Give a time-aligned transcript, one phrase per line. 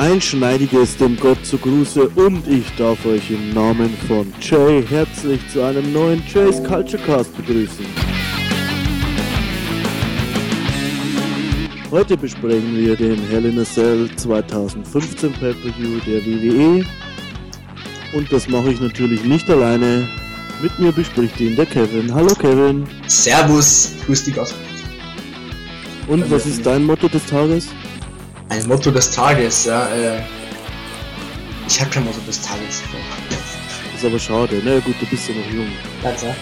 [0.00, 5.46] Ein schneidiges dem Gott zu Gruße und ich darf euch im Namen von Jay herzlich
[5.52, 7.84] zu einem neuen Jay's Culture Cast begrüßen.
[11.90, 16.86] Heute besprechen wir den Hell in a Cell 2015 Pay-Per-View der WWE
[18.14, 20.08] und das mache ich natürlich nicht alleine.
[20.62, 22.14] Mit mir bespricht ihn der Kevin.
[22.14, 22.86] Hallo Kevin.
[23.06, 24.54] Servus, grüß dich Gott.
[26.08, 27.68] Und was ist dein Motto des Tages?
[28.50, 29.86] Ein Motto des Tages, ja.
[29.94, 30.22] Äh,
[31.68, 32.82] ich habe kein Motto des Tages.
[33.94, 34.80] Ist aber schade, na ne?
[34.80, 35.68] gut, du bist ja noch jung.
[36.02, 36.34] Ganz ja.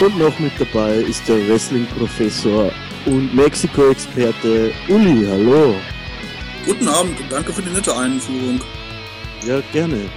[0.00, 2.70] Und noch mit dabei ist der Wrestling-Professor
[3.06, 5.26] und Mexiko-Experte Uli.
[5.28, 5.74] Hallo.
[6.64, 8.60] Guten Abend und danke für die nette Einführung.
[9.44, 10.08] Ja, gerne.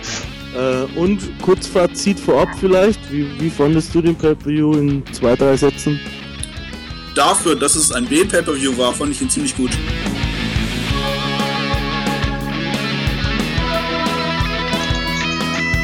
[0.56, 3.00] Äh, und Kurzfazit vorab vielleicht.
[3.12, 6.00] Wie, wie fandest du den Pay-Per-View in zwei, drei Sätzen?
[7.14, 9.72] Dafür, dass es ein B-Pay-Per-View war, fand ich ihn ziemlich gut.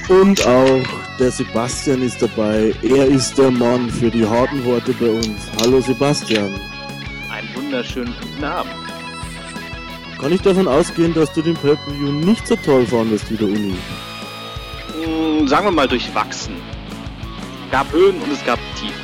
[0.08, 0.82] Und auch
[1.20, 2.74] der Sebastian ist dabei.
[2.82, 5.40] Er ist der Mann für die harten Worte bei uns.
[5.62, 6.52] Hallo Sebastian.
[7.30, 8.74] Einen wunderschönen guten Abend.
[10.20, 13.76] Kann ich davon ausgehen, dass du den Pay-Per-View nicht so toll fandest wie der Uni?
[15.04, 16.54] Hm, sagen wir mal durchwachsen.
[17.66, 19.02] Es gab Höhen und es gab Tiefen.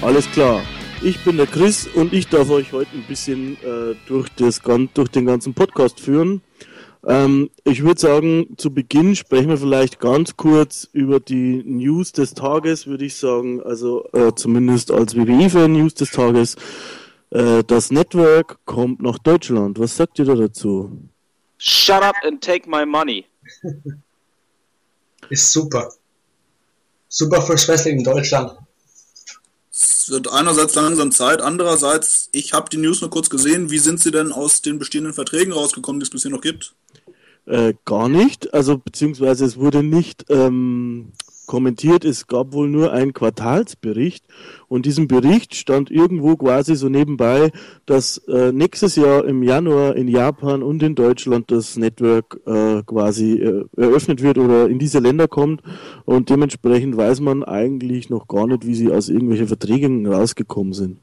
[0.00, 0.62] Alles klar.
[1.02, 4.60] Ich bin der Chris und ich darf euch heute ein bisschen äh, durch, das,
[4.94, 6.42] durch den ganzen Podcast führen.
[7.06, 12.34] Ähm, ich würde sagen, zu Beginn sprechen wir vielleicht ganz kurz über die News des
[12.34, 13.62] Tages, würde ich sagen.
[13.62, 16.56] Also äh, zumindest als WWE-Fan News des Tages.
[17.30, 19.78] Äh, das Network kommt nach Deutschland.
[19.78, 21.09] Was sagt ihr da dazu?
[21.62, 23.26] Shut up and take my money.
[25.28, 25.92] Ist super.
[27.08, 28.52] Super fürs Wrestling in Deutschland.
[29.70, 33.70] Es wird einerseits langsam Zeit, andererseits, ich habe die News nur kurz gesehen.
[33.70, 36.74] Wie sind sie denn aus den bestehenden Verträgen rausgekommen, die es bisher noch gibt?
[37.46, 41.12] Äh, gar nicht, also beziehungsweise es wurde nicht ähm,
[41.50, 44.24] kommentiert, es gab wohl nur einen Quartalsbericht
[44.68, 47.50] und diesem Bericht stand irgendwo quasi so nebenbei,
[47.86, 53.32] dass äh, nächstes Jahr im Januar in Japan und in Deutschland das Network äh, quasi
[53.32, 55.60] äh, eröffnet wird oder in diese Länder kommt
[56.04, 60.98] und dementsprechend weiß man eigentlich noch gar nicht, wie sie aus irgendwelchen Verträgen rausgekommen sind.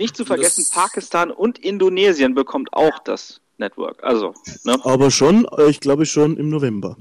[0.00, 4.02] Nicht zu vergessen, Pakistan und Indonesien bekommt auch das Network.
[4.02, 4.34] Also,
[4.64, 4.80] ne?
[4.82, 6.96] Aber schon, äh, ich glaube schon im November.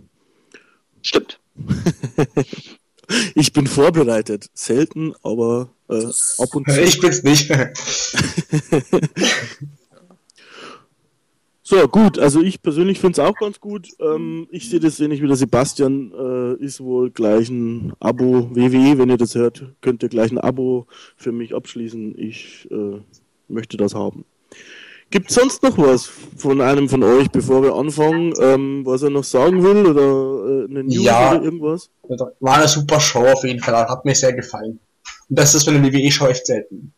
[1.02, 1.40] Stimmt.
[3.36, 4.50] ich bin vorbereitet.
[4.54, 6.06] Selten, aber äh,
[6.38, 6.82] ab und zu.
[6.82, 7.52] Ich bin's nicht.
[11.62, 12.20] so, gut.
[12.20, 13.90] Also ich persönlich finde es auch ganz gut.
[14.00, 16.12] Ähm, ich sehe das ähnlich wie der Sebastian.
[16.12, 18.50] Äh, ist wohl gleich ein Abo.
[18.56, 22.18] WWE, wenn ihr das hört, könnt ihr gleich ein Abo für mich abschließen.
[22.18, 23.00] Ich äh,
[23.48, 24.26] möchte das haben.
[25.14, 29.12] Gibt es sonst noch was von einem von euch, bevor wir anfangen, ähm, was er
[29.12, 31.92] noch sagen will oder äh, eine News ja, oder irgendwas?
[32.40, 34.80] War eine super Show auf jeden Fall, hat mir sehr gefallen.
[35.30, 36.94] Und das ist für eine WWE-Show echt selten.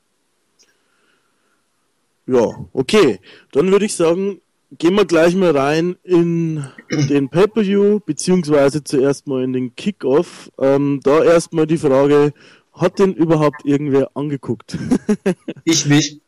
[2.25, 3.19] Ja, okay.
[3.51, 4.39] Dann würde ich sagen,
[4.77, 6.65] gehen wir gleich mal rein in
[7.09, 10.49] den Pay-Per-View, beziehungsweise zuerst mal in den Kickoff.
[10.57, 12.31] Ähm, da erstmal die Frage,
[12.71, 14.77] hat denn überhaupt irgendwer angeguckt?
[15.65, 16.21] ich nicht.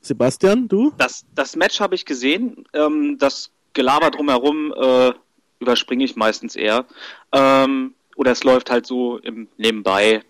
[0.00, 0.92] Sebastian, du?
[0.96, 2.64] Das, das Match habe ich gesehen.
[2.72, 5.12] Ähm, das Gelaber drumherum äh,
[5.60, 6.86] überspringe ich meistens eher.
[7.32, 10.22] Ähm, oder es läuft halt so im Nebenbei.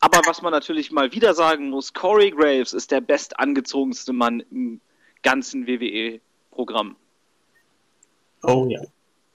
[0.00, 4.80] Aber was man natürlich mal wieder sagen muss, Corey Graves ist der bestangezogenste Mann im
[5.22, 6.96] ganzen WWE-Programm.
[8.42, 8.80] Oh ja.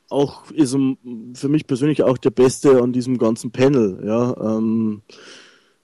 [0.10, 4.02] Auch ist für mich persönlich auch der Beste an diesem ganzen Panel.
[4.06, 5.02] Ja, ähm,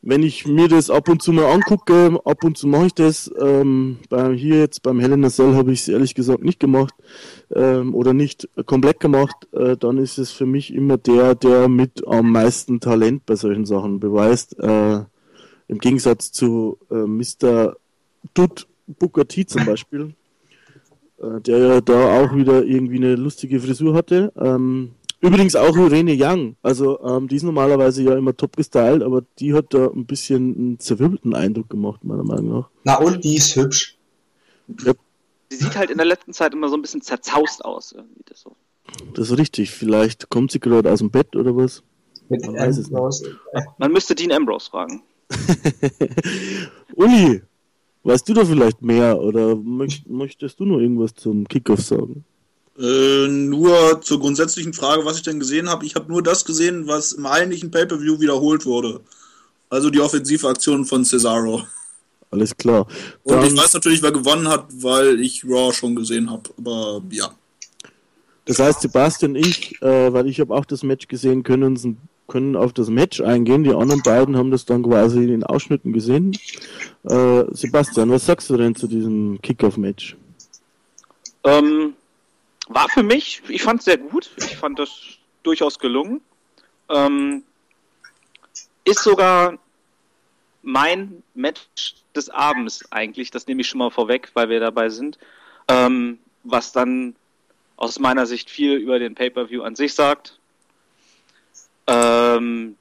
[0.02, 3.32] wenn ich mir das ab und zu mal angucke, ab und zu mache ich das.
[3.40, 6.94] Ähm, bei, hier jetzt beim Helena Cell habe ich es ehrlich gesagt nicht gemacht
[7.54, 9.48] ähm, oder nicht komplett gemacht.
[9.54, 13.66] Äh, dann ist es für mich immer der, der mit am meisten Talent bei solchen
[13.66, 14.58] Sachen beweist.
[14.60, 15.04] Äh,
[15.68, 17.76] Im Gegensatz zu äh, Mr.
[18.34, 20.14] Dud Booker T zum Beispiel,
[21.22, 24.34] äh, der ja da auch wieder irgendwie eine lustige Frisur hatte.
[24.36, 26.56] Ähm, Übrigens auch Irene Young.
[26.64, 30.56] Also ähm, die ist normalerweise ja immer top gestylt, aber die hat da ein bisschen
[30.56, 32.70] einen zerwirbelten Eindruck gemacht, meiner Meinung nach.
[32.84, 33.98] Na und die ist hübsch.
[34.84, 34.94] Ja.
[35.50, 37.92] Sie sieht halt in der letzten Zeit immer so ein bisschen zerzaust aus.
[37.92, 38.56] Irgendwie das, so.
[39.14, 39.70] das ist richtig.
[39.70, 41.84] Vielleicht kommt sie gerade aus dem Bett oder was?
[42.30, 43.38] Mit Man, weiß es nicht.
[43.78, 45.04] Man müsste Dean Ambrose fragen.
[46.96, 47.42] Uli,
[48.04, 52.26] weißt du da vielleicht mehr oder möchtest du noch irgendwas zum Kickoff sagen?
[52.82, 55.86] Äh, nur zur grundsätzlichen Frage, was ich denn gesehen habe.
[55.86, 59.02] Ich habe nur das gesehen, was im eigentlichen Pay-Per-View wiederholt wurde.
[59.70, 61.64] Also die offensive Aktion von Cesaro.
[62.32, 62.88] Alles klar.
[63.24, 66.50] Dann, Und ich weiß natürlich, wer gewonnen hat, weil ich Raw schon gesehen habe.
[66.58, 67.30] Aber ja.
[68.46, 71.88] Das heißt, Sebastian und ich, äh, weil ich habe auch das Match gesehen, können uns
[72.28, 73.64] können auf das Match eingehen.
[73.64, 76.32] Die anderen beiden haben das dann quasi in den Ausschnitten gesehen.
[77.04, 80.16] Äh, Sebastian, was sagst du denn zu diesem Kickoff-Match?
[81.44, 81.94] Ähm,
[82.74, 84.30] war für mich, ich fand es sehr gut.
[84.38, 84.92] Ich fand das
[85.44, 86.22] durchaus gelungen.
[86.90, 87.44] Ähm,
[88.84, 89.58] ist sogar
[90.62, 93.32] mein Match des Abends eigentlich.
[93.32, 95.18] Das nehme ich schon mal vorweg, weil wir dabei sind.
[95.68, 97.16] Ähm, was dann
[97.78, 100.40] aus meiner Sicht viel über den Pay-per-View an sich sagt.
[101.88, 102.78] Ähm,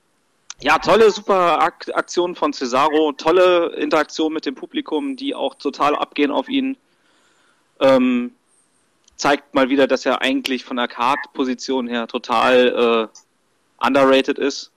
[0.61, 6.31] ja, tolle, super Aktion von Cesaro, tolle Interaktion mit dem Publikum, die auch total abgehen
[6.31, 6.77] auf ihn.
[7.81, 8.33] Ähm,
[9.21, 14.71] zeigt mal wieder, dass er eigentlich von der Card-Position her total äh, underrated ist.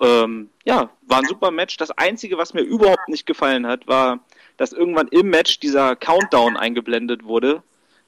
[0.00, 1.76] Ähm, ja, war ein super Match.
[1.76, 4.20] Das Einzige, was mir überhaupt nicht gefallen hat, war,
[4.56, 7.62] dass irgendwann im Match dieser Countdown eingeblendet wurde,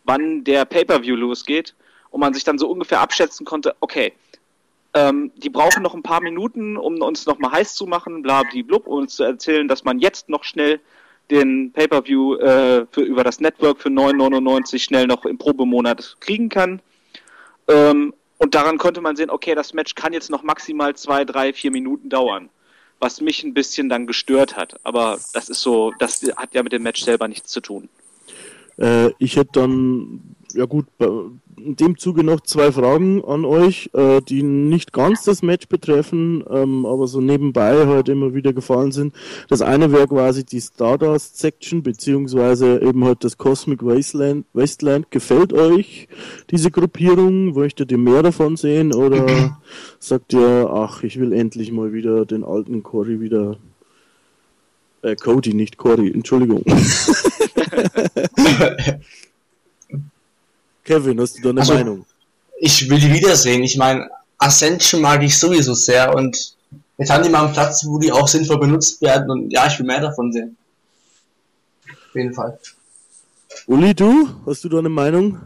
[0.05, 1.75] wann der Pay-Per-View losgeht
[2.11, 4.12] und man sich dann so ungefähr abschätzen konnte, okay,
[4.94, 8.87] ähm, die brauchen noch ein paar Minuten, um uns nochmal heiß zu machen, bla, blub,
[8.87, 10.81] um uns zu erzählen, dass man jetzt noch schnell
[11.30, 16.80] den Pay-Per-View äh, für, über das Network für 9,99 schnell noch im Probemonat kriegen kann.
[17.68, 21.52] Ähm, und daran konnte man sehen, okay, das Match kann jetzt noch maximal zwei, drei,
[21.52, 22.48] vier Minuten dauern.
[22.98, 24.78] Was mich ein bisschen dann gestört hat.
[24.82, 27.88] Aber das ist so, das hat ja mit dem Match selber nichts zu tun.
[28.78, 34.20] Äh, ich hätte dann, ja gut, in dem Zuge noch zwei Fragen an euch, äh,
[34.20, 39.14] die nicht ganz das Match betreffen, ähm, aber so nebenbei halt immer wieder gefallen sind.
[39.49, 44.47] Das eine wäre quasi die Stardust Section, beziehungsweise eben halt das Cosmic Wasteland.
[44.52, 45.11] Wasteland.
[45.11, 46.08] Gefällt euch
[46.50, 47.52] diese Gruppierung?
[47.52, 48.94] Möchtet ihr mehr davon sehen?
[48.94, 49.58] Oder
[49.99, 53.56] sagt ihr, ach, ich will endlich mal wieder den alten Cory wieder
[55.02, 56.64] äh, Cody, nicht Cory, Entschuldigung.
[60.90, 62.04] Kevin, hast du da eine also, Meinung?
[62.58, 63.62] Ich will die wiedersehen.
[63.62, 66.56] Ich meine, Ascension mag ich sowieso sehr und
[66.98, 69.78] jetzt haben die mal einen Platz, wo die auch sinnvoll benutzt werden und ja, ich
[69.78, 70.56] will mehr davon sehen.
[71.88, 72.58] Auf jeden Fall.
[73.69, 74.31] Uli, du?
[74.46, 75.38] Hast du da eine Meinung?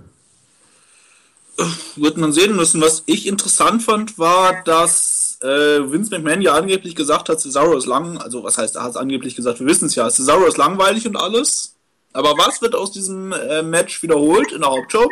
[1.97, 2.81] Wird man sehen müssen.
[2.81, 5.47] Was ich interessant fand, war, dass äh,
[5.93, 8.97] Vince McMahon ja angeblich gesagt hat, Cesaro ist lang, also was heißt, er hat es
[8.97, 11.75] angeblich gesagt, wir wissen es ja, Cesaro ist langweilig und alles.
[12.15, 15.11] Aber was wird aus diesem äh, Match wiederholt in der Hauptshow?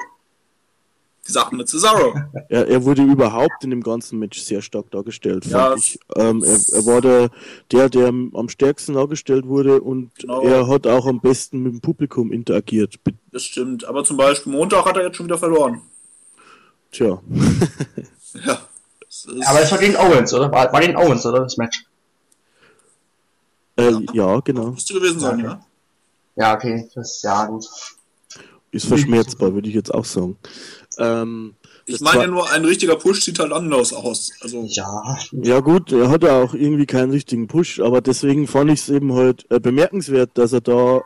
[1.26, 2.14] Die Sachen mit Cesaro.
[2.48, 5.98] Ja, er wurde überhaupt in dem ganzen Match sehr stark dargestellt, ja, ich.
[6.16, 7.30] Ähm, er, er, war der,
[7.70, 10.42] der, der am stärksten dargestellt wurde und genau.
[10.42, 12.96] er hat auch am besten mit dem Publikum interagiert.
[13.30, 15.82] Das stimmt, aber zum Beispiel Montag hat er jetzt schon wieder verloren.
[16.90, 17.22] Tja.
[18.44, 18.58] ja.
[19.46, 20.50] aber es war gegen Owens, oder?
[20.50, 21.40] War, war gegen Owens, oder?
[21.40, 21.84] Das Match.
[23.76, 24.00] Äh, ja.
[24.12, 24.72] ja, genau.
[24.72, 25.44] Müsste gewesen sein, ja.
[25.44, 25.64] Ja,
[26.36, 26.88] ja okay.
[26.94, 27.66] Das, ja, gut.
[28.70, 30.38] Ist verschmerzbar, würde ich jetzt auch sagen.
[30.98, 31.54] Ähm,
[31.86, 34.32] ich meine nur, ein richtiger Push sieht halt anders aus.
[34.40, 35.18] Also ja.
[35.32, 39.12] Ja gut, er hatte auch irgendwie keinen richtigen Push, aber deswegen fand ich es eben
[39.14, 41.02] halt äh, bemerkenswert, dass er da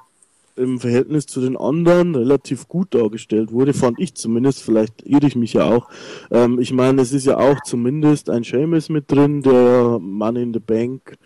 [0.56, 5.36] im Verhältnis zu den anderen relativ gut dargestellt wurde, fand ich zumindest, vielleicht irre ich
[5.36, 5.88] mich ja auch.
[6.30, 10.54] Ähm, ich meine, es ist ja auch zumindest ein Seamus mit drin, der Mann in
[10.54, 11.18] the Bank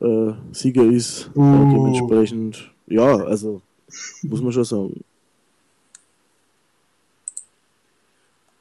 [0.00, 1.42] äh, Sieger ist, uh.
[1.42, 3.62] äh, dementsprechend, ja, also
[4.22, 5.04] muss man schon sagen.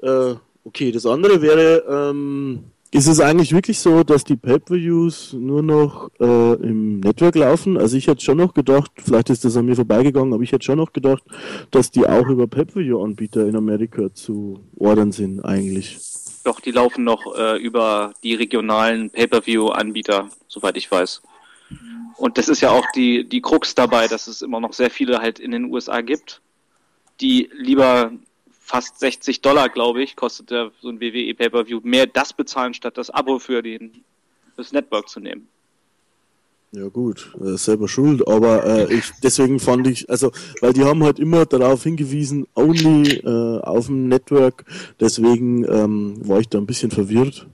[0.06, 5.64] Äh, okay, das andere wäre, ähm, ist es eigentlich wirklich so, dass die Pay-Per-Views nur
[5.64, 7.78] noch äh, im Network laufen?
[7.78, 10.64] Also ich hätte schon noch gedacht, vielleicht ist das an mir vorbeigegangen, aber ich hätte
[10.64, 11.24] schon noch gedacht,
[11.72, 15.98] dass die auch über Pay-Per-View-Anbieter in Amerika zu ordern sind eigentlich.
[16.46, 21.24] Doch, die laufen noch äh, über die regionalen Pay-Per-View-Anbieter, soweit ich weiß.
[22.18, 25.20] Und das ist ja auch die, die Krux dabei, dass es immer noch sehr viele
[25.20, 26.42] halt in den USA gibt,
[27.20, 28.12] die lieber
[28.65, 32.98] fast 60 Dollar, glaube ich, kostet der, so ein WWE Pay-Per-View, mehr das bezahlen, statt
[32.98, 34.03] das Abo für den,
[34.57, 35.48] das Network zu nehmen.
[36.72, 40.31] Ja gut, äh, selber schuld, aber äh, ich, deswegen fand ich, also,
[40.62, 44.65] weil die haben halt immer darauf hingewiesen, only äh, auf dem Network,
[45.00, 47.48] deswegen ähm, war ich da ein bisschen verwirrt.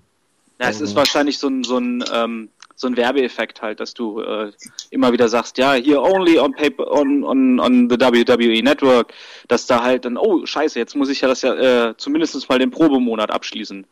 [0.62, 2.50] Ja, es ist wahrscheinlich so ein, so ein ähm,
[2.82, 4.52] so ein Werbeeffekt halt, dass du äh,
[4.90, 9.14] immer wieder sagst, ja, hier only on paper on, on, on the WWE Network,
[9.48, 12.60] dass da halt dann, oh scheiße, jetzt muss ich ja das ja äh, zumindest mal
[12.60, 13.86] den Probemonat abschließen.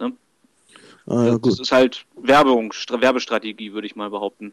[0.00, 0.12] Ne?
[1.06, 4.52] Ah, ja, das ist halt Werbung, Werbestrategie, würde ich mal behaupten.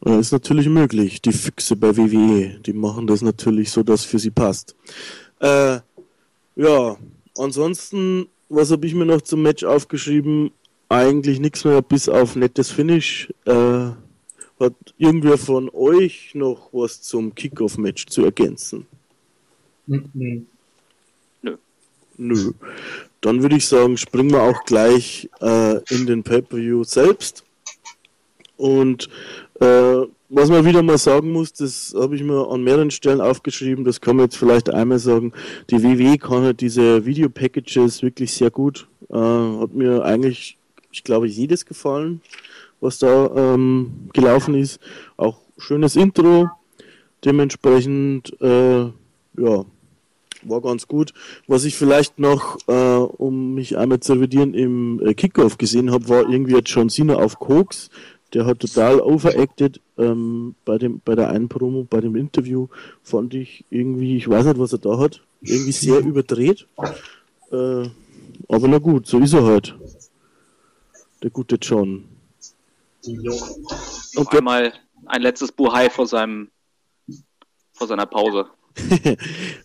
[0.00, 1.20] Das ist natürlich möglich.
[1.20, 4.76] Die Füchse bei WWE, die machen das natürlich so, dass für sie passt.
[5.40, 5.80] Äh,
[6.58, 6.96] Ja,
[7.36, 10.50] ansonsten, was habe ich mir noch zum Match aufgeschrieben?
[10.88, 13.32] Eigentlich nichts mehr, bis auf nettes Finish.
[13.44, 13.90] Äh,
[14.60, 18.86] hat irgendwer von euch noch was zum Kickoff-Match zu ergänzen?
[19.86, 20.46] Mhm.
[21.42, 21.56] Nö.
[22.16, 22.52] Nö.
[23.20, 27.44] Dann würde ich sagen, springen wir auch gleich äh, in den Pay-Per-View selbst.
[28.56, 29.08] Und
[29.60, 33.84] äh, was man wieder mal sagen muss, das habe ich mir an mehreren Stellen aufgeschrieben,
[33.84, 35.32] das kann man jetzt vielleicht einmal sagen,
[35.70, 38.88] die WWE kann halt diese Video-Packages wirklich sehr gut.
[39.08, 40.57] Äh, hat mir eigentlich,
[40.98, 42.20] ich glaube, jedes gefallen,
[42.80, 44.80] was da ähm, gelaufen ist.
[45.16, 46.50] Auch schönes Intro.
[47.24, 49.64] Dementsprechend, äh, ja,
[50.42, 51.14] war ganz gut.
[51.46, 56.08] Was ich vielleicht noch, äh, um mich einmal zu revidieren, im äh, Kickoff gesehen habe,
[56.08, 57.90] war irgendwie jetzt John Cena auf Koks.
[58.34, 62.68] Der hat total overacted ähm, bei dem bei der einen Promo, bei dem Interview
[63.02, 66.66] fand ich irgendwie, ich weiß nicht, was er da hat, irgendwie sehr überdreht.
[67.50, 67.88] Äh,
[68.48, 69.74] aber na gut, so ist er halt.
[71.22, 72.04] Der gute John.
[73.04, 74.72] Und einmal
[75.06, 76.50] ein letztes Buhai vor seinem
[77.72, 78.46] vor seiner Pause.
[78.80, 79.16] äh,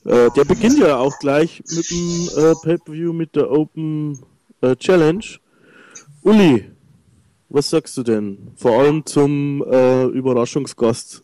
[0.06, 4.20] der beginnt ja auch gleich mit dem äh, Pay-Per-View mit der Open
[4.62, 5.24] äh, Challenge.
[6.22, 6.72] Uli,
[7.50, 8.52] was sagst du denn?
[8.56, 11.24] Vor allem zum äh, Überraschungsgast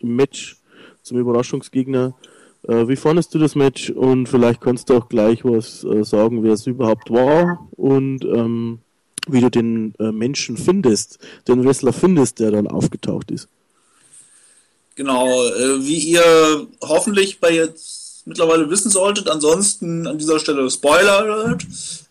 [0.00, 0.56] im Match,
[1.02, 2.14] zum Überraschungsgegner.
[2.62, 3.90] Äh, wie fandest du das Match?
[3.90, 8.80] Und vielleicht kannst du auch gleich was äh, sagen, wer es überhaupt war und ähm,
[9.28, 13.48] wie du den äh, Menschen findest, den Wrestler findest, der dann aufgetaucht ist.
[14.94, 21.56] Genau, äh, wie ihr hoffentlich bei jetzt mittlerweile wissen solltet, ansonsten an dieser Stelle Spoiler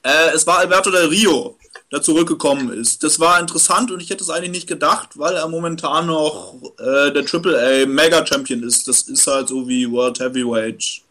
[0.04, 1.58] äh, es war Alberto Del Rio
[1.90, 3.04] da zurückgekommen ist.
[3.04, 7.12] Das war interessant und ich hätte es eigentlich nicht gedacht, weil er momentan noch äh,
[7.12, 8.88] der AAA Mega Champion ist.
[8.88, 11.02] Das ist halt so wie World Heavyweight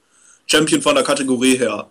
[0.47, 1.91] Champion von der Kategorie her.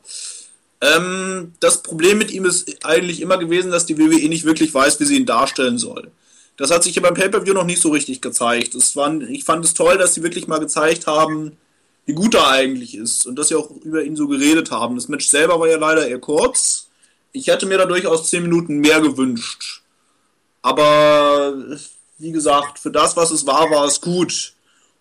[0.85, 4.99] Ähm, das Problem mit ihm ist eigentlich immer gewesen, dass die WWE nicht wirklich weiß,
[4.99, 6.11] wie sie ihn darstellen soll.
[6.57, 8.75] Das hat sich ja beim Pay-Per-View noch nicht so richtig gezeigt.
[8.75, 11.57] Das war, ich fand es toll, dass sie wirklich mal gezeigt haben,
[12.05, 14.95] wie gut er eigentlich ist und dass sie auch über ihn so geredet haben.
[14.95, 16.85] Das Match selber war ja leider eher kurz
[17.35, 19.81] ich hätte mir da durchaus 10 Minuten mehr gewünscht.
[20.61, 21.53] Aber
[22.17, 24.53] wie gesagt, für das, was es war, war es gut.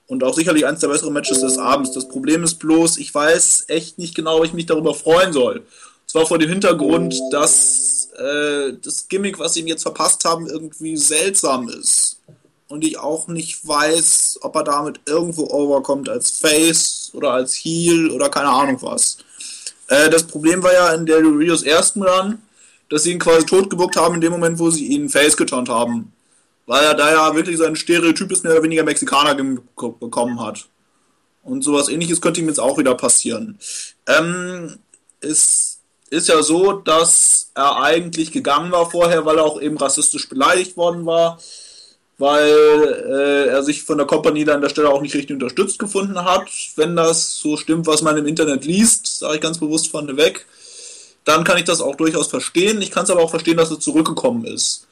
[0.07, 1.93] Und auch sicherlich eines der besseren Matches des Abends.
[1.93, 5.59] Das Problem ist bloß, ich weiß echt nicht genau, ob ich mich darüber freuen soll.
[5.59, 10.47] Und zwar vor dem Hintergrund, dass äh, das Gimmick, was sie ihm jetzt verpasst haben,
[10.47, 12.19] irgendwie seltsam ist.
[12.69, 18.11] Und ich auch nicht weiß, ob er damit irgendwo overkommt als Face oder als Heel
[18.11, 19.19] oder keine Ahnung was.
[19.89, 22.39] Äh, das Problem war ja in der Rios ersten Run,
[22.89, 26.13] dass sie ihn quasi totgebuckt haben in dem Moment, wo sie ihn face geturnt haben.
[26.67, 30.67] Weil er da ja wirklich sein Stereotyp ist, mehr oder weniger Mexikaner bekommen hat.
[31.43, 33.59] Und sowas ähnliches könnte ihm jetzt auch wieder passieren.
[34.07, 34.79] Ähm,
[35.21, 40.29] es ist ja so, dass er eigentlich gegangen war vorher, weil er auch eben rassistisch
[40.29, 41.39] beleidigt worden war
[42.19, 45.79] weil äh, er sich von der Kompanie dann an der Stelle auch nicht richtig unterstützt
[45.79, 46.49] gefunden hat.
[46.77, 50.47] Wenn das so stimmt, was man im Internet liest, sage ich ganz bewusst von weg,
[51.25, 52.81] dann kann ich das auch durchaus verstehen.
[52.83, 54.87] Ich kann es aber auch verstehen, dass er zurückgekommen ist.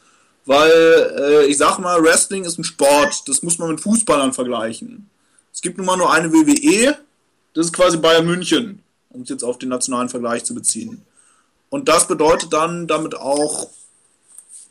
[0.44, 0.70] Weil
[1.18, 5.08] äh, ich sag mal, Wrestling ist ein Sport, das muss man mit Fußballern vergleichen.
[5.52, 6.96] Es gibt nun mal nur eine WWE,
[7.54, 11.02] das ist quasi Bayern München, um es jetzt auf den nationalen Vergleich zu beziehen.
[11.70, 13.68] Und das bedeutet dann damit auch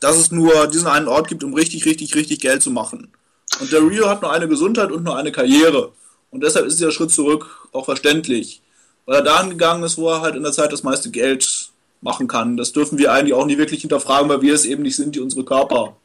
[0.02, 3.12] dass es nur diesen einen Ort gibt, um richtig, richtig, richtig Geld zu machen.
[3.60, 5.92] Und der Rio hat nur eine Gesundheit und nur eine Karriere.
[6.30, 8.62] Und deshalb ist dieser Schritt zurück auch verständlich.
[9.06, 11.70] Weil er dahin gegangen ist, wo er halt in der Zeit das meiste Geld
[12.02, 12.56] machen kann.
[12.56, 15.20] Das dürfen wir eigentlich auch nie wirklich hinterfragen, weil wir es eben nicht sind, die
[15.20, 15.96] unsere Körper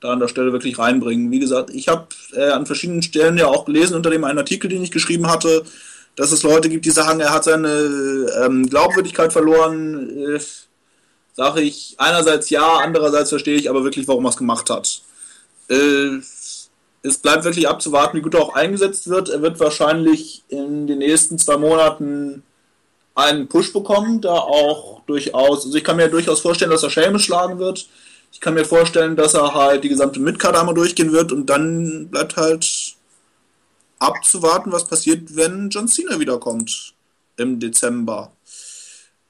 [0.00, 1.30] da an der Stelle wirklich reinbringen.
[1.30, 4.68] Wie gesagt, ich habe äh, an verschiedenen Stellen ja auch gelesen unter dem einen Artikel,
[4.68, 5.64] den ich geschrieben hatte,
[6.16, 7.68] dass es Leute gibt, die sagen, er hat seine
[8.44, 10.10] ähm, Glaubwürdigkeit verloren.
[10.34, 10.40] Äh,
[11.34, 15.02] sage ich einerseits ja, andererseits verstehe ich aber wirklich, warum er es gemacht hat.
[15.68, 16.18] Äh,
[17.02, 19.28] es bleibt wirklich abzuwarten, wie gut er auch eingesetzt wird.
[19.28, 22.42] Er wird wahrscheinlich in den nächsten zwei Monaten
[23.14, 27.18] einen Push bekommen, da auch durchaus, also ich kann mir durchaus vorstellen, dass er Schelme
[27.18, 27.88] schlagen wird.
[28.32, 32.08] Ich kann mir vorstellen, dass er halt die gesamte Midcard einmal durchgehen wird und dann
[32.08, 32.96] bleibt halt
[33.98, 36.94] abzuwarten, was passiert, wenn John Cena wiederkommt
[37.36, 38.32] im Dezember.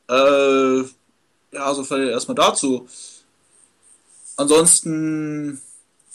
[0.08, 0.82] Äh,
[1.52, 2.88] ja, so viel erstmal dazu.
[4.36, 5.60] Ansonsten,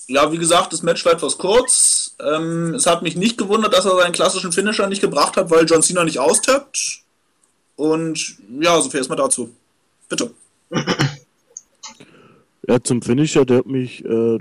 [0.07, 2.15] ja, wie gesagt, das Match war etwas kurz.
[2.19, 5.65] Ähm, es hat mich nicht gewundert, dass er seinen klassischen Finisher nicht gebracht hat, weil
[5.65, 7.03] John Cena nicht austappt.
[7.77, 9.49] Und ja, so viel erstmal dazu.
[10.09, 10.31] Bitte.
[12.69, 14.39] Ja, zum Finisher, der hat mich äh,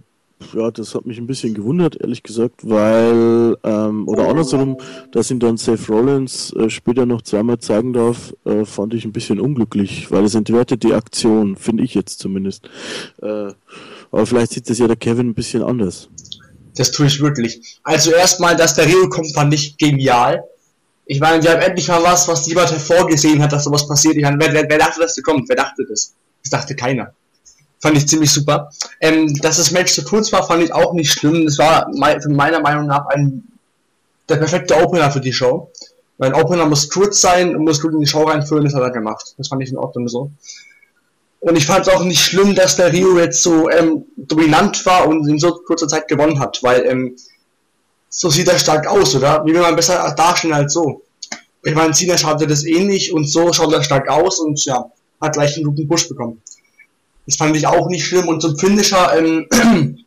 [0.54, 4.76] ja, das hat mich ein bisschen gewundert, ehrlich gesagt, weil, ähm, oder andersrum,
[5.12, 9.12] dass ihn dann Seth Rollins äh, später noch zweimal zeigen darf, äh, fand ich ein
[9.12, 12.68] bisschen unglücklich, weil es entwertet die Aktion, finde ich jetzt zumindest.
[13.22, 13.52] Äh,
[14.10, 16.08] aber vielleicht sieht das ja der Kevin ein bisschen anders.
[16.76, 17.78] Das tue ich wirklich.
[17.82, 20.44] Also erstmal, dass der Rio kommt, fand ich genial.
[21.06, 24.16] Ich meine, wir haben endlich mal was, was jemand hervorgesehen hat, dass sowas passiert.
[24.16, 25.48] Ich meine, wer, wer, wer dachte, dass der kommt?
[25.48, 26.12] Wer dachte das?
[26.42, 27.12] Das dachte keiner.
[27.78, 28.70] Fand ich ziemlich super.
[29.00, 31.44] Ähm, dass das Match zu kurz war, fand ich auch nicht schlimm.
[31.44, 31.88] Das war
[32.20, 33.44] für meiner Meinung nach ein,
[34.28, 35.70] der perfekte Opener für die Show.
[36.18, 38.82] Weil ein Opener muss kurz sein und muss gut in die Show reinführen, das hat
[38.82, 39.34] er gemacht.
[39.38, 40.30] Das fand ich in Ordnung so.
[41.40, 45.06] Und ich fand es auch nicht schlimm, dass der Rio jetzt so ähm, dominant war
[45.06, 47.16] und in so kurzer Zeit gewonnen hat, weil ähm,
[48.16, 49.44] so sieht er stark aus, oder?
[49.44, 51.02] Wie will man besser darstellen als so?
[51.62, 54.86] Ich meine, Cena schaut das ähnlich und so schaut er stark aus und ja,
[55.20, 56.40] hat gleich einen guten Push bekommen.
[57.26, 58.28] Das fand ich auch nicht schlimm.
[58.28, 59.46] Und zum Finisher ähm,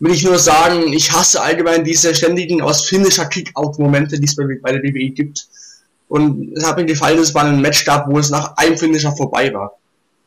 [0.00, 4.44] will ich nur sagen, ich hasse allgemein diese ständigen aus Finisher Kick-Out-Momente, die es bei,
[4.60, 5.46] bei der WWE gibt.
[6.08, 8.76] Und es hat mir gefallen, dass es mal ein Match gab, wo es nach einem
[8.76, 9.78] Finisher vorbei war.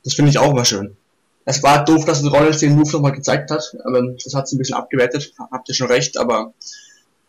[0.04, 0.98] Das finde ich auch mal schön.
[1.46, 4.58] Es war doof, dass Rollins den Move nochmal gezeigt hat, aber das hat es ein
[4.58, 5.34] bisschen abgewertet.
[5.52, 6.54] Habt ihr schon recht, aber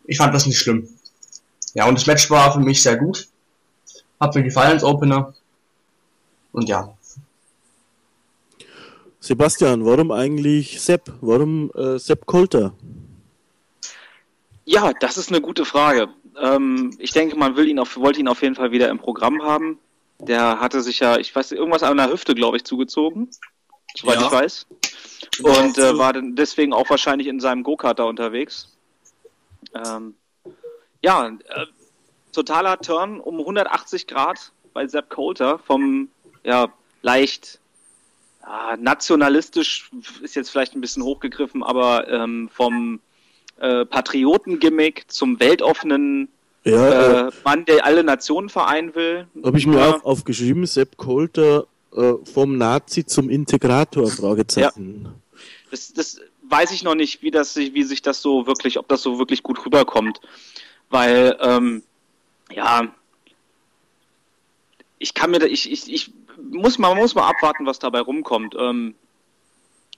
[0.05, 0.89] ich fand das nicht schlimm.
[1.73, 3.27] Ja, und das Match war für mich sehr gut.
[4.19, 5.33] Hat mir gefallen als Opener.
[6.51, 6.97] Und ja,
[9.27, 11.11] Sebastian, warum eigentlich Sepp?
[11.19, 12.73] Warum äh, Sepp Kolter?
[14.63, 16.07] Ja, das ist eine gute Frage.
[16.41, 19.41] Ähm, ich denke, man will ihn auf, wollte ihn auf jeden Fall wieder im Programm
[19.41, 19.79] haben.
[20.19, 23.29] Der hatte sich ja, ich weiß, irgendwas an der Hüfte, glaube ich, zugezogen,
[23.99, 24.27] soweit ja.
[24.27, 24.67] ich weiß.
[25.43, 28.75] Und äh, war dann deswegen auch wahrscheinlich in seinem Go-Kart da unterwegs.
[29.73, 30.15] Ähm,
[31.03, 31.65] ja, äh,
[32.31, 36.09] totaler Turn um 180 Grad bei Sepp Coulter vom
[36.43, 36.67] ja,
[37.01, 37.59] leicht
[38.41, 39.89] ah, nationalistisch
[40.21, 42.99] ist jetzt vielleicht ein bisschen hochgegriffen, aber ähm, vom
[43.59, 46.29] äh, Patriotengimmick zum weltoffenen
[46.63, 49.27] ja, äh, äh, Mann, der alle Nationen vereinen will.
[49.43, 49.95] Habe ich mir ja.
[49.95, 55.05] auch aufgeschrieben, Sepp Kolter äh, vom Nazi zum Integrator, Fragezeichen.
[55.05, 55.13] Ja.
[55.71, 59.01] Das, das weiß ich noch nicht, wie, das, wie sich das so wirklich, ob das
[59.01, 60.21] so wirklich gut rüberkommt.
[60.89, 61.83] Weil, ähm,
[62.51, 62.93] ja,
[64.99, 66.11] ich kann mir da, ich, ich, ich
[66.51, 68.55] muss man muss mal abwarten, was dabei rumkommt.
[68.57, 68.95] Ähm,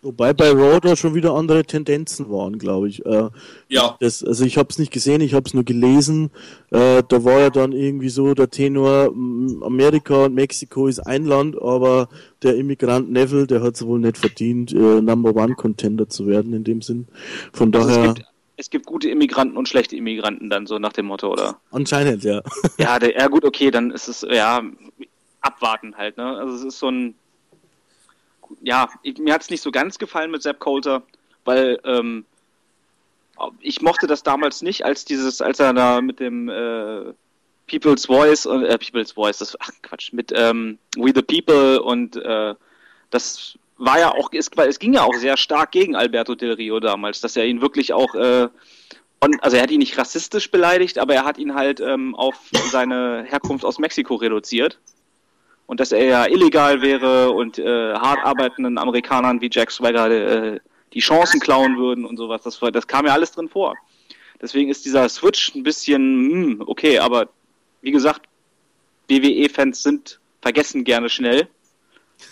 [0.02, 3.06] Wobei bei Raw da schon wieder andere Tendenzen waren, glaube ich.
[3.06, 3.30] Äh,
[3.68, 3.98] ja.
[4.00, 6.32] Das, also ich habe es nicht gesehen, ich habe es nur gelesen.
[6.72, 9.14] Äh, da war ja dann irgendwie so der Tenor,
[9.62, 12.08] Amerika und Mexiko ist ein Land, aber
[12.44, 16.54] der Immigrant Neville, der hat es wohl nicht verdient, äh, Number One Contender zu werden
[16.54, 17.08] in dem Sinn.
[17.52, 18.04] Von also daher.
[18.06, 21.60] Es gibt, es gibt gute Immigranten und schlechte Immigranten dann so nach dem Motto, oder?
[21.72, 22.42] Anscheinend, ja.
[22.78, 24.62] Ja, der, ja gut, okay, dann ist es, ja,
[25.42, 26.18] abwarten halt.
[26.18, 26.24] Ne?
[26.26, 27.16] Also es ist so ein,
[28.62, 31.04] ja, mir hat es nicht so ganz gefallen mit Sepp Coulter,
[31.46, 32.26] weil ähm,
[33.60, 37.14] ich mochte das damals nicht, als dieses, als er da mit dem äh,
[37.68, 42.16] People's Voice und äh, People's Voice, das ach Quatsch, mit ähm, We the People und
[42.18, 42.56] äh,
[43.10, 46.80] das war ja auch, es, es ging ja auch sehr stark gegen Alberto Del Rio
[46.80, 48.50] damals, dass er ihn wirklich auch äh,
[49.22, 52.36] on, also er hat ihn nicht rassistisch beleidigt, aber er hat ihn halt ähm, auf
[52.72, 54.80] seine Herkunft aus Mexiko reduziert
[55.70, 60.60] und dass er ja illegal wäre und äh, hart arbeitenden Amerikanern wie Jack Swagger äh,
[60.94, 62.42] die Chancen klauen würden und sowas.
[62.42, 63.76] Das, das kam ja alles drin vor.
[64.42, 67.30] Deswegen ist dieser Switch ein bisschen, hm, okay, aber
[67.84, 68.24] wie gesagt,
[69.10, 71.48] WWE-Fans sind vergessen gerne schnell.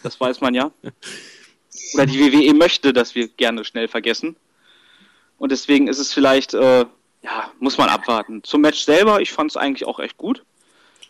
[0.02, 0.72] Das weiß man ja.
[1.94, 4.36] Oder die WWE möchte, dass wir gerne schnell vergessen.
[5.38, 6.88] Und deswegen ist es vielleicht, äh,
[7.22, 8.44] ja, muss man abwarten.
[8.44, 10.44] Zum Match selber, ich fand es eigentlich auch echt gut.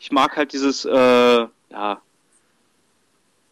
[0.01, 2.01] Ich mag halt dieses, äh, ja,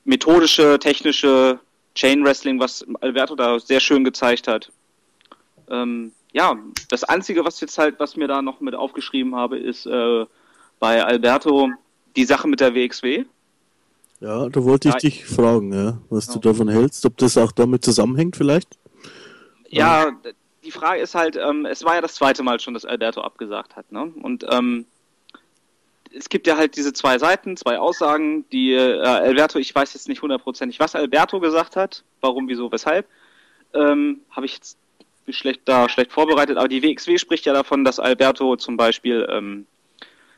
[0.05, 1.59] methodische, technische
[1.95, 4.71] Chain Wrestling, was Alberto da sehr schön gezeigt hat.
[5.69, 6.55] Ähm, ja,
[6.89, 10.25] das Einzige, was jetzt halt, was mir da noch mit aufgeschrieben habe, ist äh,
[10.79, 11.69] bei Alberto
[12.15, 13.25] die Sache mit der WXW.
[14.19, 16.39] Ja, da wollte ich ja, dich fragen, ja, was genau.
[16.39, 18.77] du davon hältst, ob das auch damit zusammenhängt vielleicht?
[19.69, 20.11] Ja,
[20.63, 23.75] die Frage ist halt, ähm, es war ja das zweite Mal schon, dass Alberto abgesagt
[23.75, 24.11] hat, ne?
[24.21, 24.85] Und ähm,
[26.17, 30.07] es gibt ja halt diese zwei Seiten, zwei Aussagen, die äh, Alberto, ich weiß jetzt
[30.07, 33.07] nicht hundertprozentig, was Alberto gesagt hat, warum, wieso, weshalb,
[33.73, 34.77] ähm, habe ich jetzt
[35.29, 39.65] schlecht da schlecht vorbereitet, aber die WXW spricht ja davon, dass Alberto zum Beispiel ähm,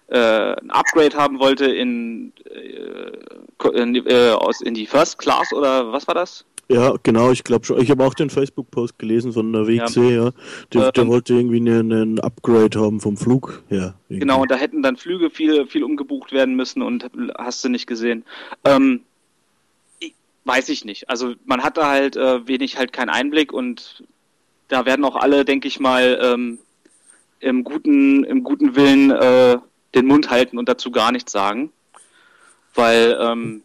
[0.07, 5.91] äh, ein Upgrade haben wollte in, äh, in, äh, aus, in die First Class oder
[5.91, 6.45] was war das?
[6.69, 7.81] Ja, genau, ich glaube schon.
[7.81, 10.25] Ich habe auch den Facebook-Post gelesen von der WC, ja.
[10.25, 10.31] ja.
[10.73, 13.95] Der, der ähm, wollte irgendwie einen, einen, Upgrade haben vom Flug her.
[14.09, 14.19] Irgendwie.
[14.19, 17.87] Genau, und da hätten dann Flüge viel, viel umgebucht werden müssen und hast du nicht
[17.87, 18.25] gesehen.
[18.65, 19.01] Ähm,
[20.43, 21.09] weiß ich nicht.
[21.09, 24.03] Also man hatte halt äh, wenig halt keinen Einblick und
[24.67, 26.59] da werden auch alle, denke ich mal, ähm,
[27.39, 29.57] im guten, im guten Willen äh,
[29.95, 31.71] den Mund halten und dazu gar nichts sagen.
[32.73, 33.63] Weil, ähm,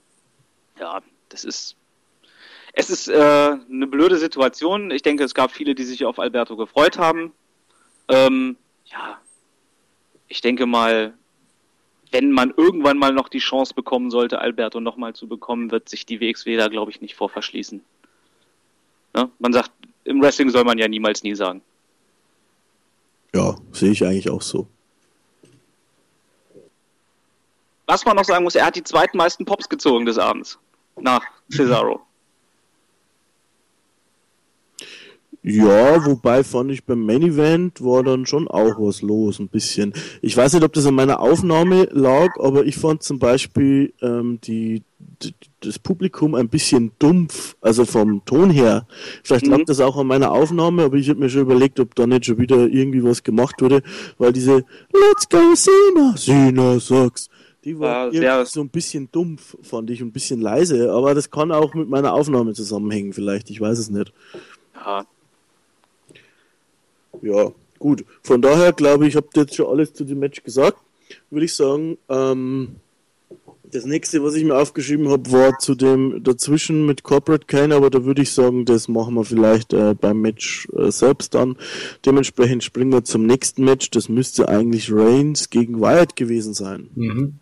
[0.78, 1.76] ja, das ist.
[2.72, 4.90] Es ist äh, eine blöde Situation.
[4.90, 7.32] Ich denke, es gab viele, die sich auf Alberto gefreut haben.
[8.08, 8.56] Ähm,
[8.86, 9.18] ja,
[10.28, 11.12] ich denke mal,
[12.10, 16.06] wenn man irgendwann mal noch die Chance bekommen sollte, Alberto nochmal zu bekommen, wird sich
[16.06, 17.82] die WXW da, glaube ich, nicht vor verschließen.
[19.14, 19.30] Ne?
[19.38, 19.70] Man sagt,
[20.04, 21.62] im Wrestling soll man ja niemals nie sagen.
[23.34, 24.66] Ja, sehe ich eigentlich auch so.
[27.86, 30.58] Was man noch sagen muss, er hat die zweitmeisten Pops gezogen des Abends.
[30.98, 32.00] Nach Cesaro.
[35.44, 39.92] Ja, wobei fand ich beim Main Event war dann schon auch was los, ein bisschen.
[40.20, 44.38] Ich weiß nicht, ob das an meiner Aufnahme lag, aber ich fand zum Beispiel ähm,
[44.44, 48.86] die, die das Publikum ein bisschen dumpf, also vom Ton her.
[49.24, 49.64] Vielleicht lag mhm.
[49.66, 52.38] das auch an meiner Aufnahme, aber ich habe mir schon überlegt, ob da nicht schon
[52.38, 53.82] wieder irgendwie was gemacht wurde,
[54.18, 57.28] weil diese Let's go Sina, Sina sag's,
[57.64, 61.50] die war ja, so ein bisschen dumpf, fand ich, ein bisschen leise, aber das kann
[61.50, 64.12] auch mit meiner Aufnahme zusammenhängen, vielleicht, ich weiß es nicht.
[64.74, 65.04] Ja,
[67.20, 68.04] ja, gut.
[68.22, 70.78] Von daher glaube ich, habt ihr jetzt schon alles zu dem Match gesagt.
[71.30, 72.76] Würde ich sagen, ähm,
[73.72, 77.90] das nächste, was ich mir aufgeschrieben habe, war zu dem dazwischen mit Corporate Kane, aber
[77.90, 81.56] da würde ich sagen, das machen wir vielleicht äh, beim Match äh, selbst dann.
[82.04, 83.90] Dementsprechend springen wir zum nächsten Match.
[83.90, 86.90] Das müsste eigentlich Reigns gegen Wyatt gewesen sein.
[86.94, 87.34] Mhm.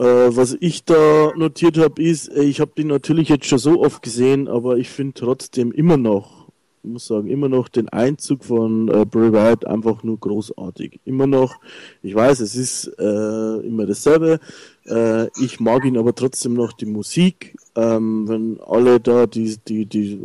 [0.00, 3.80] Äh, was ich da notiert habe, ist, äh, ich habe den natürlich jetzt schon so
[3.80, 6.39] oft gesehen, aber ich finde trotzdem immer noch
[6.82, 11.00] muss sagen, immer noch den Einzug von äh, Bray Wyatt einfach nur großartig.
[11.04, 11.60] Immer noch,
[12.02, 14.40] ich weiß, es ist äh, immer dasselbe.
[14.86, 17.56] Äh, ich mag ihn aber trotzdem noch die Musik.
[17.76, 20.18] Ähm, wenn alle da die, die, die,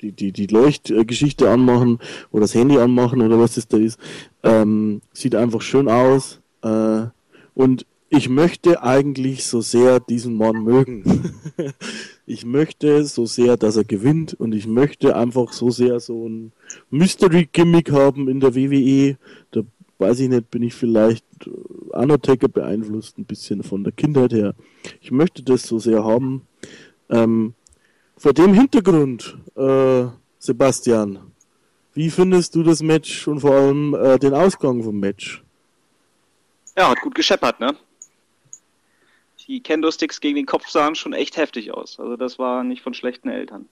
[0.00, 1.98] die, die, die Leuchtgeschichte anmachen
[2.30, 3.98] oder das Handy anmachen oder was das da ist,
[4.42, 6.40] ähm, sieht einfach schön aus.
[6.62, 7.06] Äh,
[7.54, 11.34] und ich möchte eigentlich so sehr diesen Mann mögen.
[12.26, 16.52] ich möchte so sehr, dass er gewinnt und ich möchte einfach so sehr so ein
[16.90, 19.16] Mystery-Gimmick haben in der WWE.
[19.50, 19.62] Da
[19.98, 21.50] weiß ich nicht, bin ich vielleicht äh,
[21.96, 24.54] Undertaker beeinflusst, ein bisschen von der Kindheit her.
[25.00, 26.46] Ich möchte das so sehr haben.
[27.10, 27.54] Ähm,
[28.16, 30.06] vor dem Hintergrund, äh,
[30.38, 31.18] Sebastian,
[31.92, 35.42] wie findest du das Match und vor allem äh, den Ausgang vom Match?
[36.76, 37.76] Ja, hat gut gescheppert, ne?
[39.46, 41.98] Die Kendo-Sticks gegen den Kopf sahen schon echt heftig aus.
[41.98, 43.66] Also das war nicht von schlechten Eltern.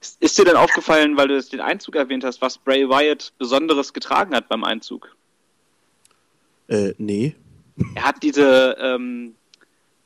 [0.00, 3.92] Ist, ist dir denn aufgefallen, weil du den Einzug erwähnt hast, was Bray Wyatt Besonderes
[3.92, 5.14] getragen hat beim Einzug?
[6.68, 7.34] Äh, nee.
[7.94, 9.34] Er hat diese, ähm,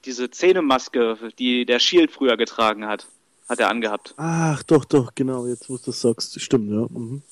[0.04, 3.06] diese Zähnemaske, die der Shield früher getragen hat,
[3.48, 4.14] hat er angehabt.
[4.16, 6.86] Ach, doch, doch, genau, jetzt wo du das sagst, stimmt, ja.
[6.90, 7.22] Mhm.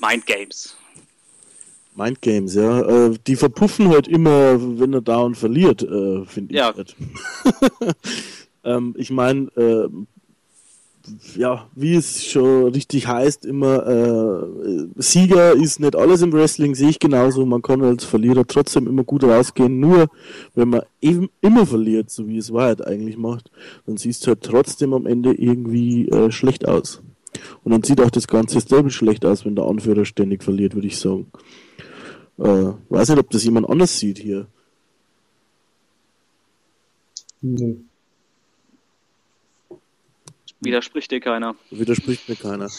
[0.00, 0.76] Mind Games.
[1.94, 2.80] Mind Games, ja.
[2.80, 6.58] Äh, die verpuffen halt immer, wenn er da und verliert, äh, finde ich.
[6.58, 6.74] Ja.
[6.74, 6.96] Halt.
[8.64, 9.88] ähm, ich meine, äh,
[11.36, 16.88] ja, wie es schon richtig heißt, immer äh, Sieger ist nicht alles im Wrestling, sehe
[16.88, 17.44] ich genauso.
[17.44, 19.80] Man kann als Verlierer trotzdem immer gut rausgehen.
[19.80, 20.08] Nur
[20.54, 23.50] wenn man eben immer verliert, so wie es Wahrheit eigentlich macht,
[23.86, 27.02] dann siehst du halt trotzdem am Ende irgendwie äh, schlecht aus.
[27.64, 30.86] Und dann sieht auch das ganze Stable schlecht aus, wenn der Anführer ständig verliert, würde
[30.86, 31.26] ich sagen.
[32.38, 34.46] Äh, weiß nicht, ob das jemand anders sieht hier.
[37.40, 37.76] Nee.
[40.60, 41.54] Widerspricht dir keiner.
[41.70, 42.70] Widerspricht mir keiner.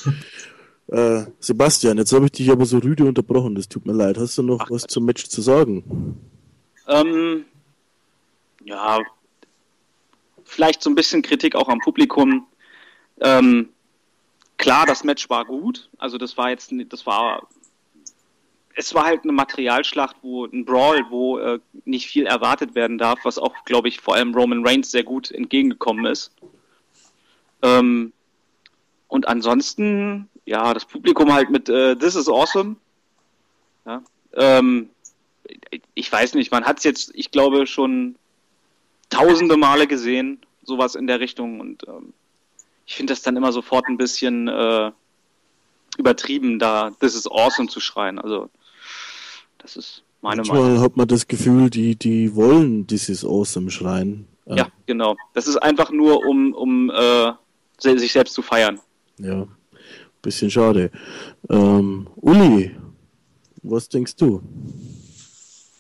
[0.88, 4.18] äh, Sebastian, jetzt habe ich dich aber so rüde unterbrochen, das tut mir leid.
[4.18, 6.18] Hast du noch Ach, was zum Match zu sagen?
[6.88, 7.46] Ähm,
[8.64, 9.00] ja,
[10.44, 12.48] vielleicht so ein bisschen Kritik auch am Publikum.
[13.22, 13.70] Ähm,
[14.58, 15.90] klar, das Match war gut.
[15.98, 17.48] Also das war jetzt, das war
[18.76, 23.20] es war halt eine Materialschlacht, wo ein Brawl, wo äh, nicht viel erwartet werden darf,
[23.24, 26.32] was auch, glaube ich, vor allem Roman Reigns sehr gut entgegengekommen ist.
[27.62, 28.12] Ähm,
[29.08, 32.76] und ansonsten, ja, das Publikum halt mit äh, This is awesome.
[33.86, 34.90] Ja, ähm,
[35.94, 38.16] ich weiß nicht, man hat es jetzt, ich glaube, schon
[39.10, 41.62] tausende Male gesehen, sowas in der Richtung.
[41.62, 42.14] Und ähm,
[42.86, 44.92] ich finde das dann immer sofort ein bisschen äh,
[45.98, 48.20] übertrieben, da This is awesome zu schreien.
[48.20, 48.50] Also
[49.66, 50.82] das ist meine Manchmal Meinung.
[50.82, 54.28] hat man das Gefühl, die, die wollen dieses Awesome schreien.
[54.46, 54.56] Ja.
[54.56, 55.16] ja, genau.
[55.34, 57.32] Das ist einfach nur, um, um äh,
[57.80, 58.80] sich selbst zu feiern.
[59.18, 59.48] Ja,
[60.22, 60.92] bisschen schade.
[61.50, 62.76] Ähm, Uli,
[63.64, 64.42] was denkst du?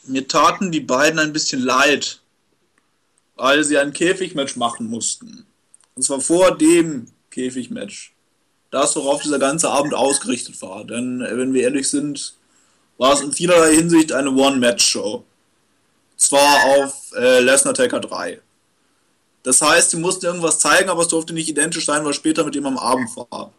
[0.07, 2.21] Mir taten die beiden ein bisschen leid,
[3.35, 5.45] weil sie ein Käfigmatch machen mussten.
[5.95, 8.13] Und zwar vor dem Käfigmatch.
[8.71, 10.85] Das, worauf dieser ganze Abend ausgerichtet war.
[10.85, 12.35] Denn, äh, wenn wir ehrlich sind,
[12.97, 15.23] war es in vielerlei Hinsicht eine One-Match-Show.
[16.17, 18.39] Zwar auf äh, Lesnar Taker 3.
[19.43, 22.55] Das heißt, sie mussten irgendwas zeigen, aber es durfte nicht identisch sein, was später mit
[22.55, 23.51] ihm am Abend war.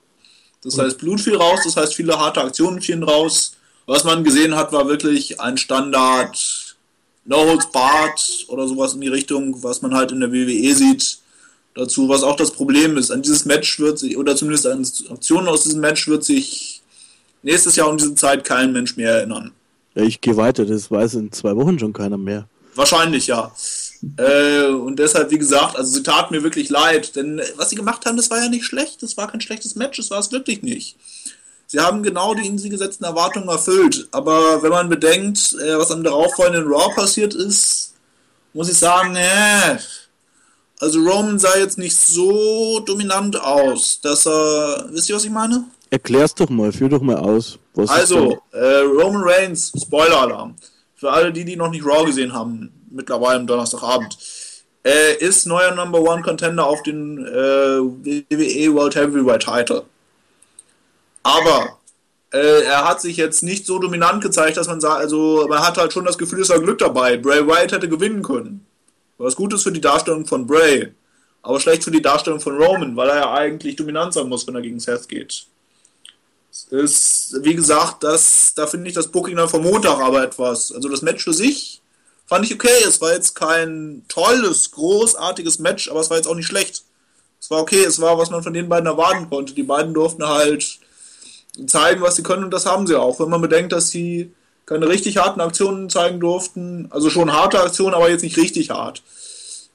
[0.62, 3.52] Das heißt, Blut fiel raus, das heißt, viele harte Aktionen fielen raus.
[3.86, 6.76] Was man gesehen hat, war wirklich ein Standard
[7.24, 11.18] No Holds Barred oder sowas in die Richtung, was man halt in der WWE sieht.
[11.74, 13.10] Dazu, was auch das Problem ist.
[13.10, 16.82] An dieses Match wird sich, oder zumindest an Aktionen aus diesem Match wird sich
[17.42, 19.52] nächstes Jahr um diese Zeit kein Mensch mehr erinnern.
[19.94, 22.46] Ja, ich gehe weiter, das weiß in zwei Wochen schon keiner mehr.
[22.74, 23.52] Wahrscheinlich, ja.
[24.18, 28.04] Äh, und deshalb, wie gesagt, also sie tat mir wirklich leid, denn was sie gemacht
[28.04, 30.62] haben, das war ja nicht schlecht, das war kein schlechtes Match, das war es wirklich
[30.62, 30.96] nicht.
[31.66, 35.90] Sie haben genau die in sie gesetzten Erwartungen erfüllt, aber wenn man bedenkt, äh, was
[35.90, 37.94] am darauffolgenden Raw passiert ist,
[38.52, 39.78] muss ich sagen, äh,
[40.78, 45.64] also Roman sah jetzt nicht so dominant aus, dass er, wisst ihr, was ich meine?
[45.96, 47.58] Erklär's doch mal, führ doch mal aus.
[47.74, 50.54] also, äh, Roman Reigns, Spoiler-Alarm.
[50.94, 54.18] Für alle die, die noch nicht Raw gesehen haben, mittlerweile am Donnerstagabend,
[54.84, 59.84] äh, ist neuer Number One Contender auf den äh, WWE World Heavyweight Title.
[61.22, 61.78] Aber
[62.30, 65.78] äh, er hat sich jetzt nicht so dominant gezeigt, dass man sagt, also man hat
[65.78, 67.16] halt schon das Gefühl, es war Glück dabei.
[67.16, 68.66] Bray Wyatt hätte gewinnen können.
[69.16, 70.92] Was gut ist für die Darstellung von Bray,
[71.40, 74.56] aber schlecht für die Darstellung von Roman, weil er ja eigentlich dominant sein muss, wenn
[74.56, 75.46] er gegen Seth geht.
[76.64, 80.72] Ist, wie gesagt, das, da finde ich das Booking dann vom Montag aber etwas.
[80.72, 81.82] Also das Match für sich
[82.26, 82.84] fand ich okay.
[82.86, 86.84] Es war jetzt kein tolles, großartiges Match, aber es war jetzt auch nicht schlecht.
[87.40, 89.54] Es war okay, es war, was man von den beiden erwarten konnte.
[89.54, 90.78] Die beiden durften halt
[91.66, 93.20] zeigen, was sie können und das haben sie auch.
[93.20, 94.32] Wenn man bedenkt, dass sie
[94.66, 99.02] keine richtig harten Aktionen zeigen durften, also schon harte Aktionen, aber jetzt nicht richtig hart.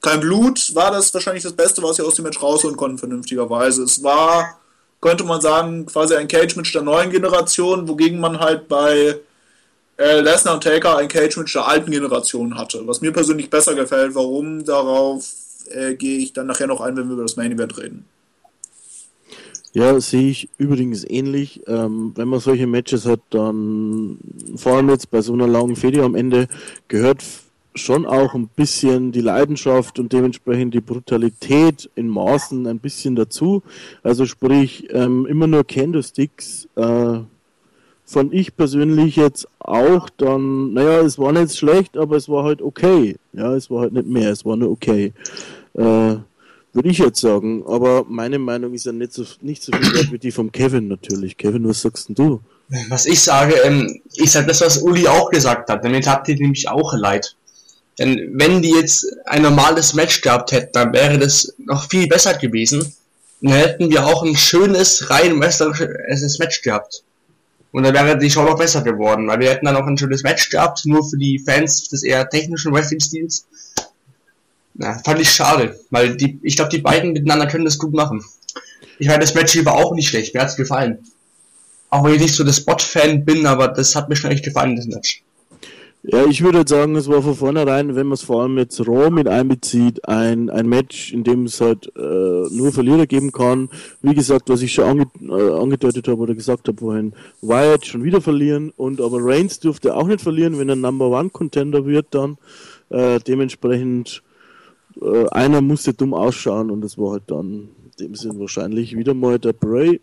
[0.02, 3.84] Kein Blut war das wahrscheinlich das Beste, was sie aus dem Match rausholen konnten, vernünftigerweise.
[3.84, 4.58] Es war,
[5.02, 9.16] könnte man sagen, quasi ein Cage-Match der neuen Generation, wogegen man halt bei
[9.98, 12.86] äh, Lesnar und Taker ein Cage-Match der alten Generation hatte.
[12.86, 15.28] Was mir persönlich besser gefällt, warum, darauf
[15.70, 18.06] äh, gehe ich dann nachher noch ein, wenn wir über das Main Event reden.
[19.74, 21.62] Ja, sehe ich übrigens ähnlich.
[21.66, 24.18] Ähm, wenn man solche Matches hat, dann
[24.56, 26.46] vor allem jetzt bei so einer langen Fede am Ende
[26.88, 27.22] gehört
[27.74, 33.62] schon auch ein bisschen die Leidenschaft und dementsprechend die Brutalität in Maßen ein bisschen dazu.
[34.02, 37.20] Also sprich, ähm, immer nur Candlesticks äh,
[38.04, 42.60] fand ich persönlich jetzt auch dann, naja, es war nicht schlecht, aber es war halt
[42.60, 43.16] okay.
[43.32, 45.12] Ja, es war halt nicht mehr, es war nur okay.
[45.74, 46.16] Äh,
[46.74, 47.64] würde ich jetzt sagen.
[47.66, 50.88] Aber meine Meinung ist ja nicht so, nicht so viel wert wie die vom Kevin
[50.88, 51.36] natürlich.
[51.36, 52.40] Kevin, was sagst denn du?
[52.88, 55.84] Was ich sage, ähm, ich sage das, was Uli auch gesagt hat.
[55.84, 57.36] Damit hat die nämlich auch leid.
[57.98, 62.34] Denn wenn die jetzt ein normales Match gehabt hätten, dann wäre das noch viel besser
[62.34, 62.80] gewesen.
[62.80, 67.02] Und dann hätten wir auch ein schönes, rein wrestlerisches Match gehabt.
[67.72, 70.22] Und dann wäre die Show noch besser geworden, weil wir hätten dann auch ein schönes
[70.22, 73.46] Match gehabt, nur für die Fans des eher technischen Wrestling-Stils.
[74.74, 78.24] Ja, fand ich schade, weil die, ich glaube, die beiden miteinander können das gut machen.
[78.98, 80.98] Ich meine, das Match hier war auch nicht schlecht, mir hat's gefallen.
[81.90, 84.76] Auch wenn ich nicht so der Spot-Fan bin, aber das hat mir schon echt gefallen,
[84.76, 85.22] das Match.
[86.04, 89.08] Ja, ich würde sagen, es war von vornherein, wenn man es vor allem jetzt Raw
[89.08, 93.70] mit einbezieht, ein, ein Match, in dem es halt äh, nur Verlierer geben kann.
[94.00, 98.02] Wie gesagt, was ich schon ange äh, angedeutet habe oder gesagt habe vorhin, Wyatt schon
[98.02, 102.06] wieder verlieren und aber Reigns dürfte auch nicht verlieren, wenn er Number One Contender wird
[102.10, 102.36] dann.
[102.88, 104.24] Äh, dementsprechend
[105.00, 109.14] äh, einer musste dumm ausschauen und das war halt dann in dem Sinn wahrscheinlich wieder
[109.14, 110.00] mal der Bray.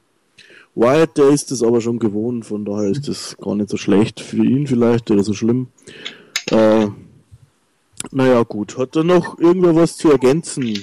[0.75, 4.19] Wyatt, der ist es aber schon gewohnt, von daher ist das gar nicht so schlecht
[4.19, 5.67] für ihn vielleicht oder so schlimm.
[6.51, 6.87] Äh,
[8.11, 8.77] naja, gut.
[8.77, 10.81] Hat er noch irgendwer was zu ergänzen?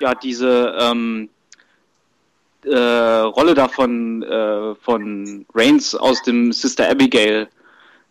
[0.00, 1.28] Ja, diese ähm,
[2.64, 7.48] äh, Rolle da von, äh, von Reigns aus dem Sister Abigail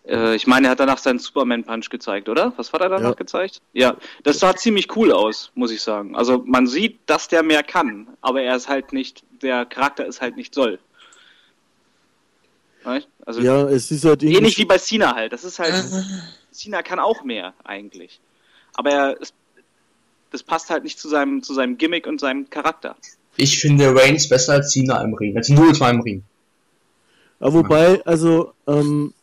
[0.07, 2.53] äh, ich meine, er hat danach seinen Superman-Punch gezeigt, oder?
[2.55, 3.15] Was hat er danach ja.
[3.15, 3.61] gezeigt?
[3.73, 6.15] Ja, das sah ziemlich cool aus, muss ich sagen.
[6.15, 10.21] Also man sieht, dass der mehr kann, aber er ist halt nicht, der Charakter ist
[10.21, 10.79] halt nicht soll.
[13.25, 15.33] Also ja, es ist halt ähnlich wie bei Cena halt.
[15.33, 15.73] Das ist halt,
[16.51, 18.21] Cena kann auch mehr eigentlich,
[18.75, 19.33] aber er, es,
[20.31, 22.95] das passt halt nicht zu seinem, zu seinem Gimmick und seinem Charakter.
[23.35, 26.23] Ich finde Reigns besser als Cena im Ring, als nur mal im Ring.
[27.39, 29.13] Ja, wobei, also ähm,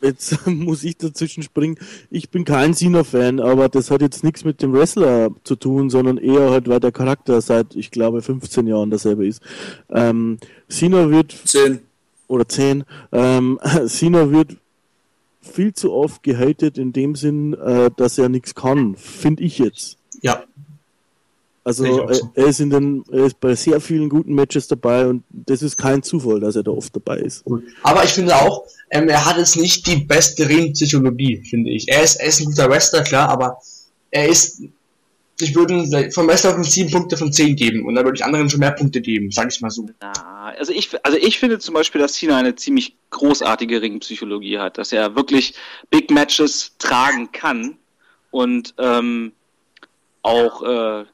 [0.00, 1.78] jetzt muss ich dazwischen springen.
[2.10, 6.18] Ich bin kein Cena-Fan, aber das hat jetzt nichts mit dem Wrestler zu tun, sondern
[6.18, 9.42] eher halt, weil der Charakter seit, ich glaube, 15 Jahren dasselbe ist.
[9.90, 11.36] Ähm, Cena wird...
[11.44, 11.80] 10.
[12.28, 12.84] Oder 10.
[13.12, 14.56] Ähm, Cena wird
[15.40, 19.96] viel zu oft gehatet in dem Sinn, äh, dass er nichts kann, finde ich jetzt.
[20.20, 20.44] Ja.
[21.68, 22.30] Also er, so.
[22.34, 25.76] er ist in den, er ist bei sehr vielen guten Matches dabei und das ist
[25.76, 27.44] kein Zufall, dass er da oft dabei ist.
[27.82, 31.86] Aber ich finde auch, ähm, er hat jetzt nicht die beste Ringpsychologie, finde ich.
[31.86, 33.58] Er ist, er ist ein guter Wrestler, klar, aber
[34.10, 34.62] er ist,
[35.42, 38.24] ich würde ihm vom Wrestler von 7 Punkte von 10 geben und da würde ich
[38.24, 39.86] anderen schon mehr Punkte geben, sag ich mal so.
[40.00, 44.78] Na, also ich, also ich finde zum Beispiel, dass Cena eine ziemlich großartige Ringpsychologie hat,
[44.78, 45.52] dass er wirklich
[45.90, 47.76] Big Matches tragen kann
[48.30, 49.32] und ähm,
[50.22, 51.04] auch äh,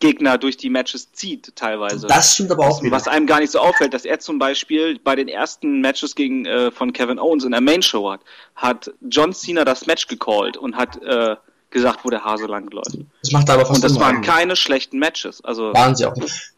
[0.00, 2.06] Gegner durch die Matches zieht teilweise.
[2.06, 2.94] Das stimmt aber auch wieder.
[2.94, 6.46] Was einem gar nicht so auffällt, dass er zum Beispiel bei den ersten Matches gegen
[6.46, 8.20] äh, von Kevin Owens in der Main Show hat,
[8.56, 11.36] hat John Cena das Match gecallt und hat äh,
[11.70, 12.98] gesagt, wo der Hase lang läuft.
[13.22, 15.44] Das macht er aber fast Und das waren keine schlechten Matches.
[15.44, 16.14] Also Waren sie auch.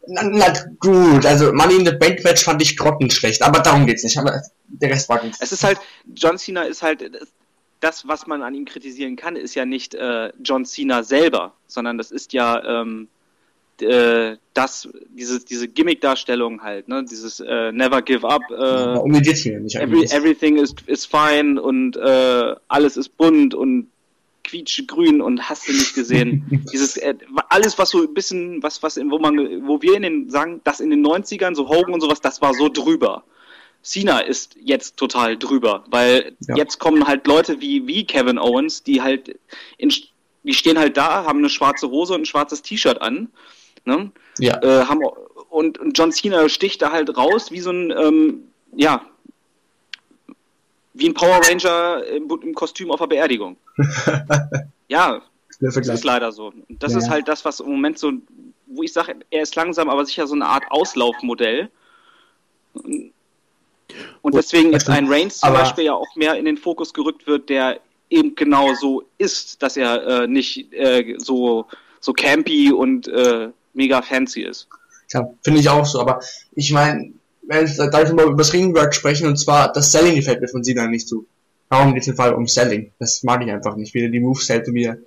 [0.07, 4.03] Na, na gut, also Money in the Bank Match fand ich grottenschlecht, aber darum geht's
[4.03, 4.17] nicht.
[4.17, 5.31] Aber der Rest war gut.
[5.39, 5.79] Es ist halt,
[6.15, 7.27] John Cena ist halt,
[7.79, 11.97] das, was man an ihm kritisieren kann, ist ja nicht äh, John Cena selber, sondern
[11.97, 13.07] das ist ja ähm,
[13.81, 17.03] äh, das, diese, diese Gimmick-Darstellung halt, ne?
[17.03, 21.61] dieses äh, Never Give Up, äh, um geht's mir nicht every, everything is, is fine
[21.61, 23.87] und äh, alles ist bunt und
[24.43, 26.65] quietschgrün und hast du nicht gesehen.
[26.71, 27.15] Dieses äh,
[27.49, 29.37] alles, was so ein bisschen, was, was, wo man,
[29.67, 32.53] wo wir in den sagen, das in den 90ern, so Hogan und sowas, das war
[32.53, 33.23] so drüber.
[33.83, 36.57] Cena ist jetzt total drüber, weil Ja.
[36.57, 39.39] jetzt kommen halt Leute wie, wie Kevin Owens, die halt
[39.77, 39.93] in,
[40.43, 43.29] die stehen halt da, haben eine schwarze Hose und ein schwarzes T-Shirt an,
[43.87, 44.11] ne?
[44.37, 44.61] Ja.
[44.61, 45.01] äh, haben
[45.49, 48.43] und, und John Cena sticht da halt raus wie so ein ähm,
[48.75, 49.01] ja
[50.93, 53.55] wie ein Power Ranger im, im Kostüm auf der Beerdigung.
[54.87, 55.21] ja,
[55.61, 56.47] das ist leider so.
[56.47, 56.97] Und das Ja.
[56.99, 58.11] ist halt das, was im Moment so,
[58.65, 61.69] wo ich sage, er ist langsam, aber sicher so eine Art Auslaufmodell.
[64.23, 67.27] Und deswegen ist ein Reigns zum Aber- Beispiel ja auch mehr in den Fokus gerückt
[67.27, 71.65] wird, der eben genau so ist, dass er äh, nicht äh, so,
[71.99, 74.67] so campy und äh, mega fancy ist.
[75.13, 76.19] Ja, finde ich auch so, aber
[76.53, 77.13] ich meine,
[77.43, 80.63] wenn da ich mal über das Ringwork sprechen, und zwar das Selling gefällt mir von
[80.63, 81.25] Cena nicht so.
[81.69, 82.91] Warum geht es im Fall um Selling?
[82.99, 83.93] Das mag ich einfach nicht.
[83.93, 84.97] Wie er die Moves hält und wie er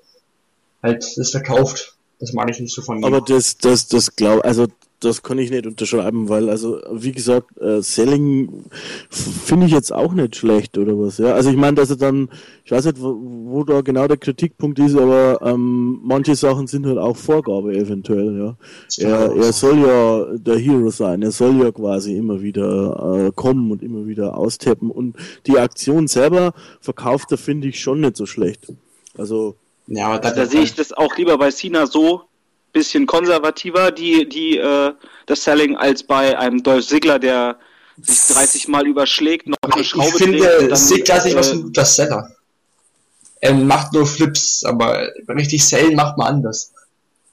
[0.83, 1.97] halt das verkauft.
[2.19, 3.05] Das mag ich nicht so von ihm.
[3.05, 4.67] Aber das, das, das glaub, also
[5.01, 8.65] das kann ich nicht unterschreiben, weil also wie gesagt, äh, Selling
[9.09, 11.19] finde ich jetzt auch nicht schlecht oder was.
[11.19, 12.29] Ja, also ich meine, dass er dann,
[12.65, 16.87] ich weiß nicht, wo, wo da genau der Kritikpunkt ist, aber ähm, manche Sachen sind
[16.87, 18.39] halt auch Vorgabe eventuell.
[18.39, 18.57] Ja,
[19.07, 23.71] er, er soll ja der Hero sein, er soll ja quasi immer wieder äh, kommen
[23.71, 28.27] und immer wieder austappen und die Aktion selber verkauft er finde ich schon nicht so
[28.27, 28.73] schlecht.
[29.17, 32.23] Also ja, aber Da sehe ich das auch lieber bei Cena so
[32.73, 34.93] bisschen konservativer, die, die, äh,
[35.27, 37.59] das Selling, als bei einem Dolph Ziggler, der
[38.03, 41.49] sich 30 Mal überschlägt, noch eine ich Schraube finde, und dann, Sigler ist nicht was
[41.49, 42.31] äh, ein guter Seller.
[43.43, 46.73] Er macht nur Flips, aber richtig Sellen macht man anders.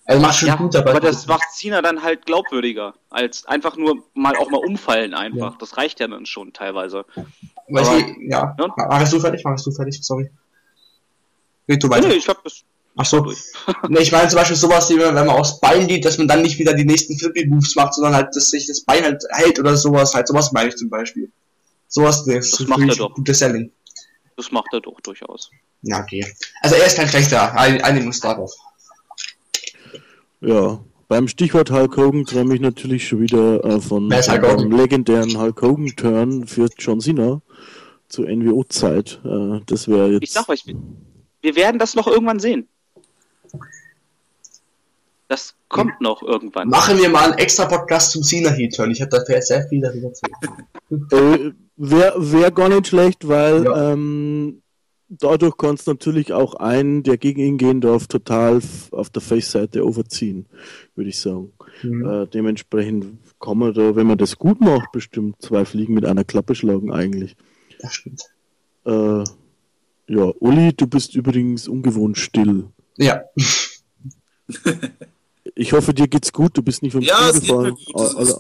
[0.06, 3.76] Er macht schon Ja, gut, aber, aber das macht Cena dann halt glaubwürdiger, als einfach
[3.76, 5.52] nur mal auch mal umfallen einfach.
[5.52, 5.58] Ja.
[5.60, 7.06] Das reicht ja dann schon teilweise.
[7.68, 8.56] Weil aber- ich, ja.
[8.58, 8.72] Ne?
[8.78, 9.44] Machst du fertig?
[9.44, 10.00] Machst du fertig?
[10.02, 10.32] Sorry.
[11.68, 12.08] Red du weiter.
[12.08, 12.64] nee, ich hab das
[12.98, 13.20] Ach so.
[13.22, 13.38] durch.
[13.90, 16.42] Ne, ich meine zum Beispiel sowas, wie wenn man aufs Bein geht, dass man dann
[16.42, 19.78] nicht wieder die nächsten Flippy-Moves macht, sondern halt, dass sich das Bein halt hält oder
[19.78, 20.14] sowas.
[20.14, 21.32] Halt, sowas meine ich zum Beispiel.
[21.88, 23.14] Sowas, das, Das ist macht er doch.
[23.14, 23.72] Gutes Selling.
[24.36, 25.50] Das macht er doch durchaus.
[25.84, 26.26] Ja, okay.
[26.62, 27.54] Also er ist kein schlechter.
[27.58, 28.52] Ein- Einigen uns darauf.
[30.42, 35.62] Ja, beim Stichwort Hulk Hogan träume ich natürlich schon wieder äh, von einem legendären Hulk
[35.62, 37.42] Hogan Turn für John Cena
[38.08, 39.20] zur NWO-Zeit.
[39.26, 40.24] Äh, das wäre jetzt.
[40.24, 40.64] Ich sag euch,
[41.42, 42.68] wir werden das noch irgendwann sehen.
[45.30, 46.70] Das kommt noch irgendwann.
[46.70, 48.92] Machen wir mal einen extra Podcast zum Cena Heat Turn.
[48.92, 50.26] Ich habe da sehr viel darüber zu
[51.12, 53.92] Äh, wäre wär gar nicht schlecht, weil Ja.
[53.92, 54.62] ähm,
[55.10, 58.62] dadurch kannst du natürlich auch einen, der gegen ihn gehen darf, total
[58.92, 60.46] auf der Face-Seite overziehen,
[60.96, 61.52] würde ich sagen.
[61.84, 62.10] Mhm.
[62.10, 66.24] Äh, dementsprechend kann man da, wenn man das gut macht, bestimmt zwei Fliegen mit einer
[66.24, 67.36] Klappe schlagen eigentlich.
[67.82, 68.24] Das stimmt.
[68.86, 69.24] Äh,
[70.10, 72.68] ja, Uli, du bist übrigens ungewohnt still.
[72.96, 73.24] Ja.
[75.60, 77.76] Ich hoffe, dir geht's gut, du bist nicht vom Ja, Stuhl es geht mir gefallen.
[77.86, 77.96] gut.
[77.96, 78.34] Alles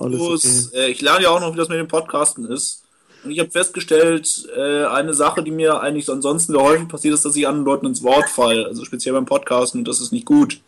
[0.72, 0.78] okay.
[0.78, 2.84] äh, ich lerne ja auch noch, wie das mit dem Podcasten ist.
[3.24, 7.26] Und ich habe festgestellt, äh, eine Sache, die mir eigentlich ansonsten sehr häufig passiert, ist,
[7.26, 8.68] dass ich anderen Leuten ins Wort falle.
[8.68, 10.62] Also speziell beim Podcasten und das ist nicht gut.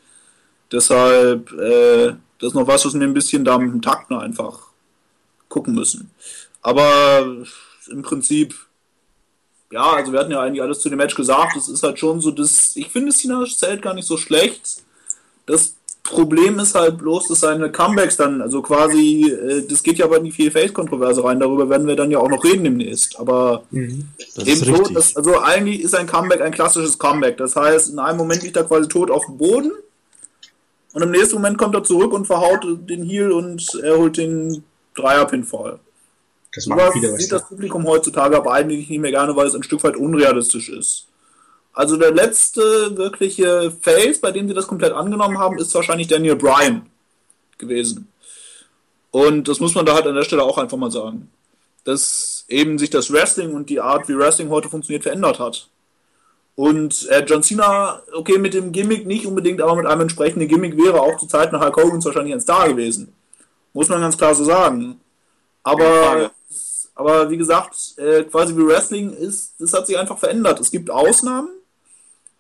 [0.72, 4.60] Deshalb, äh, das ist noch was, was wir ein bisschen da mit dem Takt einfach
[5.50, 6.10] gucken müssen.
[6.64, 7.46] Aber
[7.92, 8.56] im Prinzip,
[9.72, 11.56] ja, also wir hatten ja eigentlich alles zu dem Match gesagt.
[11.58, 14.82] Es ist halt schon so, dass ich finde, Cena zählt gar nicht so schlecht.
[15.46, 20.06] Das Problem ist halt bloß, dass seine Comebacks dann, also quasi, äh, das geht ja
[20.06, 23.20] aber in die viel Face-Kontroverse rein, darüber werden wir dann ja auch noch reden demnächst.
[23.20, 24.08] Aber Mhm.
[24.38, 27.38] Eben so, dass, also eigentlich ist ein Comeback ein klassisches Comeback.
[27.38, 29.72] Das heißt, in einem Moment liegt er quasi tot auf dem Boden
[30.94, 34.64] Und im nächsten Moment kommt er zurück und verhaut den Heel und er holt den
[34.96, 35.80] Dreier-Pinfall.
[36.54, 37.40] Das So machen was sieht Wrestler.
[37.40, 41.06] das Publikum heutzutage aber eigentlich nicht mehr gerne, weil es ein Stück weit unrealistisch ist.
[41.80, 46.36] Also der letzte wirkliche Face, bei dem sie das komplett angenommen haben, ist wahrscheinlich Daniel
[46.36, 46.86] Bryan
[47.58, 48.10] gewesen.
[49.12, 51.32] Und das muss man da halt an der Stelle auch einfach mal sagen.
[51.86, 55.70] Dass eben sich das Wrestling und die Art, wie Wrestling heute funktioniert, verändert hat.
[56.56, 60.76] Und äh, John Cena, okay, mit dem Gimmick nicht unbedingt, aber mit einem entsprechenden Gimmick
[60.76, 63.14] wäre auch zu Zeiten Hulk Hogans wahrscheinlich ein Star gewesen.
[63.72, 65.00] Muss man ganz klar so sagen.
[65.64, 66.32] Aber,
[66.94, 70.60] aber wie gesagt, äh, quasi wie Wrestling ist, das hat sich einfach verändert.
[70.60, 71.52] Es gibt Ausnahmen,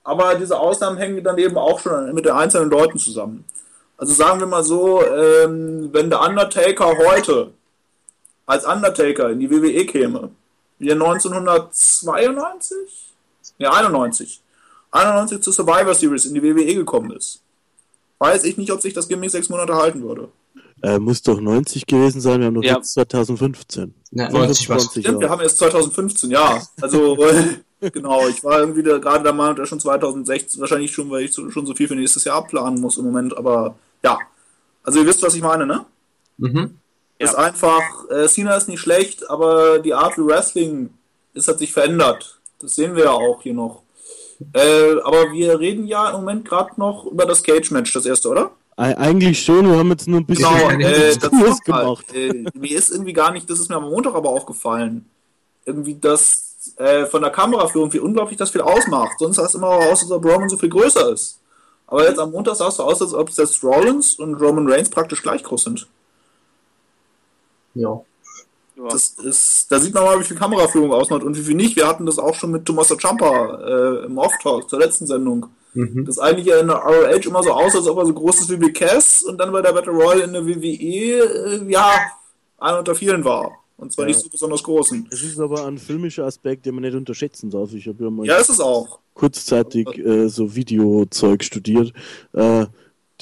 [0.03, 3.45] aber diese Ausnahmen hängen dann eben auch schon mit den einzelnen Leuten zusammen.
[3.97, 7.51] Also sagen wir mal so, ähm, wenn der Undertaker heute
[8.45, 10.31] als Undertaker in die WWE käme,
[10.77, 12.75] wie er 1992?
[13.57, 14.41] Ja, 91.
[14.91, 17.41] 91 zur Survivor Series in die WWE gekommen ist.
[18.17, 20.29] Weiß ich nicht, ob sich das Gimmick sechs Monate halten würde.
[20.81, 22.75] Äh, muss doch 90 gewesen sein, wir haben doch Ja.
[22.77, 23.93] jetzt 2015.
[24.11, 24.83] Ja, 90 was.
[24.83, 26.61] 25 Stimmt, wir haben erst 2015, ja.
[26.81, 27.17] Also,
[27.81, 31.33] genau, ich war irgendwie da, gerade der Meinung, dass schon 2016, wahrscheinlich schon, weil ich
[31.33, 34.17] so, schon so viel für nächstes Jahr abplanen muss im Moment, aber ja.
[34.83, 35.85] Also, ihr wisst, was ich meine, ne?
[36.37, 36.75] Mhm.
[37.17, 40.91] Ist einfach, äh, Cena ist nicht schlecht, aber die Art wie Wrestling
[41.33, 42.39] ist, hat sich verändert.
[42.61, 43.83] Das sehen wir ja auch hier noch.
[44.53, 48.51] Äh, aber wir reden ja im Moment gerade noch über das Cage-Match, das erste, oder?
[48.79, 52.05] Ei- Eigentlich schon, wir haben jetzt nur ein bisschen Genau, äh, das gemacht.
[52.13, 55.09] Äh, mir ist irgendwie gar nicht, das ist mir am Montag aber aufgefallen,
[55.65, 59.19] irgendwie, dass äh, von der Kameraführung, wie unglaublich das viel ausmacht.
[59.19, 61.39] Sonst sah es immer aus, als ob Roman so viel größer ist.
[61.87, 64.89] Aber jetzt am Montag sah es so aus, als ob Seth Rollins und Roman Reigns
[64.89, 65.87] praktisch gleich groß sind.
[67.73, 68.01] Ja.
[68.75, 68.87] Ja.
[68.89, 71.75] Das ist, da sieht man mal, wie viel Kameraführung ausmacht und wie viel nicht.
[71.75, 75.47] Wir hatten das auch schon mit Tommaso Ciampa äh, im Off-Talk zur letzten Sendung.
[75.73, 76.05] Mhm.
[76.05, 78.49] Das eigentlich ja in der ROH immer so aus, als ob er so groß ist
[78.49, 80.63] wie Big Cass und dann bei der Battle Royale in der WWE,
[81.63, 81.91] äh, ja,
[82.57, 83.51] einer unter vielen war.
[83.77, 84.07] Und zwar Ja.
[84.09, 85.07] nicht so besonders großen.
[85.11, 87.71] Es ist aber ein filmischer Aspekt, den man nicht unterschätzen darf.
[87.73, 88.99] Ich habe ja mal Ja, ist es auch.
[89.13, 91.93] kurzzeitig äh, so Videozeug studiert.
[92.33, 92.65] Äh,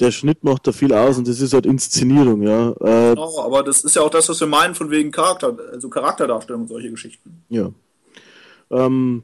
[0.00, 2.70] der Schnitt macht da viel aus und das ist halt Inszenierung, ja.
[2.80, 5.88] Äh, Genau, aber das ist ja auch das, was wir meinen von wegen Charakter, also
[5.88, 7.42] Charakterdarstellung und solche Geschichten.
[7.50, 7.70] ja.
[8.70, 9.22] Ähm,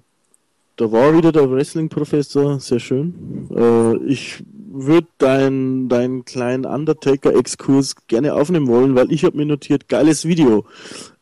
[0.77, 3.49] da war wieder der Wrestling-Professor, sehr schön.
[3.55, 4.43] Äh, ich
[4.77, 10.65] würde deinen deinen kleinen Undertaker-Exkurs gerne aufnehmen wollen, weil ich habe mir notiert, geiles Video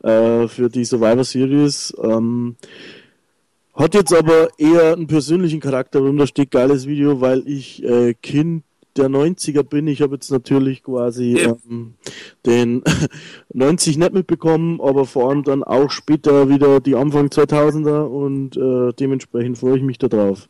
[0.01, 1.93] äh, für die Survivor Series.
[2.01, 2.55] Ähm,
[3.75, 8.13] hat jetzt aber eher einen persönlichen Charakter, warum da steht geiles Video, weil ich äh,
[8.15, 8.63] Kind
[8.97, 9.87] der 90er bin.
[9.87, 11.55] Ich habe jetzt natürlich quasi Ja.
[11.69, 11.95] ähm,
[12.45, 12.83] den
[13.53, 18.93] 90 nicht mitbekommen, aber vor allem dann auch später wieder die Anfang 2000er und äh,
[18.93, 20.47] dementsprechend freue ich mich da drauf.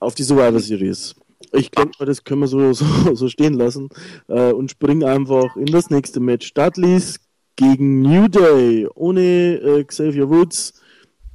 [0.00, 1.14] Auf die Survivor Series.
[1.52, 3.88] Ich denke mal, das können wir so, so, so stehen lassen
[4.28, 6.52] äh, und springen einfach in das nächste Match.
[6.54, 7.20] Dudleys
[7.56, 10.74] gegen New Day ohne äh, Xavier Woods.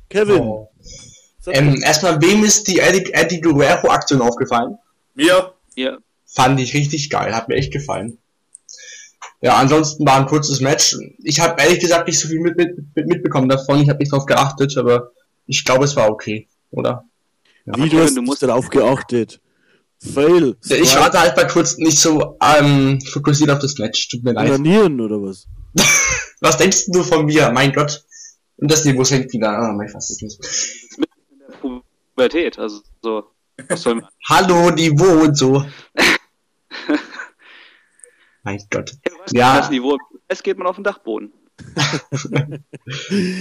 [0.09, 0.69] Kevin, Oh.
[1.43, 4.77] Sag Ähm, erstmal, wem ist die Eddie, Eddie Guerrero-Aktion aufgefallen?
[5.13, 5.97] Mir, Ja.
[6.25, 8.17] Fand ich richtig geil, hat mir echt gefallen.
[9.41, 10.95] Ja, ansonsten war ein kurzes Match.
[11.23, 13.81] Ich habe ehrlich gesagt nicht so viel mit, mit, mit, mitbekommen davon.
[13.81, 15.11] Ich habe nicht drauf geachtet, aber
[15.45, 17.03] ich glaube, es war okay, oder?
[17.65, 19.39] Wie Kevin, du hast du musst- darauf geachtet.
[19.99, 20.55] Fail.
[20.65, 24.09] Ja, ich war da halt mal kurz nicht so ähm, fokussiert auf das Match.
[24.09, 24.49] Tut mir leid.
[24.49, 25.45] Onanieren oder was?
[26.41, 27.51] Was denkst du von mir?
[27.51, 28.03] Mein Gott.
[28.57, 29.49] Und das Niveau senkt wieder.
[29.49, 30.39] Ah, mein Fass ist nicht.
[32.15, 33.31] Pubertät, also so.
[33.69, 34.07] Was soll man?
[34.29, 35.63] Hallo, Niveau und so.
[38.43, 38.91] mein Gott.
[39.31, 39.57] Ja.
[39.57, 39.97] Das Niveau.
[40.27, 41.31] Es geht man auf den Dachboden.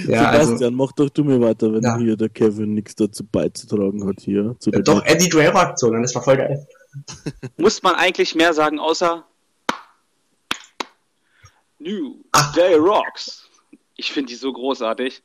[0.06, 1.96] Ja, also, Sebastian, mach doch du mir weiter, wenn Ja.
[1.96, 4.54] hier der Kevin nichts dazu beizutragen hat hier.
[4.60, 6.66] Zu der doch, Eddie Guerrero-Aktion, das war voll geil.
[7.56, 9.24] Muss man eigentlich mehr sagen, außer
[11.78, 12.52] New Ach.
[12.54, 13.48] Day Rocks.
[13.96, 15.22] Ich finde die so großartig.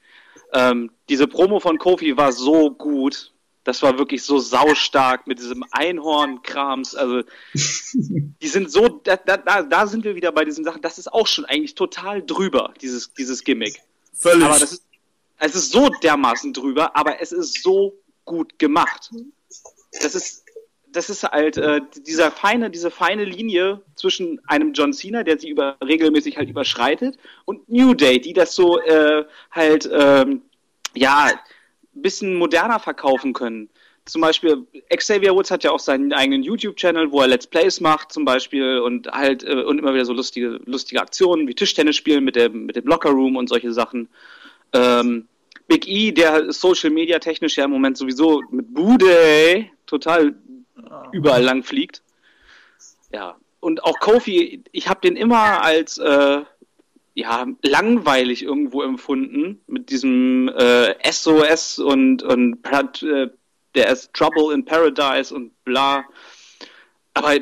[0.53, 3.33] Ähm, diese Promo von Kofi war so gut.
[3.67, 6.95] Das war wirklich so saustark mit diesem Einhorn-Krams.
[6.95, 10.81] Also, die sind so, da, da, da- sind wir wieder bei diesen Sachen.
[10.81, 13.81] Das ist auch schon eigentlich total drüber, dieses, dieses Gimmick.
[14.13, 14.45] völlig.
[14.45, 14.83] Aber das ist,
[15.39, 17.93] es ist so dermaßen drüber, aber es ist so
[18.23, 19.11] gut gemacht.
[20.01, 20.45] Das ist,
[20.93, 25.49] das ist halt äh, dieser feine, diese feine Linie zwischen einem John Cena, der sie
[25.49, 30.41] über, regelmäßig halt überschreitet, und New Day, die das so äh, halt ähm,
[30.95, 31.31] ja
[32.01, 33.69] bisschen moderner verkaufen können.
[34.05, 38.13] Zum Beispiel, Xavier Woods hat ja auch seinen eigenen YouTube-Channel, wo er Let's Plays macht,
[38.13, 42.23] zum Beispiel, und halt, äh, und immer wieder so lustige, lustige Aktionen wie Tischtennis spielen
[42.23, 44.07] mit dem, mit dem Locker Room und solche Sachen.
[44.71, 45.27] Ähm,
[45.67, 50.33] Big E, der Social Media technisch ja im Moment sowieso mit Bude total
[51.11, 52.01] überall lang fliegt.
[53.11, 56.41] Ja, und auch Kofi, ich habe den immer als äh,
[57.17, 62.63] ja, langweilig irgendwo empfunden mit diesem äh, SOS und, und
[63.01, 63.29] äh,
[63.73, 66.05] der ist Trouble in Paradise und bla.
[67.15, 67.39] Aber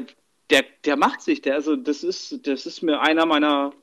[0.49, 3.73] der, der macht sich, der, also das ist, das ist mir einer meiner,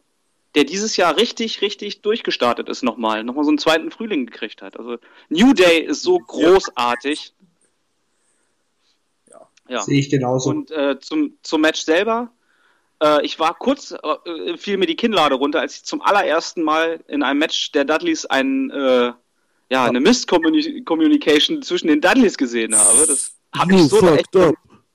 [0.55, 4.78] der dieses Jahr richtig, richtig durchgestartet ist nochmal, nochmal so einen zweiten Frühling gekriegt hat.
[4.78, 4.97] Also
[5.28, 7.34] New Day ist so großartig.
[9.28, 9.47] Ja.
[9.68, 9.82] ja.
[9.82, 10.49] Sehe ich genauso.
[10.49, 12.32] Und äh, zum, zum Match selber,
[13.03, 17.01] äh, ich war kurz, äh, fiel mir die Kinnlade runter, als ich zum allerersten Mal
[17.09, 19.13] in einem Match der Dudleys ein, äh,
[19.71, 23.07] ja, eine Mist-Communication zwischen den Dudleys gesehen habe.
[23.07, 24.37] Das habe ich so echt.
[24.37, 24.55] Up.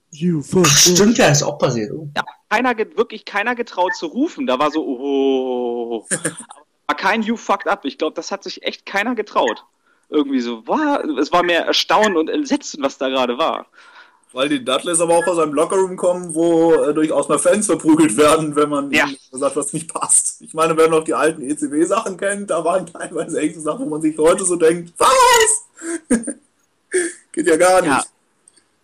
[0.10, 1.92] You Ach, stimmt ja, ist auch passiert.
[1.92, 2.10] Oh.
[2.16, 4.48] Ja, keiner, wirklich keiner getraut zu rufen.
[4.48, 6.06] Da war so, oh.
[6.88, 7.84] war kein You fucked up.
[7.84, 9.66] Ich glaube, das hat sich echt keiner getraut.
[10.10, 13.68] Irgendwie so, war, es war mehr Erstaunen und Entsetzen, was da gerade war.
[14.38, 18.18] Weil die Dudleys aber auch aus einem Lockerroom kommen, wo äh, durchaus mal Fans verprügelt
[18.18, 19.08] werden, wenn man ja.
[19.32, 20.44] sagt, was nicht passt.
[20.44, 24.02] Ich meine, wer noch die alten ECW-Sachen kennt, da waren teilweise echte Sachen, wo man
[24.04, 26.20] sich heute so denkt, was?
[27.32, 27.90] Geht ja gar nicht.
[27.90, 28.04] Ja.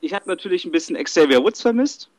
[0.01, 2.09] Ich habe natürlich ein bisschen Xavier Woods vermisst,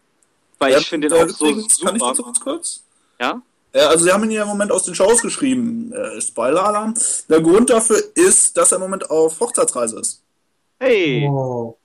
[0.61, 1.87] weil ja, ich finde den auch so super.
[1.87, 2.85] Kann ich dazu ganz kurz?
[3.18, 3.43] Ja?
[3.72, 6.95] Also sie haben ihn ja im Moment aus den Shows geschrieben, äh, Spoiler-Alarm.
[7.28, 10.22] Der Grund dafür ist, dass er im Moment auf Hochzeitsreise ist.
[10.78, 11.26] Hey!
[11.28, 11.76] Oh.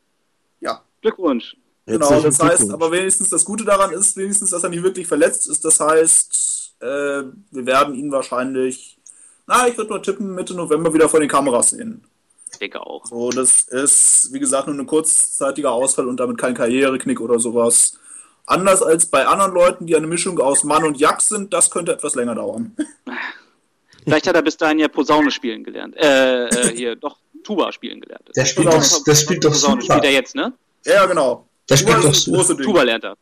[1.02, 1.56] Glückwunsch.
[1.86, 5.48] Genau, das heißt, aber wenigstens das Gute daran ist, wenigstens, dass er nicht wirklich verletzt
[5.48, 5.66] ist.
[5.66, 9.00] Das heißt, äh, wir werden ihn wahrscheinlich,
[9.48, 12.04] na, ich würde mal tippen, Mitte November wieder vor den Kameras sehen.
[12.52, 13.06] Ich denke auch.
[13.06, 17.98] So, das ist, wie gesagt, nur ein kurzzeitiger Ausfall und damit kein Karriereknick oder sowas.
[18.46, 21.94] Anders als bei anderen Leuten, die eine Mischung aus Mann und Jack sind, das könnte
[21.94, 22.76] etwas länger dauern.
[24.04, 25.96] Vielleicht hat er bis dahin ja Posaune spielen gelernt.
[25.98, 28.30] Äh, äh hier, doch, Tuba spielen gelernt.
[28.36, 29.94] Der spielt doch, das spielt doch Posaune super.
[29.96, 30.54] spielt er jetzt, ne?
[30.86, 31.48] Ja, genau.
[31.70, 32.64] Der spielt doch super.
[32.64, 33.18] Tuba lernt er.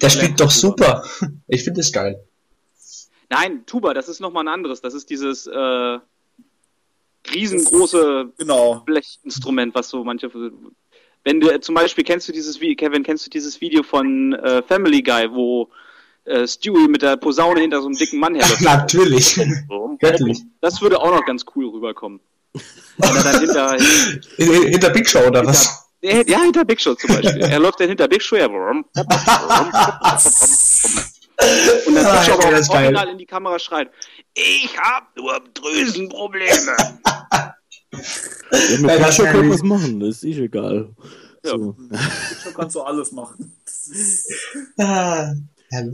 [0.00, 1.04] Der spielt doch super.
[1.48, 2.22] Ich finde das geil.
[3.28, 4.80] Nein, Tuba, das ist nochmal ein anderes.
[4.80, 5.98] Das ist dieses äh,
[7.32, 8.82] riesengroße genau.
[8.84, 10.30] Blechinstrument, was so manche.
[11.24, 14.62] Wenn du zum Beispiel kennst du dieses Video, Kevin, kennst du dieses Video von äh,
[14.62, 15.70] Family Guy, wo
[16.24, 18.60] äh, Stewie mit der Posaune hinter so einem dicken Mann herläuft?
[18.60, 19.40] Natürlich.
[19.98, 20.42] Göttlich.
[20.60, 22.20] Das würde auch noch ganz cool rüberkommen.
[22.98, 23.76] Wenn er dann hinter,
[24.36, 25.91] hinter Big Show oder was?
[26.02, 27.42] Ja, hinter Big Show zum Beispiel.
[27.42, 28.46] er läuft dann hinter Big Show, ja.
[28.46, 28.84] Und dann
[31.94, 33.90] Big Show aber auch original in die Kamera schreit,
[34.34, 36.76] ich hab nur Drüsenprobleme.
[37.32, 37.54] ja,
[38.78, 40.94] mit Big Show können wir was machen, das ist eh egal.
[41.44, 41.52] Ja.
[41.52, 41.76] So.
[41.78, 42.00] Big
[42.42, 43.56] Show kannst du alles machen.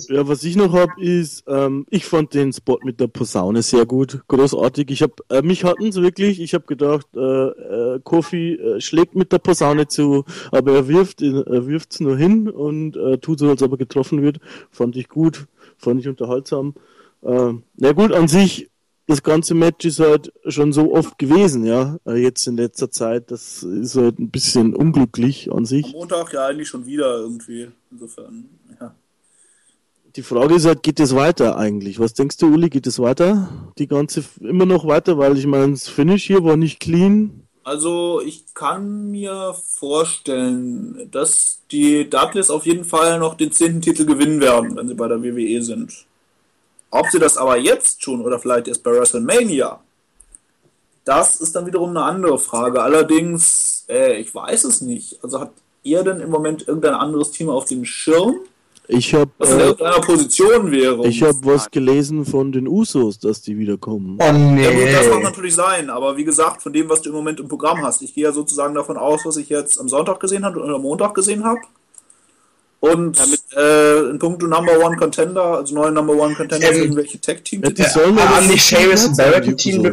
[0.09, 3.87] Ja, was ich noch habe, ist, ähm, ich fand den Spot mit der Posaune sehr
[3.87, 4.91] gut, großartig.
[4.91, 6.41] Ich habe, äh, mich hatten sie wirklich.
[6.41, 11.23] Ich habe gedacht, äh, äh, Kofi äh, schlägt mit der Posaune zu, aber er wirft,
[11.23, 14.41] er wirft's nur hin und äh, tut so, als ob er getroffen wird.
[14.71, 16.75] Fand ich gut, fand ich unterhaltsam.
[17.23, 18.69] Äh, na gut, an sich
[19.07, 23.31] das ganze Match ist halt schon so oft gewesen, ja, äh, jetzt in letzter Zeit.
[23.31, 25.87] Das ist halt ein bisschen unglücklich an sich.
[25.87, 27.69] Am Montag ja eigentlich schon wieder irgendwie.
[27.91, 28.45] Insofern.
[30.19, 32.01] Die Frage ist halt, geht es weiter eigentlich?
[32.01, 33.71] Was denkst du, Uli, geht es weiter?
[33.79, 37.45] Die ganze immer noch weiter, weil ich meine, das Finish hier war nicht clean.
[37.63, 44.07] Also ich kann mir vorstellen, dass die Dudleys auf jeden Fall noch den zehnten Titel
[44.07, 45.95] gewinnen werden, wenn sie bei der WWE sind.
[46.91, 49.79] Ob sie das aber jetzt schon oder vielleicht erst bei WrestleMania,
[51.05, 52.83] das ist dann wiederum eine andere Frage.
[52.83, 55.23] Allerdings, äh, ich weiß es nicht.
[55.23, 55.53] Also hat
[55.85, 58.41] ihr denn im Moment irgendein anderes Team auf dem Schirm?
[58.91, 61.07] Ich habe was in äh, Position wäre.
[61.07, 64.19] Ich habe was gelesen von den Usos, dass die wiederkommen.
[64.19, 64.65] Oh nee.
[64.65, 67.39] Ja gut, das mag natürlich sein, aber wie gesagt, von dem, was du im Moment
[67.39, 70.43] im Programm hast, ich gehe ja sozusagen davon aus, was ich jetzt am Sonntag gesehen
[70.43, 71.61] habe oder am Montag gesehen habe.
[72.81, 77.19] Und Damit, äh, in puncto Number One Contender, also neue Number One Contender, ähm, irgendwelche
[77.19, 77.65] Tech-Teams.
[77.65, 79.93] Ja, die sollen ja, nicht Sheamus und Barrett Team.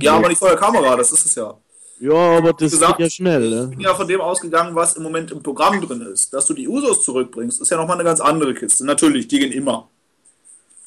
[0.00, 1.52] Ja, aber nicht vor der Kamera, das ist es ja.
[2.00, 3.50] Ja, aber das gesagt, geht ja schnell.
[3.50, 3.68] Ne?
[3.70, 6.32] Ich bin ja von dem ausgegangen, was im Moment im Programm drin ist.
[6.32, 8.86] Dass du die Usos zurückbringst, ist ja nochmal eine ganz andere Kiste.
[8.86, 9.88] Natürlich, die gehen immer.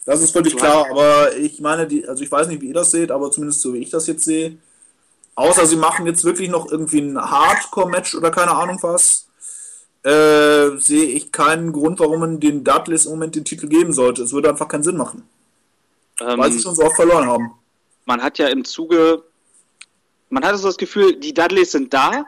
[0.05, 2.91] Das ist völlig klar, aber ich meine, die, also ich weiß nicht, wie ihr das
[2.91, 4.57] seht, aber zumindest so wie ich das jetzt sehe,
[5.35, 9.27] außer sie machen jetzt wirklich noch irgendwie ein Hardcore-Match oder keine Ahnung was,
[10.03, 14.23] äh, sehe ich keinen Grund, warum man den Dudleys im Moment den Titel geben sollte.
[14.23, 15.23] Es würde einfach keinen Sinn machen.
[16.19, 17.53] Ähm, weil sie schon so oft verloren haben.
[18.05, 19.23] Man hat ja im Zuge
[20.33, 22.25] man hatte so das Gefühl, die Dudleys sind da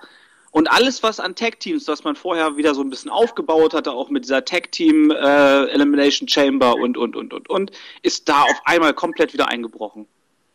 [0.52, 4.10] und alles, was an Tag-Teams, was man vorher wieder so ein bisschen aufgebaut hatte, auch
[4.10, 7.72] mit dieser Tag-Team äh, Elimination Chamber und, und, und, und, und,
[8.04, 10.08] ist da auf einmal komplett wieder eingebrochen.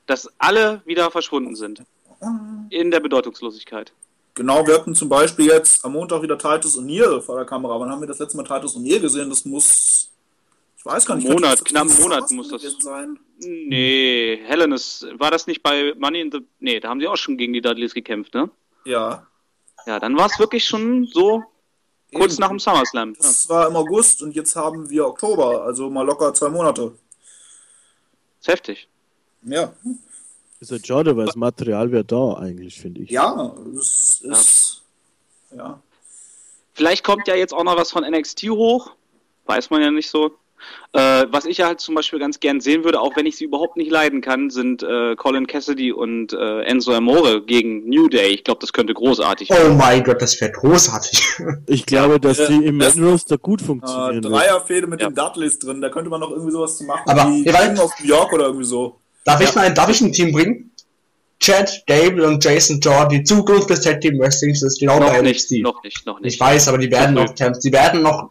[0.06, 1.82] Dass alle wieder verschwunden sind.
[2.70, 3.92] In der Bedeutungslosigkeit.
[4.34, 7.78] Genau, wir hatten zum Beispiel jetzt am Montag wieder Titus O'Neill vor der Kamera.
[7.80, 9.28] Wann haben wir das letzte Mal Titus O'Neill gesehen?
[9.28, 10.10] Das muss,
[10.78, 11.28] ich weiß gar nicht.
[11.28, 13.18] Monat, knapp Monat muss das- sein.
[13.42, 17.16] Nee, Helen ist, war das nicht bei Money in the, nee, da haben sie auch
[17.16, 18.50] schon gegen die Dudleys gekämpft, ne?
[18.84, 19.26] Ja.
[19.86, 21.42] Ja, dann war es wirklich schon so
[22.12, 22.40] kurz Eben.
[22.40, 23.14] nach dem SummerSlam.
[23.14, 23.18] Ja.
[23.22, 26.92] Das war im August und jetzt haben wir Oktober, also mal locker zwei Monate.
[28.40, 28.88] Ist heftig.
[29.42, 29.72] Ja.
[30.60, 33.10] Ist halt schade, weil das Material wäre da eigentlich, finde ich.
[33.10, 34.82] Ja, es ist.
[35.56, 35.80] Ja.
[36.74, 38.92] Vielleicht kommt ja jetzt auch noch was von NXT hoch.
[39.46, 40.32] Weiß man ja nicht so.
[40.92, 43.44] Äh, was ich ja halt zum Beispiel ganz gern sehen würde, auch wenn ich sie
[43.44, 48.28] überhaupt nicht leiden kann, sind äh, Colin Cassidy und äh, Enzo Amore gegen New Day.
[48.30, 49.72] Ich glaube, das könnte großartig werden.
[49.72, 51.22] Oh mein Gott, das wäre großartig.
[51.66, 54.24] Ich glaube, dass äh, die im das- Main Roster gut Äh, funktionieren.
[54.24, 54.32] wird.
[54.32, 55.08] Dreierfehde mit Ja.
[55.10, 57.48] den Dudleys drin, da könnte man noch irgendwie sowas zu machen Aber, wie
[57.80, 58.96] of New York oder irgendwie so.
[59.24, 60.70] Darf ich mal, darf ich ein Team bringen?
[61.38, 65.22] Chad, Gable und Jason Jordan, die Zukunft des Tag Team Wrestlings ist genau noch bei
[65.22, 65.62] nicht, NXT.
[65.62, 66.34] noch nicht, noch nicht.
[66.34, 67.24] Ich weiß, aber die werden Ja.
[67.24, 68.30] noch die werden noch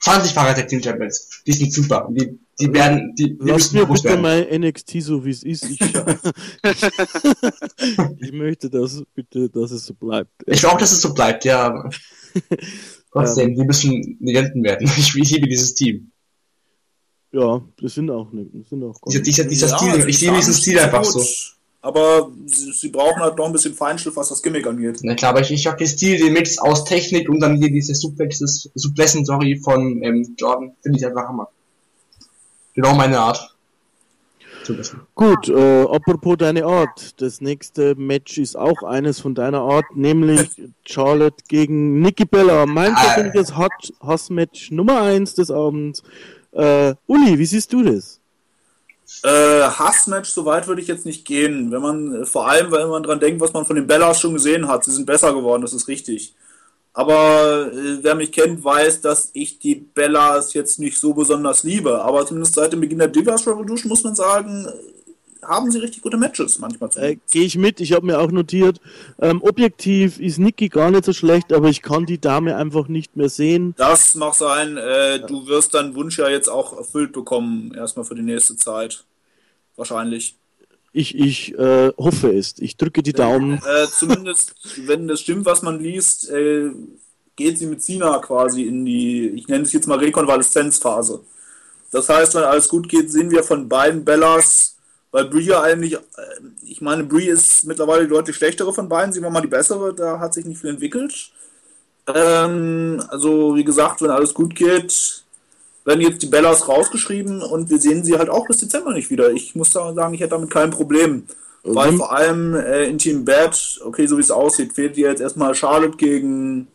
[0.00, 1.42] 20 Fahrer Tag Team Champions.
[1.46, 2.08] Die sind super.
[2.10, 4.22] Die, die werden, die, die Lass müssen mir bitte werden.
[4.22, 5.68] mal NXT so wie es ist.
[5.68, 5.80] Ich,
[8.20, 10.30] ich möchte das bitte, dass es so bleibt.
[10.46, 11.66] Ich will auch, dass es so bleibt, ja.
[11.66, 11.90] aber
[13.12, 14.86] Trotzdem, die müssen Legenden werden.
[14.86, 16.10] Ich, ich liebe dieses Team.
[17.32, 18.28] Ja, das sind auch.
[18.32, 21.24] Das sind auch Dieser, dieser, dieser Ja, Stil, ich liebe diesen Stil einfach so.
[21.82, 24.98] Aber sie, sie brauchen halt noch ein bisschen Feinschliff, was das Gimmick angeht.
[25.02, 27.70] Na klar, aber ich, ich mag den Stil, den Mix aus Technik und dann hier
[27.70, 31.48] diese Suplexes, Suplessen, sorry, von ähm, Jordan, finde ich einfach Hammer.
[32.74, 33.54] Genau meine Art.
[35.14, 37.20] Gut, äh, apropos deine Art.
[37.20, 40.48] Das nächste Match ist auch eines von deiner Art, nämlich
[40.84, 42.66] Charlotte gegen Nikki Bella.
[42.66, 43.00] Mein Ah.
[43.14, 46.02] persönliches Hot- Hassmatch Nummer eins des Abends.
[46.52, 48.19] Äh, Uli, wie siehst du das?
[49.22, 51.70] Äh, Hassmatch, so weit würde ich jetzt nicht gehen.
[51.70, 54.34] Wenn man, äh, vor allem, wenn man dran denkt, was man von den Bellas schon
[54.34, 54.84] gesehen hat.
[54.84, 56.34] Sie sind besser geworden, das ist richtig.
[56.92, 62.02] Aber äh, wer mich kennt, weiß, dass ich die Bellas jetzt nicht so besonders liebe.
[62.02, 64.66] Aber zumindest seit dem Beginn der Divas Revolution muss man sagen,
[65.42, 66.90] haben sie richtig gute Matches manchmal.
[66.96, 67.16] Äh.
[67.30, 68.80] Gehe ich mit, ich habe mir auch notiert.
[69.20, 73.16] Ähm, objektiv ist Nikki gar nicht so schlecht, aber ich kann die Dame einfach nicht
[73.16, 73.74] mehr sehen.
[73.76, 78.14] Das mag sein, äh, du wirst deinen Wunsch ja jetzt auch erfüllt bekommen, erstmal für
[78.14, 79.04] die nächste Zeit.
[79.76, 80.36] Wahrscheinlich.
[80.92, 82.58] Ich, ich äh, hoffe es.
[82.58, 83.54] Ich drücke die Daumen.
[83.58, 84.54] Äh, zumindest,
[84.86, 86.70] wenn das stimmt, was man liest, äh,
[87.36, 91.20] geht sie mit Cena quasi in die, ich nenne es jetzt mal Rekonvaleszenzphase.
[91.92, 94.76] Das heißt, wenn alles gut geht, sehen wir von beiden Bellas,
[95.12, 95.98] weil Brie ja eigentlich, äh,
[96.62, 99.94] ich meine, Brie ist mittlerweile die deutlich schlechtere von beiden, sie war mal die bessere,
[99.94, 101.30] da hat sich nicht viel entwickelt.
[102.14, 105.24] Ähm, also, wie gesagt, wenn alles gut geht,
[105.84, 109.30] werden jetzt die Bellas rausgeschrieben und wir sehen sie halt auch bis Dezember nicht wieder.
[109.32, 111.26] Ich muss da sagen, ich hätte damit kein Problem.
[111.62, 111.96] Weil Mhm.
[111.98, 115.54] vor allem äh, in Team Bad, okay, so wie es aussieht, fehlt dir jetzt erstmal
[115.54, 116.68] Charlotte gegen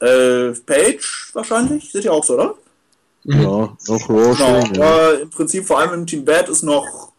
[0.00, 1.90] äh, Page wahrscheinlich.
[1.92, 2.54] Seht ihr auch so, oder?
[3.24, 4.66] Ja, noch Raw Genau.
[4.74, 4.82] ja.
[4.82, 7.11] Aber im Prinzip vor allem im Team Bad ist noch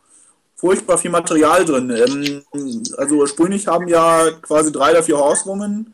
[0.63, 1.89] furchtbar viel Material drin.
[1.89, 5.93] Ähm, also ursprünglich haben ja quasi drei der vier Horsewomen,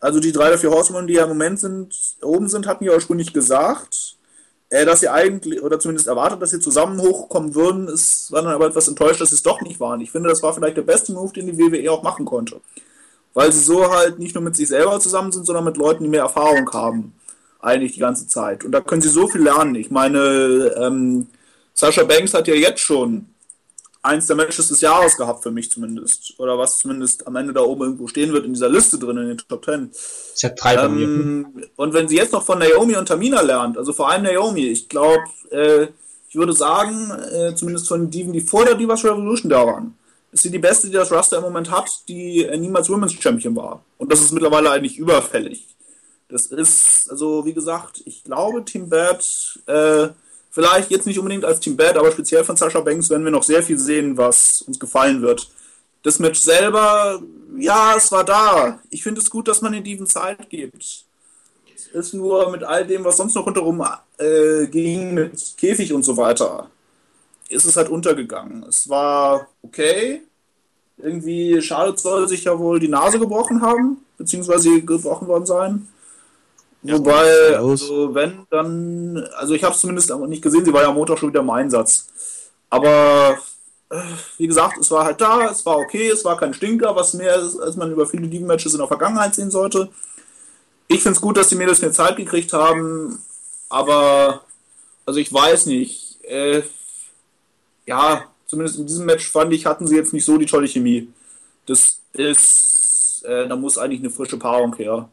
[0.00, 2.94] also die drei der vier Horsewomen, die ja im Moment sind, oben sind, hatten ja
[2.94, 4.16] ursprünglich gesagt,
[4.70, 8.54] äh, dass sie eigentlich, oder zumindest erwartet, dass sie zusammen hochkommen würden, ist, war dann
[8.54, 10.00] aber etwas enttäuscht, dass sie es doch nicht waren.
[10.00, 12.62] Ich finde, das war vielleicht der beste Move, den die WWE auch machen konnte.
[13.34, 16.10] Weil sie so halt nicht nur mit sich selber zusammen sind, sondern mit Leuten, die
[16.10, 17.12] mehr Erfahrung haben.
[17.60, 18.64] Eigentlich die ganze Zeit.
[18.64, 19.74] Und da können sie so viel lernen.
[19.74, 21.26] Ich meine, ähm,
[21.74, 23.26] Sascha Banks hat ja jetzt schon
[24.06, 26.34] eins der Matches des Jahres gehabt, für mich zumindest.
[26.38, 29.28] Oder was zumindest am Ende da oben irgendwo stehen wird in dieser Liste drin, in
[29.28, 29.90] den Top Ten.
[30.34, 31.04] Ich hab drei bei mir.
[31.04, 34.66] Ähm, und wenn sie jetzt noch von Naomi und Tamina lernt, also vor allem Naomi,
[34.66, 35.88] ich glaube, äh,
[36.28, 39.96] ich würde sagen, äh, zumindest von Diven, die vor der Divas Revolution da waren,
[40.32, 43.56] ist sie die beste, die das Roster im Moment hat, die äh, niemals Women's Champion
[43.56, 43.82] war.
[43.98, 45.66] Und das ist mittlerweile eigentlich überfällig.
[46.28, 49.24] Das ist, also wie gesagt, ich glaube, Team Bad,
[49.66, 50.08] äh,
[50.56, 53.42] vielleicht jetzt nicht unbedingt als Team Bad, aber speziell von Sascha Banks werden wir noch
[53.42, 55.50] sehr viel sehen, was uns gefallen wird.
[56.02, 57.20] Das Match selber,
[57.58, 58.80] ja, es war da.
[58.88, 61.04] Ich finde es gut, dass man den Diven Zeit gibt.
[61.74, 63.86] Es ist nur mit all dem, was sonst noch rundherum
[64.16, 66.70] äh, ging, mit Käfig und so weiter,
[67.50, 68.64] ist es halt untergegangen.
[68.66, 70.22] Es war okay.
[70.96, 75.86] Irgendwie, Charlotte soll sich ja wohl die Nase gebrochen haben, beziehungsweise gebrochen worden sein.
[76.92, 77.82] Wobei, aus.
[77.82, 81.18] also wenn, dann, also ich habe es zumindest nicht gesehen, sie war ja am Montag
[81.18, 82.08] schon wieder im Einsatz.
[82.70, 83.38] Aber
[83.90, 84.00] äh,
[84.38, 87.36] wie gesagt, es war halt da, es war okay, es war kein Stinker, was mehr
[87.36, 89.88] ist, als man über viele Diven-Matches in der Vergangenheit sehen sollte.
[90.88, 93.18] Ich finde es gut, dass die Mädels mehr Zeit gekriegt haben,
[93.68, 94.42] aber
[95.04, 96.22] also ich weiß nicht.
[96.24, 96.62] Äh,
[97.86, 101.08] ja, zumindest in diesem Match fand ich, hatten sie jetzt nicht so die tolle Chemie.
[101.66, 102.66] Das ist
[103.26, 105.08] äh, da muss eigentlich eine frische Paarung her.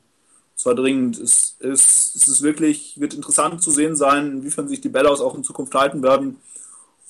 [0.56, 1.20] Zwar dringend.
[1.20, 5.36] Es, es, es ist wirklich, wird interessant zu sehen sein, inwiefern sich die Bellas auch
[5.36, 6.38] in Zukunft halten werden.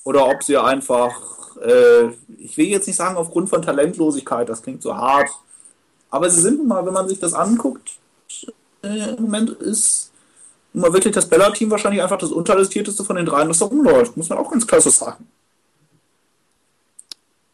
[0.04, 4.82] Oder ob sie einfach, äh, ich will jetzt nicht sagen aufgrund von Talentlosigkeit, das klingt
[4.82, 5.30] so hart.
[6.10, 7.98] Aber sie sind mal, wenn man sich das anguckt,
[8.82, 10.10] äh, im Moment ist
[10.72, 14.16] mal wirklich das Bella-Team wahrscheinlich einfach das untalentierteste von den dreien, das da rumläuft.
[14.16, 15.26] Muss man auch ganz klasse sagen.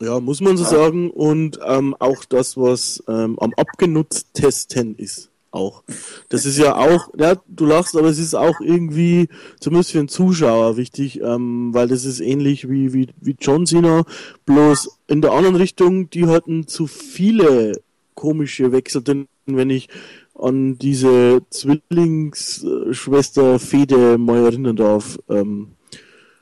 [0.00, 0.70] Ja, muss man so ja.
[0.70, 1.10] sagen.
[1.10, 5.29] Und ähm, auch das, was ähm, am abgenutztesten ist.
[5.52, 5.82] Auch.
[6.28, 9.28] Das ist ja auch, ja, du lachst, aber es ist auch irgendwie,
[9.58, 14.04] zumindest für einen Zuschauer wichtig, ähm, weil das ist ähnlich wie, wie, wie John Cena,
[14.46, 17.72] bloß in der anderen Richtung, die hatten zu viele
[18.14, 19.88] komische Wechsel, denn wenn ich
[20.34, 25.72] an diese Zwillingsschwester Fede mal erinnern darf, ähm,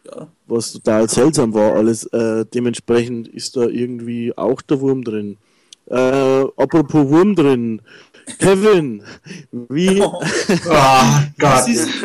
[0.07, 0.29] ja.
[0.47, 2.05] was total seltsam war alles.
[2.07, 5.37] Äh, dementsprechend ist da irgendwie auch der Wurm drin.
[5.87, 7.83] Äh, apropos Wurm drin.
[8.39, 9.03] Kevin,
[9.51, 10.21] wie, oh,
[11.39, 11.67] Gott.
[11.67, 12.03] wie siehst,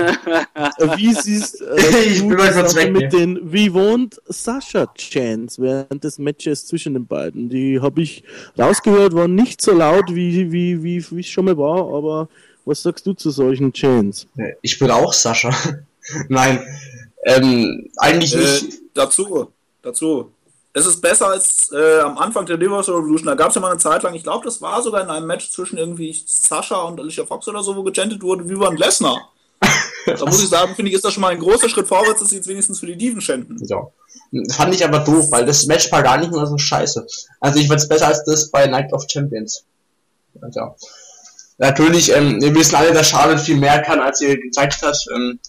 [0.97, 6.19] wie siehst äh, ich bin kurz weg, mit den, wie wohnt Sascha Chance während des
[6.19, 7.49] Matches zwischen den beiden?
[7.49, 8.23] Die habe ich
[8.57, 12.29] rausgehört, waren nicht so laut, wie, wie, wie, wie es schon mal war, aber
[12.65, 14.27] was sagst du zu solchen Chants?
[14.61, 15.51] Ich bin auch Sascha.
[16.29, 16.59] Nein,
[17.25, 18.81] ähm, eigentlich äh, nicht.
[18.93, 19.51] Dazu,
[19.81, 20.32] dazu.
[20.75, 23.27] Es ist besser als äh, am Anfang der Universal Revolution.
[23.27, 25.27] Da gab es ja mal eine Zeit lang, ich glaube, das war sogar in einem
[25.27, 29.29] Match zwischen irgendwie Sascha und Alicia Fox oder so, wo gegentet wurde, wie beim Lesnar.
[30.05, 32.29] da muss ich sagen, finde ich, ist das schon mal ein großer Schritt vorwärts, dass
[32.29, 33.57] sie jetzt wenigstens für die Diven schänden.
[33.67, 33.87] Ja.
[34.51, 37.05] Fand ich aber doof, weil das Match war gar nicht mehr so scheiße.
[37.39, 39.63] Also ich fand es besser als das bei Night of Champions.
[40.53, 40.75] Ja.
[41.59, 44.97] Natürlich, ähm, wir wissen alle, dass Charlotte viel mehr kann, als sie gezeigt hat.
[45.13, 45.39] Ähm,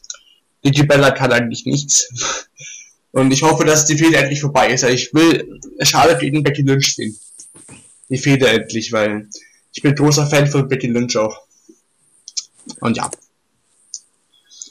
[0.63, 2.09] Nikki Bella kann eigentlich nichts.
[3.15, 4.83] Und ich hoffe, dass die Fehde endlich vorbei ist.
[4.83, 7.17] Ich will Charlotte gegen Becky Lynch sehen.
[8.09, 9.29] Die Fehde endlich, weil
[9.73, 11.37] ich bin großer Fan von Becky Lynch auch.
[12.81, 13.09] Und ja.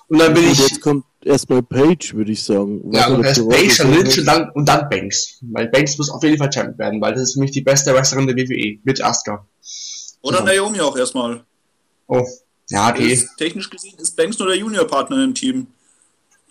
[0.10, 0.60] Und dann bin und ich.
[0.60, 2.94] Jetzt kommt erstmal Page, würde ich sagen.
[2.94, 5.38] Ja, und erst Page, dann Lynch und dann, und dann Banks.
[5.42, 7.94] Weil Banks muss auf jeden Fall Champion werden, weil das ist für mich die beste
[7.94, 8.78] Wrestlerin der WWE.
[8.84, 9.48] Mit Asuka.
[10.22, 10.44] Oder so.
[10.44, 11.46] Naomi auch erstmal.
[12.08, 12.28] Oh.
[12.70, 13.14] Ja, okay.
[13.14, 15.68] Ist, technisch gesehen ist Banks nur der Juniorpartner im Team.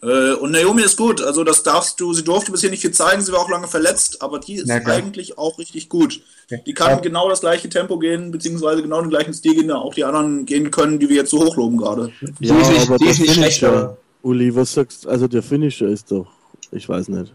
[0.03, 3.23] Äh, und Naomi ist gut, also das darfst du, sie durfte bisher nicht viel zeigen,
[3.23, 6.21] sie war auch lange verletzt, aber die ist ja, eigentlich auch richtig gut.
[6.67, 6.97] Die kann ja.
[6.97, 10.73] genau das gleiche Tempo gehen, beziehungsweise genau den gleichen Stil gehen, auch die anderen gehen
[10.73, 12.13] können, die wir jetzt so hochloben gerade.
[12.41, 13.97] Ja, die ist aber die ist nicht schlechter.
[14.23, 15.09] Uli, was sagst du?
[15.09, 16.27] Also der Finisher ist doch,
[16.73, 17.33] ich weiß nicht.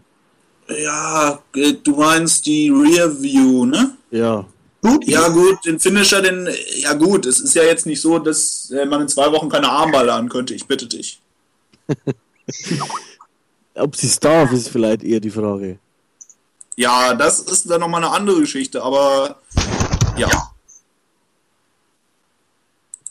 [0.68, 3.96] Ja, äh, du meinst die Rear View, ne?
[4.10, 4.44] Ja.
[4.82, 6.48] Gut, ja gut, den Finisher, den,
[6.80, 9.70] ja gut, es ist ja jetzt nicht so, dass äh, man in zwei Wochen keine
[9.70, 11.20] Armballe an könnte, ich bitte dich.
[13.74, 15.78] Ob sie es darf, ist vielleicht eher die Frage.
[16.76, 19.36] Ja, das ist dann nochmal eine andere Geschichte, aber
[20.16, 20.28] ja.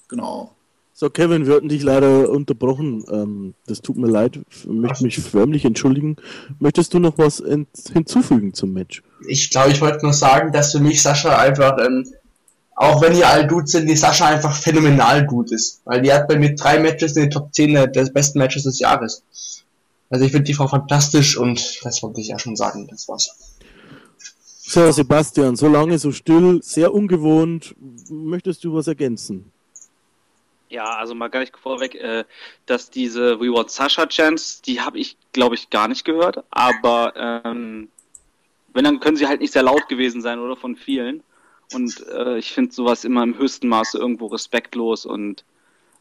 [0.07, 0.53] Genau.
[0.99, 3.05] So, Kevin, wir hatten dich leider unterbrochen.
[3.11, 4.39] Ähm, das tut mir leid.
[4.49, 6.15] Ich möchte mich förmlich entschuldigen.
[6.59, 7.43] Möchtest du noch was
[7.93, 9.03] hinzufügen zum Match?
[9.27, 12.07] Ich glaube, ich wollte nur sagen, dass für mich Sascha einfach ähm,
[12.79, 15.81] auch wenn die all gut sind, die Sascha einfach phänomenal gut ist.
[15.83, 18.79] Weil die hat bei mir drei Matches in den Top 10 der besten Matches des
[18.79, 19.23] Jahres.
[20.11, 23.35] Also ich finde die Frau fantastisch und das wollte ich ja schon sagen, das war's.
[24.59, 27.73] So, Sebastian, so lange, so still, sehr ungewohnt.
[28.09, 29.51] Möchtest du was ergänzen?
[30.69, 32.25] Ja, also mal gar nicht vorweg, äh,
[32.67, 36.43] dass diese We Want Sasha Chance, die habe ich, glaube ich, gar nicht gehört.
[36.51, 37.13] Aber
[37.43, 37.87] ähm,
[38.73, 41.23] wenn, dann können sie halt nicht sehr laut gewesen sein oder von vielen.
[41.73, 45.43] Und äh, ich finde sowas immer im höchsten Maße irgendwo respektlos und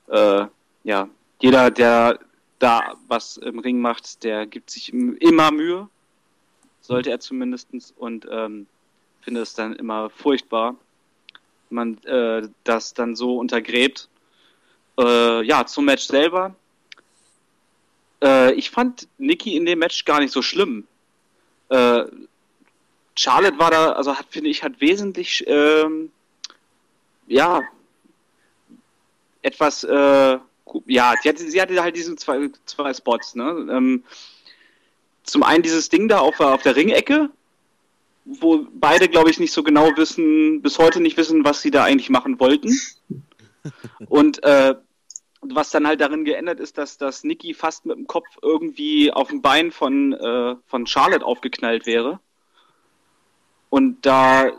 [0.08, 0.46] äh,
[0.84, 1.08] ja,
[1.40, 2.20] jeder, der
[2.58, 5.88] da was im Ring macht, der gibt sich immer Mühe,
[6.80, 8.66] sollte er zumindestens und ähm,
[9.20, 10.76] finde es dann immer furchtbar,
[11.68, 14.08] wenn man äh, das dann so untergräbt.
[14.98, 16.54] Äh, ja, zum Match selber.
[18.22, 20.86] Äh, ich fand Nikki in dem Match gar nicht so schlimm.
[21.68, 22.04] Äh,
[23.16, 26.10] Charlotte war da, also hat, finde ich, hat wesentlich, ähm,
[27.26, 27.62] ja,
[29.42, 30.38] etwas, äh,
[30.86, 33.66] ja, sie hatte, sie hatte halt diese zwei, zwei Spots, ne?
[33.70, 34.04] Ähm,
[35.22, 37.30] zum einen dieses Ding da auf, auf der Ringecke,
[38.24, 41.84] wo beide, glaube ich, nicht so genau wissen, bis heute nicht wissen, was sie da
[41.84, 42.78] eigentlich machen wollten.
[44.08, 44.74] Und äh,
[45.40, 49.28] was dann halt darin geändert ist, dass, dass Nikki fast mit dem Kopf irgendwie auf
[49.28, 52.20] dem Bein von, äh, von Charlotte aufgeknallt wäre.
[53.70, 54.52] Und da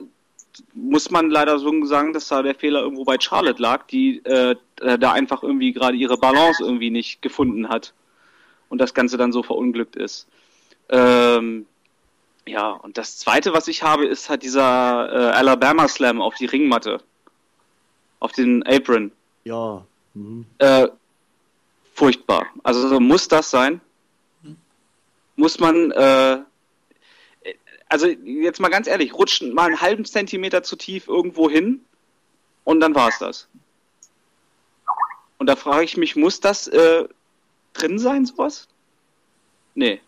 [0.73, 4.55] muss man leider so sagen, dass da der Fehler irgendwo bei Charlotte lag, die äh,
[4.99, 7.93] da einfach irgendwie gerade ihre Balance irgendwie nicht gefunden hat
[8.69, 10.27] und das Ganze dann so verunglückt ist.
[10.89, 11.65] Ähm,
[12.47, 16.45] ja, und das zweite, was ich habe, ist halt dieser äh, Alabama Slam auf die
[16.45, 16.99] Ringmatte.
[18.19, 19.11] auf den Apron.
[19.43, 19.85] Ja.
[20.13, 20.45] Mhm.
[20.57, 20.87] Äh,
[21.93, 22.47] furchtbar.
[22.63, 23.81] Also so muss das sein?
[25.35, 26.39] Muss man, äh,
[27.89, 31.85] also jetzt mal ganz ehrlich, rutscht mal einen halben Zentimeter zu tief irgendwo hin
[32.63, 33.47] und dann war's das.
[35.37, 37.07] Und da frage ich mich, muss das äh,
[37.73, 38.67] drin sein, sowas?
[39.75, 40.01] Nee.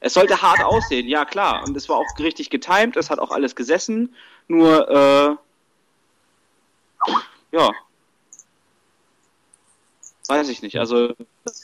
[0.00, 1.64] Es sollte hart aussehen, ja klar.
[1.66, 4.14] Und es war auch richtig getimed, es hat auch alles gesessen.
[4.46, 5.36] Nur, äh,
[7.50, 7.72] ja.
[10.28, 10.78] Weiß ich nicht.
[10.78, 11.14] Also,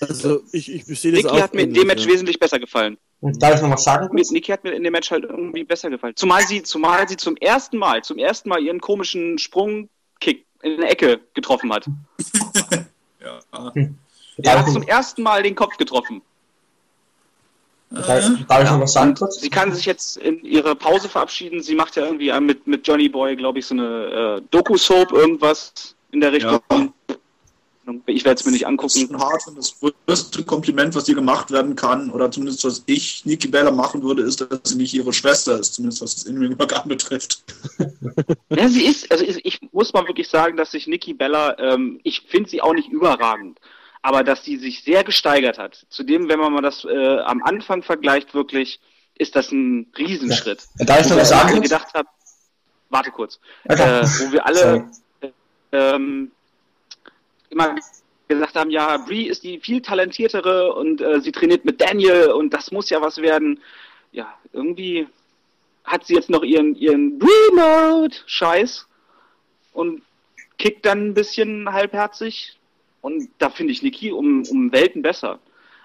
[0.01, 2.13] Also ich, ich sehe das auch hat mir in dem Match ja.
[2.13, 2.99] wesentlich besser gefallen.
[3.25, 4.15] Und darf ich noch was sagen?
[4.15, 6.15] Mit Niki hat mir in dem Match halt irgendwie besser gefallen.
[6.15, 10.91] Zumal sie, zumal sie zum ersten Mal, zum ersten Mal ihren komischen Sprungkick in der
[10.91, 11.87] Ecke getroffen hat.
[13.25, 13.73] Ja.
[14.37, 16.21] Er hat zum ersten Mal den Kopf getroffen.
[17.89, 19.41] darf, darf ich noch was sagen kurz?
[19.41, 21.63] Sie kann sich jetzt in ihre Pause verabschieden.
[21.63, 25.97] Sie macht ja irgendwie mit, mit Johnny Boy, glaube ich, so eine äh, Doku-Soap, irgendwas
[26.11, 26.61] in der Richtung.
[28.07, 29.23] Ich werde es mir nicht Das ist angucken.
[29.23, 29.75] hart und das
[30.07, 34.23] größte Kompliment, was dir gemacht werden kann, oder zumindest was ich Niki Bella machen würde,
[34.23, 37.43] ist, dass sie nicht ihre Schwester ist, zumindest was das In-Ring-Work anbetrifft.
[38.51, 42.21] Ja, sie ist, also ich muss mal wirklich sagen, dass sich Nikki Bella, ähm, ich
[42.29, 43.59] finde sie auch nicht überragend,
[44.03, 45.85] aber dass sie sich sehr gesteigert hat.
[45.89, 48.81] Zudem, wenn man mal das äh, am Anfang vergleicht, wirklich,
[49.17, 50.63] ist das ein Riesenschritt.
[50.79, 51.61] Darf ich noch was sagen?
[51.61, 52.09] gedacht haben,
[52.91, 53.83] warte kurz, Okay.
[53.83, 55.33] äh, wo wir alle Sorry.
[55.73, 56.31] ähm,
[57.55, 57.77] immer
[58.29, 62.53] gesagt haben, ja, Brie ist die viel talentiertere und äh, sie trainiert mit Daniel und
[62.53, 63.61] das muss ja was werden.
[64.13, 65.07] Ja, irgendwie
[65.85, 68.87] hat sie jetzt noch ihren, ihren Brie-Mode-Scheiß
[69.73, 70.03] und
[70.57, 72.57] kickt dann ein bisschen halbherzig
[73.03, 75.39] und da finde ich Nikki um, um Welten besser.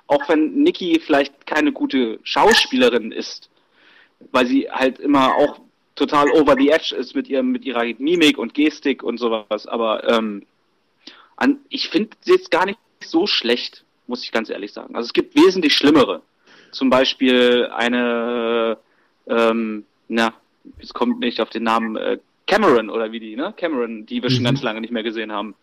[0.07, 3.49] Auch wenn Nikki vielleicht keine gute Schauspielerin ist,
[4.31, 5.59] weil sie halt immer auch
[5.95, 10.07] total over the edge ist mit ihrem, mit ihrer Mimik und Gestik und sowas, aber
[10.07, 10.45] ähm,
[11.39, 14.95] an, ich finde sie jetzt gar nicht so schlecht, muss ich ganz ehrlich sagen.
[14.95, 16.21] Also es gibt wesentlich schlimmere.
[16.71, 18.77] Zum Beispiel eine,
[19.27, 20.33] ähm, na,
[20.79, 23.53] es kommt nicht auf den Namen, äh, Cameron oder wie die, ne?
[23.57, 24.45] Cameron, die wir schon Mhm.
[24.45, 25.55] ganz lange nicht mehr gesehen haben.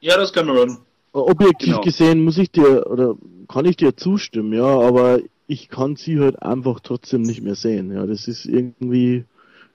[0.00, 0.78] Ja, das ist Cameron.
[1.12, 1.80] Objektiv Genau.
[1.80, 3.16] gesehen muss ich dir, oder
[3.48, 7.92] kann ich dir zustimmen, ja, aber ich kann sie halt einfach trotzdem nicht mehr sehen.
[7.92, 9.24] Ja, das ist irgendwie,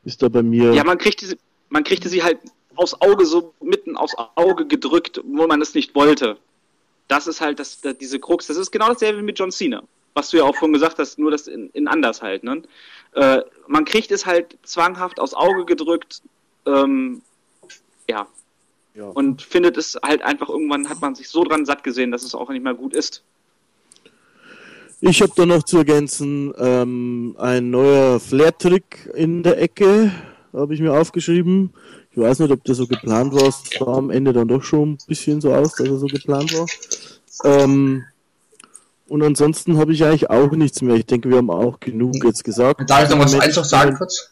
[0.04, 0.74] ist da bei mir.
[0.74, 1.38] Ja, man kriegte sie,
[1.70, 2.38] man kriegte sie halt
[2.82, 6.38] aufs Auge so mitten aufs Auge gedrückt, wo man es nicht wollte.
[7.08, 8.48] Das ist halt das, das diese Krux.
[8.48, 11.20] Das ist genau dasselbe wie mit John Cena, was du ja auch vorhin gesagt hast,
[11.20, 12.44] nur das in, in anders halt.
[12.44, 12.64] Ne?
[13.14, 16.22] Äh, man kriegt es halt zwanghaft aufs Auge gedrückt,
[16.66, 17.22] ähm,
[18.10, 18.28] ja,
[18.94, 19.06] ja.
[19.06, 22.36] und findet es halt einfach irgendwann hat man sich so dran satt gesehen, dass es
[22.36, 23.24] auch nicht mehr gut ist.
[25.04, 30.12] Ich habe da noch zu ergänzen, ähm, ein neuer Flair-Trick in der Ecke,
[30.54, 31.74] habe ich mir aufgeschrieben.
[32.12, 33.48] Ich weiß nicht, ob der so geplant war.
[33.48, 36.54] Es sah am Ende dann doch schon ein bisschen so aus, dass er so geplant
[36.54, 36.66] war.
[37.46, 38.04] Ähm,
[39.08, 40.96] und ansonsten habe ich eigentlich auch nichts mehr.
[40.96, 42.90] Ich denke, wir haben auch genug jetzt gesagt.
[42.90, 44.30] Darf ich noch was eins noch sagen kurz?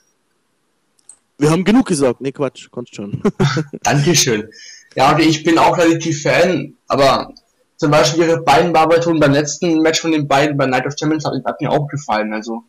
[1.38, 2.20] Wir haben genug gesagt.
[2.20, 3.22] Nee, Quatsch, kannst schon.
[3.84, 4.50] Dankeschön.
[4.96, 7.34] Ja, ich bin auch relativ Fan, aber
[7.78, 11.24] zum Beispiel ihre beiden Bearbeitungen beim letzten Match von den beiden bei Night of Champions
[11.24, 12.34] hat, hat mir auch gefallen.
[12.34, 12.64] Also,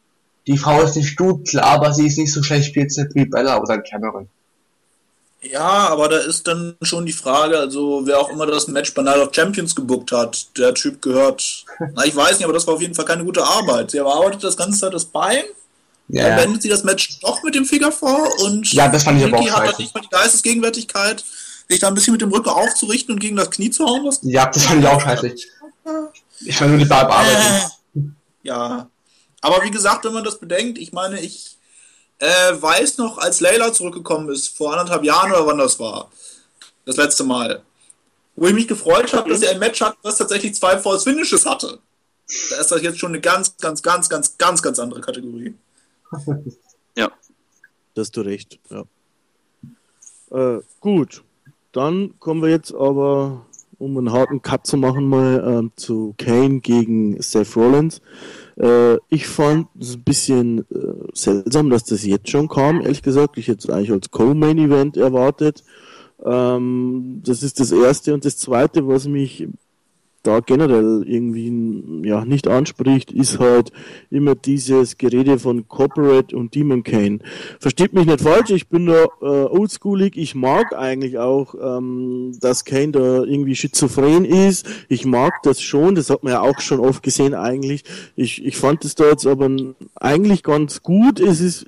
[0.46, 3.24] die Frau ist nicht gut, klar, aber sie ist nicht so schlecht wie jetzt Brie
[3.24, 4.28] Bella oder Cameron.
[5.42, 9.02] Ja, aber da ist dann schon die Frage, also wer auch immer das Match bei
[9.02, 11.64] Night of Champions gebuckt hat, der Typ gehört,
[11.94, 13.90] na ich weiß nicht, aber das war auf jeden Fall keine gute Arbeit.
[13.90, 15.44] Sie erarbeitet das ganze Zeit das Bein,
[16.08, 19.18] dann Ja, beendet sie das Match doch mit dem Finger vor und Ja, das fand
[19.18, 19.82] ich aber auch hat dann scheiße.
[19.82, 21.24] nicht mal die Geistesgegenwärtigkeit,
[21.68, 24.04] sich da ein bisschen mit dem Rücken aufzurichten und gegen das Knie zu hauen.
[24.06, 25.34] Was ja, das fand ich auch scheiße.
[26.44, 27.70] Ich meine nur die Bearbeitung.
[27.94, 28.00] Äh,
[28.42, 28.90] ja.
[29.40, 31.56] Aber wie gesagt, wenn man das bedenkt, ich meine, ich
[32.20, 36.10] äh, weiß noch, als Layla zurückgekommen ist, vor anderthalb Jahren oder wann das war,
[36.84, 37.62] das letzte Mal,
[38.36, 41.46] wo ich mich gefreut habe, dass er ein Match hat, das tatsächlich zwei False Finishes
[41.46, 41.78] hatte.
[42.50, 45.54] Da ist das jetzt schon eine ganz, ganz, ganz, ganz, ganz, ganz andere Kategorie.
[46.96, 47.08] Ja.
[47.94, 48.82] Da hast du recht, ja.
[50.32, 51.22] Äh, gut,
[51.70, 53.46] dann kommen wir jetzt aber,
[53.78, 58.02] um einen harten Cut zu machen, mal ähm, zu Kane gegen Seth Rollins.
[58.60, 63.38] Äh, ich fand es ein bisschen äh, seltsam, dass das jetzt schon kam, ehrlich gesagt.
[63.38, 65.64] Ich hätte es eigentlich als Co-Main-Event erwartet.
[66.22, 68.12] Ähm, das ist das Erste.
[68.12, 69.48] Und das Zweite, was mich
[70.22, 73.72] da generell irgendwie ja nicht anspricht, ist halt
[74.10, 77.20] immer dieses Gerede von Corporate und Demon Kane.
[77.58, 82.64] Versteht mich nicht falsch, ich bin da äh, oldschoolig, ich mag eigentlich auch, ähm, dass
[82.64, 84.66] Kane da irgendwie schizophren ist.
[84.88, 87.84] Ich mag das schon, das hat man ja auch schon oft gesehen eigentlich.
[88.16, 89.50] Ich, ich fand es da jetzt aber
[89.94, 91.20] eigentlich ganz gut.
[91.20, 91.66] Es ist,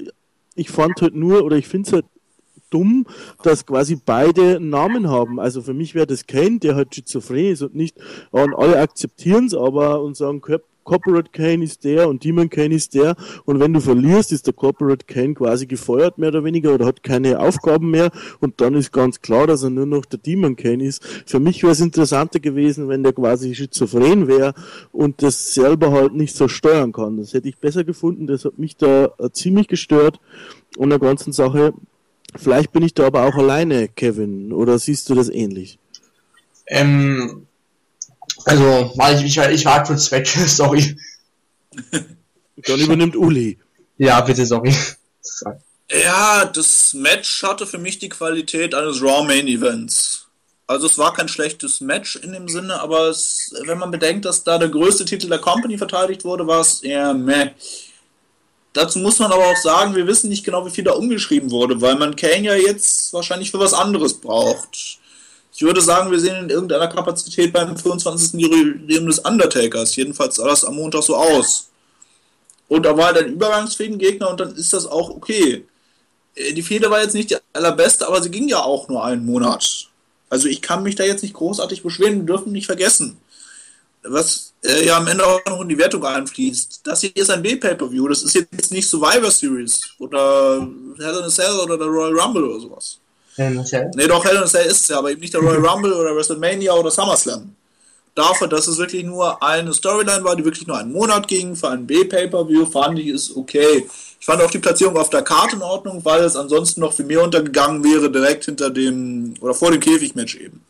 [0.54, 2.04] ich fand halt nur, oder ich finde es halt
[2.72, 3.06] dumm,
[3.42, 5.38] dass quasi beide Namen haben.
[5.38, 7.96] Also für mich wäre das Kane, der halt schizophren ist und nicht,
[8.30, 10.40] und alle akzeptieren es aber und sagen,
[10.84, 13.14] Corporate Kane ist der und Demon Kane ist der
[13.44, 17.02] und wenn du verlierst, ist der Corporate Kane quasi gefeuert mehr oder weniger oder hat
[17.02, 18.10] keine Aufgaben mehr
[18.40, 21.04] und dann ist ganz klar, dass er nur noch der Demon Kane ist.
[21.26, 24.54] Für mich wäre es interessanter gewesen, wenn der quasi schizophren wäre
[24.90, 27.18] und das selber halt nicht so steuern kann.
[27.18, 30.20] Das hätte ich besser gefunden, das hat mich da äh, ziemlich gestört
[30.76, 31.74] und der ganzen Sache.
[32.34, 35.78] Vielleicht bin ich da aber auch alleine, Kevin, oder siehst du das ähnlich?
[36.66, 37.46] Ähm,
[38.44, 40.96] also, weil ich, ich, ich war kurz weg, sorry.
[42.56, 43.58] Dann übernimmt Uli.
[43.98, 44.74] Ja, bitte, sorry.
[45.90, 50.26] Ja, das Match hatte für mich die Qualität eines Raw Main Events.
[50.66, 54.42] Also es war kein schlechtes Match in dem Sinne, aber es, wenn man bedenkt, dass
[54.42, 57.50] da der größte Titel der Company verteidigt wurde, war es eher meh.
[58.72, 61.80] Dazu muss man aber auch sagen, wir wissen nicht genau, wie viel da umgeschrieben wurde,
[61.80, 64.98] weil man Kane ja jetzt wahrscheinlich für was anderes braucht.
[65.54, 68.40] Ich würde sagen, wir sehen in irgendeiner Kapazität beim 25.
[68.40, 69.94] Jubiläum des Undertakers.
[69.96, 71.68] Jedenfalls sah das am Montag so aus.
[72.68, 75.66] Und da war halt ein übergangsfähigen Gegner und dann ist das auch okay.
[76.34, 79.26] Äh, die Fehde war jetzt nicht die allerbeste, aber sie ging ja auch nur einen
[79.26, 79.88] Monat.
[80.30, 83.18] Also ich kann mich da jetzt nicht großartig beschweren, wir dürfen nicht vergessen.
[84.02, 86.80] Was äh, ja am Ende auch noch in die Wertung einfließt.
[86.84, 90.66] Das hier ist ein B-Pay-Per-View, das ist jetzt nicht Survivor Series oder
[90.98, 92.98] Hell in a Cell oder der Royal Rumble oder sowas.
[93.36, 93.90] Hell in a Cell?
[93.94, 95.92] Nee, doch, Hell in a Cell ist es ja, aber eben nicht der Royal Rumble
[95.92, 97.54] oder WrestleMania oder SummerSlam.
[98.14, 101.70] Dafür, dass es wirklich nur eine Storyline war, die wirklich nur einen Monat ging, für
[101.70, 103.88] ein B-Pay-Per-View, fand ich es okay.
[104.20, 107.06] Ich fand auch die Platzierung auf der Karte in Ordnung, weil es ansonsten noch viel
[107.06, 110.62] mehr untergegangen wäre, direkt hinter dem, oder vor dem Käfigmatch eben.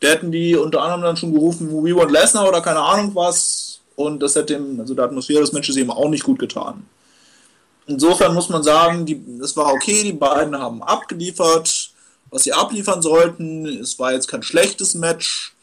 [0.00, 3.80] Da hätten die unter anderem dann schon gerufen, We Want Lesnar oder keine Ahnung was,
[3.96, 6.86] und das hätte dem, also der Atmosphäre des Matches eben auch nicht gut getan.
[7.86, 11.92] Insofern muss man sagen, die, es war okay, die beiden haben abgeliefert
[12.30, 13.66] was sie abliefern sollten.
[13.66, 15.54] Es war jetzt kein schlechtes Match,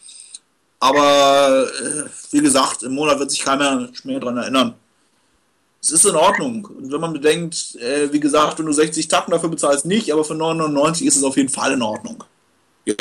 [0.79, 4.75] aber äh, wie gesagt, im Monat wird sich keiner mehr daran erinnern.
[5.81, 6.65] Es ist in Ordnung.
[6.65, 10.23] Und wenn man bedenkt, äh, wie gesagt, wenn du 60 Tacken dafür bezahlst, nicht, aber
[10.23, 12.23] für 9,99 ist es auf jeden Fall in Ordnung.
[12.85, 12.95] Ja.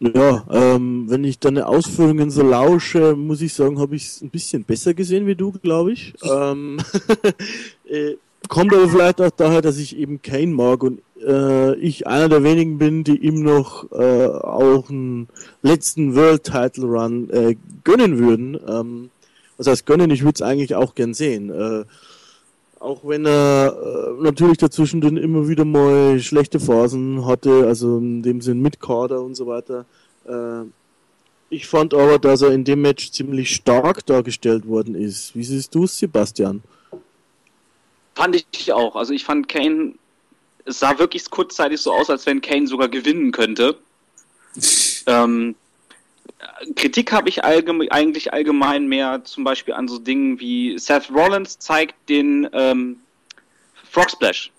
[0.00, 4.28] Ja, ähm, wenn ich deine Ausführungen so lausche, muss ich sagen, habe ich es ein
[4.28, 6.12] bisschen besser gesehen wie du, glaube ich.
[6.22, 6.78] ähm,
[7.88, 8.14] äh,
[8.48, 12.42] kommt aber vielleicht auch daher, dass ich eben Kane mag und äh, ich einer der
[12.42, 15.28] wenigen bin, die ihm noch äh, auch einen
[15.62, 18.58] letzten World Title Run äh, gönnen würden.
[18.68, 19.10] Ähm,
[19.56, 20.10] was heißt gönnen?
[20.10, 21.50] Ich würde es eigentlich auch gern sehen.
[22.84, 28.22] Auch wenn er äh, natürlich dazwischen dann immer wieder mal schlechte Phasen hatte, also in
[28.22, 29.86] dem Sinn mit Kader und so weiter.
[30.26, 30.66] Äh,
[31.48, 35.34] ich fand aber, dass er in dem Match ziemlich stark dargestellt worden ist.
[35.34, 36.62] Wie siehst du es, Sebastian?
[38.14, 38.96] Fand ich auch.
[38.96, 39.94] Also ich fand Kane,
[40.66, 43.78] es sah wirklich kurzzeitig so aus, als wenn Kane sogar gewinnen könnte.
[45.06, 45.54] ähm,
[46.76, 51.58] Kritik habe ich allgemein, eigentlich allgemein mehr zum Beispiel an so Dingen wie Seth Rollins
[51.58, 53.00] zeigt den ähm,
[53.90, 54.52] Frog Splash,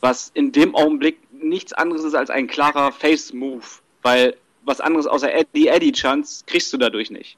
[0.00, 3.64] was in dem Augenblick nichts anderes ist als ein klarer Face-Move,
[4.02, 7.36] weil was anderes außer Eddie Eddie Chance kriegst du dadurch nicht.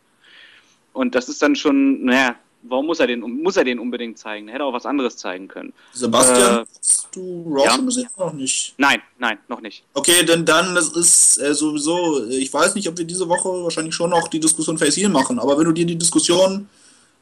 [0.93, 4.49] Und das ist dann schon, naja, warum muss er den, muss er den unbedingt zeigen?
[4.49, 5.73] Er hätte auch was anderes zeigen können.
[5.93, 7.75] Sebastian, äh, hast du Raw ja?
[7.75, 8.75] schon gesehen noch nicht?
[8.79, 9.85] Nein, nein, noch nicht.
[9.95, 13.95] Okay, denn dann, das ist äh, sowieso, ich weiß nicht, ob wir diese Woche wahrscheinlich
[13.95, 16.69] schon noch die Diskussion Face Heal machen, aber wenn du dir die Diskussion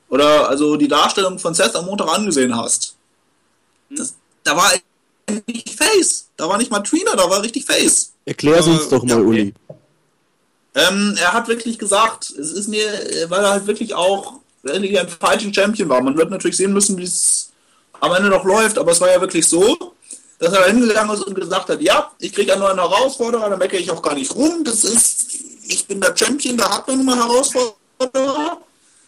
[0.08, 2.96] oder also die Darstellung von Seth am Montag angesehen hast,
[3.88, 3.96] hm?
[3.96, 4.14] das,
[4.44, 4.72] da war
[5.46, 6.28] nicht Face.
[6.36, 8.12] Da war nicht mal Trina, da war richtig Face.
[8.24, 9.26] Erklär's äh, uns doch mal, ja, okay.
[9.26, 9.54] Uli.
[10.74, 12.86] Ähm, er hat wirklich gesagt, es ist mir,
[13.28, 16.02] weil er halt wirklich auch wirklich ein falschen Champion war.
[16.02, 17.50] Man wird natürlich sehen müssen, wie es
[18.00, 19.76] am Ende noch läuft, aber es war ja wirklich so,
[20.38, 23.80] dass er hingegangen ist und gesagt hat, ja, ich kriege einen neuen Herausforderer, da meckere
[23.80, 25.34] ich auch gar nicht rum, das ist,
[25.64, 28.58] ich bin der Champion, da hat man nun mal Herausforderer.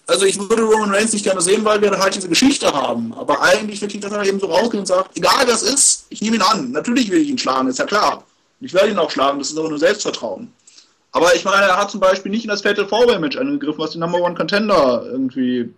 [0.06, 3.14] Also ich würde Roman Reigns nicht gerne sehen, weil wir halt diese Geschichte haben.
[3.14, 6.34] Aber eigentlich wirklich, dass er eben so rausgeht und sagt, egal was ist, ich nehme
[6.36, 6.72] ihn an.
[6.72, 8.24] Natürlich will ich ihn schlagen, ist ja klar.
[8.60, 10.52] Ich werde ihn auch schlagen, das ist aber nur Selbstvertrauen.
[11.12, 13.90] Aber ich meine, er hat zum Beispiel nicht in das Fatal Four Match eingegriffen, was
[13.92, 15.72] den Number One Contender irgendwie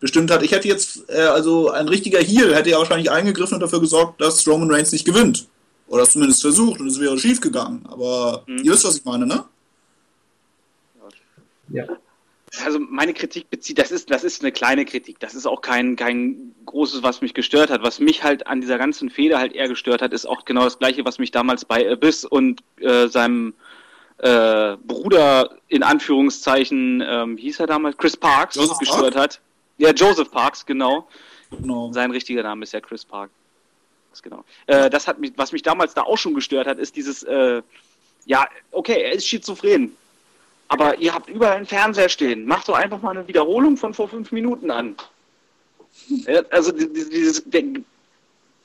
[0.00, 0.42] bestimmt hat.
[0.42, 4.20] Ich hätte jetzt, äh, also ein richtiger Heel hätte ja wahrscheinlich eingegriffen und dafür gesorgt,
[4.20, 5.46] dass Roman Reigns nicht gewinnt.
[5.86, 7.84] Oder zumindest versucht und es wäre schief gegangen.
[7.88, 8.58] Aber mhm.
[8.64, 9.44] ihr wisst, was ich meine, ne?
[11.68, 11.84] Ja.
[12.64, 15.20] Also meine Kritik bezieht, das ist, das ist eine kleine Kritik.
[15.20, 17.82] Das ist auch kein, kein großes, was mich gestört hat.
[17.82, 20.78] Was mich halt an dieser ganzen Feder halt eher gestört hat, ist auch genau das
[20.78, 23.54] gleiche, was mich damals bei Abyss und äh, seinem
[24.18, 29.16] äh, Bruder in Anführungszeichen, ähm, hieß er damals, Chris Parks, Joseph gestört Park?
[29.16, 29.40] hat.
[29.78, 31.08] Ja, Joseph Parks, genau.
[31.50, 31.92] Genau.
[31.92, 33.30] Sein richtiger Name ist ja Chris Park.
[34.10, 34.44] Das genau.
[34.66, 37.62] Äh, das hat mich, was mich damals da auch schon gestört hat, ist dieses, äh,
[38.26, 39.96] ja, okay, er ist schizophren.
[40.68, 42.46] Aber ihr habt überall einen Fernseher stehen.
[42.46, 44.96] Macht doch einfach mal eine Wiederholung von vor fünf Minuten an.
[46.50, 47.44] also dieses,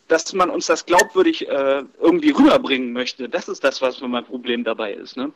[0.07, 4.63] dass man uns das glaubwürdig äh, irgendwie rüberbringen möchte, das ist das, was mein Problem
[4.63, 5.17] dabei ist.
[5.17, 5.31] Ne?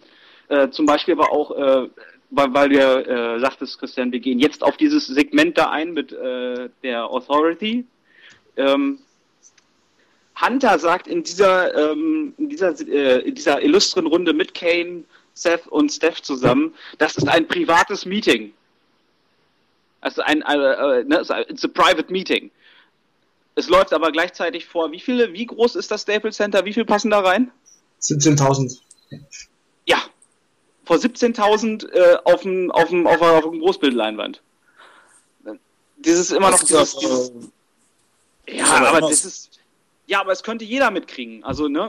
[0.48, 1.90] Äh, zum Beispiel aber auch, äh,
[2.30, 6.14] weil, weil du äh, sagtest, Christian, wir gehen jetzt auf dieses Segment da ein mit
[6.14, 7.86] äh, der Authority.
[8.56, 9.00] Ähm,
[10.42, 15.04] Hunter sagt in dieser, ähm, in dieser, äh, in dieser illustren Runde mit Kane,
[15.34, 18.54] Seth und Steph zusammen, das ist ein privates Meeting.
[20.00, 22.50] Also ein, ne, it's a private meeting.
[23.62, 26.66] Es läuft aber gleichzeitig vor, wie viele, wie groß ist das Staples Center?
[26.66, 27.52] Wie viel passen da rein?
[28.02, 28.80] 17.000.
[29.86, 30.02] Ja,
[30.84, 34.42] vor 17.000 äh, auf dem auf dem auf, auf Großbildleinwand.
[35.98, 37.32] Dieses immer noch dieses, dieses
[38.48, 39.60] ja, aber das ist
[40.08, 41.44] ja, aber es könnte jeder mitkriegen.
[41.44, 41.88] Also ne,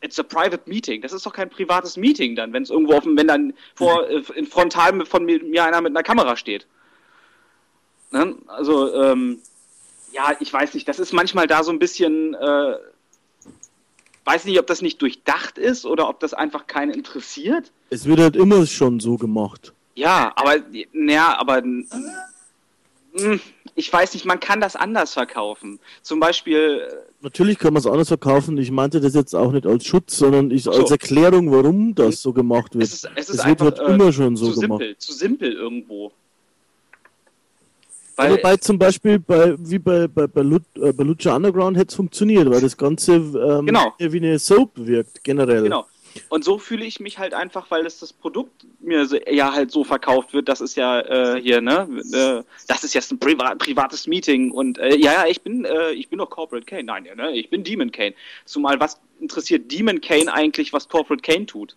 [0.00, 1.02] it's a private meeting.
[1.02, 4.06] Das ist doch kein privates Meeting dann, wenn es irgendwo auf dem, wenn dann vor
[4.08, 4.24] mhm.
[4.28, 6.68] äh, in frontal von mir, mir einer mit einer Kamera steht.
[8.12, 8.36] Ne?
[8.46, 9.42] Also ähm,
[10.12, 12.74] ja, ich weiß nicht, das ist manchmal da so ein bisschen, äh,
[14.24, 17.72] weiß nicht, ob das nicht durchdacht ist oder ob das einfach keinen interessiert.
[17.90, 19.72] Es wird halt immer schon so gemacht.
[19.94, 20.56] Ja, aber,
[20.92, 23.40] naja, aber, hm,
[23.74, 25.78] ich weiß nicht, man kann das anders verkaufen.
[26.02, 26.82] Zum Beispiel.
[26.88, 28.58] Äh, Natürlich kann man es anders verkaufen.
[28.58, 30.72] Ich meinte das jetzt auch nicht als Schutz, sondern ich, so.
[30.72, 32.84] als Erklärung, warum das so gemacht wird.
[32.84, 34.80] Es, ist, es, ist es wird halt immer schon so zu gemacht.
[34.80, 36.12] Simpel, zu simpel irgendwo.
[38.18, 41.90] Weil, Wobei zum Beispiel bei, wie bei, bei, bei, Lut, äh, bei Lucha Underground hätte
[41.90, 43.94] es funktioniert, weil das Ganze ähm, genau.
[43.96, 45.62] wie eine Soap wirkt, generell.
[45.62, 45.86] Genau.
[46.28, 49.70] Und so fühle ich mich halt einfach, weil es das Produkt mir so, ja halt
[49.70, 50.48] so verkauft wird.
[50.48, 51.88] Das ist ja äh, hier, ne?
[52.12, 55.92] Äh, das ist jetzt ein Priva privates Meeting und äh, ja, ja, ich bin, äh,
[55.92, 56.82] ich bin doch Corporate Kane.
[56.82, 57.36] Nein, ja, ne?
[57.36, 58.14] Ich bin Demon Kane.
[58.46, 61.76] Zumal was interessiert Demon Kane eigentlich, was Corporate Kane tut?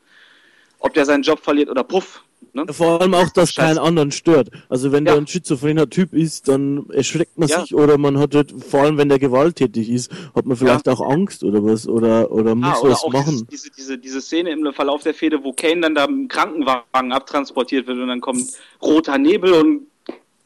[0.82, 2.24] Ob der seinen Job verliert oder puff,
[2.54, 2.66] Ne?
[2.70, 4.50] Vor allem auch, dass keinen anderen stört.
[4.68, 5.14] Also wenn ja.
[5.14, 7.62] der ein schizophrener Typ ist, dann erschreckt man ja.
[7.62, 10.94] sich oder man hat halt, vor allem wenn der gewalttätig ist, hat man vielleicht ja.
[10.94, 13.48] auch Angst oder was oder oder muss ah, oder was machen.
[13.50, 17.88] Diese, diese, diese Szene im Verlauf der Fehde, wo Kane dann da im Krankenwagen abtransportiert
[17.88, 18.46] wird und dann kommt
[18.82, 19.88] roter Nebel und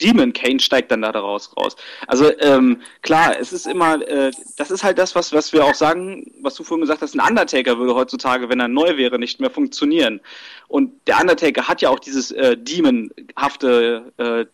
[0.01, 1.75] Demon Kane steigt dann da daraus raus.
[2.07, 5.73] Also ähm, klar, es ist immer, äh, das ist halt das, was, was wir auch
[5.73, 9.39] sagen, was du vorhin gesagt hast, ein Undertaker würde heutzutage, wenn er neu wäre, nicht
[9.39, 10.21] mehr funktionieren.
[10.67, 14.45] Und der Undertaker hat ja auch dieses äh, Demon-hafte äh,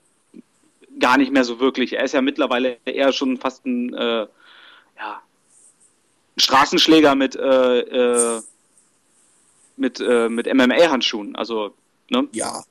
[1.00, 1.94] gar nicht mehr so wirklich.
[1.94, 4.28] Er ist ja mittlerweile eher schon fast ein äh,
[4.98, 5.22] ja,
[6.38, 8.42] Straßenschläger mit äh, äh,
[9.82, 11.36] mit, äh, mit MMA-Handschuhen.
[11.36, 11.74] Also,
[12.10, 12.28] ne?
[12.32, 12.64] Ja.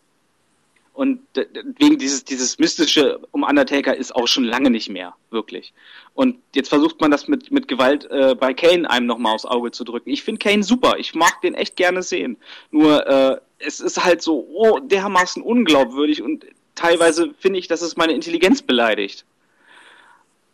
[1.00, 1.20] Und
[1.78, 5.72] wegen dieses, dieses Mystische um Undertaker ist auch schon lange nicht mehr, wirklich.
[6.12, 9.70] Und jetzt versucht man das mit, mit Gewalt äh, bei Kane einem nochmal aufs Auge
[9.70, 10.10] zu drücken.
[10.10, 12.36] Ich finde Kane super, ich mag den echt gerne sehen.
[12.70, 16.44] Nur äh, es ist halt so oh, dermaßen unglaubwürdig und
[16.74, 19.24] teilweise finde ich, dass es meine Intelligenz beleidigt.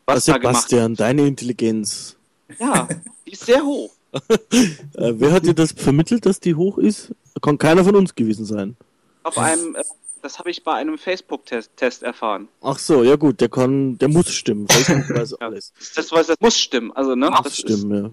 [0.05, 2.15] Was da Sebastian, deine Intelligenz.
[2.61, 2.87] Ja,
[3.27, 3.91] die ist sehr hoch.
[4.31, 7.13] äh, wer hat dir das vermittelt, dass die hoch ist?
[7.43, 8.77] Kann keiner von uns gewesen sein.
[9.25, 9.83] Auf einem äh,
[10.23, 12.49] das habe ich bei einem Facebook-Test erfahren.
[12.63, 14.69] Ach so, ja gut, der kann, der muss stimmen.
[14.71, 15.73] Facebook weiß alles.
[15.95, 17.31] Das, weiß, das muss stimmen, also ne?
[17.33, 18.13] Ach, das stimmen, ist,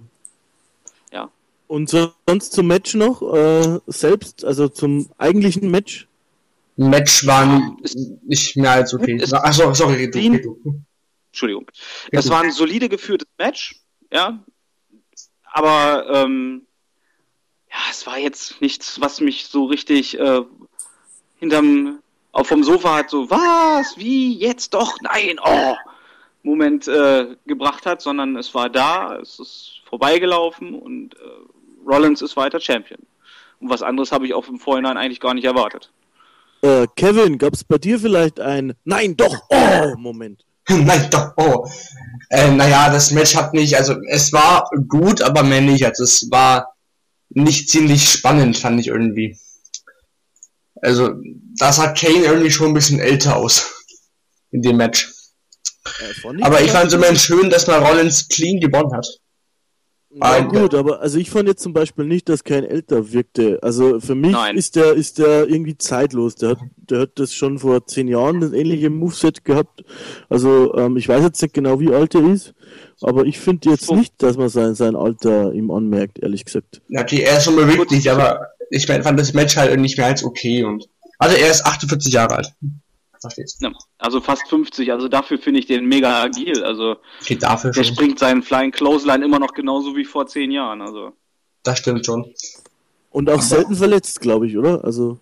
[1.12, 1.20] ja.
[1.22, 1.32] Ja.
[1.68, 6.08] Und sonst zum Match noch, äh, selbst, also zum eigentlichen Match?
[6.76, 7.78] Match war
[8.24, 9.24] nicht mehr als okay.
[9.32, 10.82] Achso, sorry, du, du.
[11.28, 11.70] Entschuldigung.
[12.12, 13.76] Es war ein solide geführtes Match,
[14.12, 14.44] ja.
[15.52, 16.66] Aber ähm,
[17.70, 20.42] ja, es war jetzt nichts, was mich so richtig äh,
[21.44, 22.00] hinterm
[22.32, 25.76] auch vom Sofa hat so, was, wie, jetzt doch, nein, oh,
[26.42, 32.36] Moment äh, gebracht hat, sondern es war da, es ist vorbeigelaufen und äh, Rollins ist
[32.36, 33.00] weiter Champion.
[33.60, 35.92] Und was anderes habe ich auch im Vorhinein eigentlich gar nicht erwartet.
[36.62, 40.44] Äh, Kevin, gab es bei dir vielleicht ein Nein, doch, oh, Moment?
[40.70, 41.68] Nein, doch, oh.
[42.30, 45.86] Äh, naja, das Match hat nicht, also es war gut, aber mehr nicht.
[45.86, 46.74] Also es war
[47.30, 49.38] nicht ziemlich spannend, fand ich irgendwie.
[50.84, 51.12] Also,
[51.58, 53.72] da sah Kane irgendwie schon ein bisschen älter aus.
[54.52, 55.12] In dem Match.
[56.42, 59.08] aber ich fand es immerhin schön, dass man Rollins clean gewonnen hat.
[60.16, 63.58] Ja, gut, aber also ich fand jetzt zum Beispiel nicht, dass kein älter wirkte.
[63.64, 64.56] Also für mich Nein.
[64.56, 66.36] ist der ist der irgendwie zeitlos.
[66.36, 69.84] Der hat, der hat das schon vor zehn Jahren das ähnliche Moveset gehabt.
[70.30, 72.54] Also ähm, ich weiß jetzt nicht genau, wie alt er ist,
[73.02, 76.82] aber ich finde jetzt nicht, dass man sein, sein Alter ihm anmerkt, ehrlich gesagt.
[76.96, 80.64] Okay, er ist schon beweglich, aber ich fand das Match halt nicht mehr als okay
[80.64, 80.88] und.
[81.20, 82.54] Also er ist 48 Jahre alt.
[83.22, 83.58] da steht's.
[83.62, 86.64] Ja, also fast 50, also dafür finde ich den mega agil.
[86.64, 87.96] Also Steht dafür der schon.
[87.96, 90.82] springt seinen Flying Clothesline immer noch genauso wie vor zehn Jahren.
[90.82, 91.14] Also
[91.64, 92.34] Das stimmt schon.
[93.12, 94.84] Und auch selten verletzt, glaube ich, oder?
[94.84, 95.20] Also,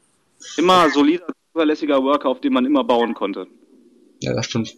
[0.57, 3.47] immer solider, zuverlässiger Worker, auf den man immer bauen konnte.
[4.21, 4.73] Ja, das stimmt.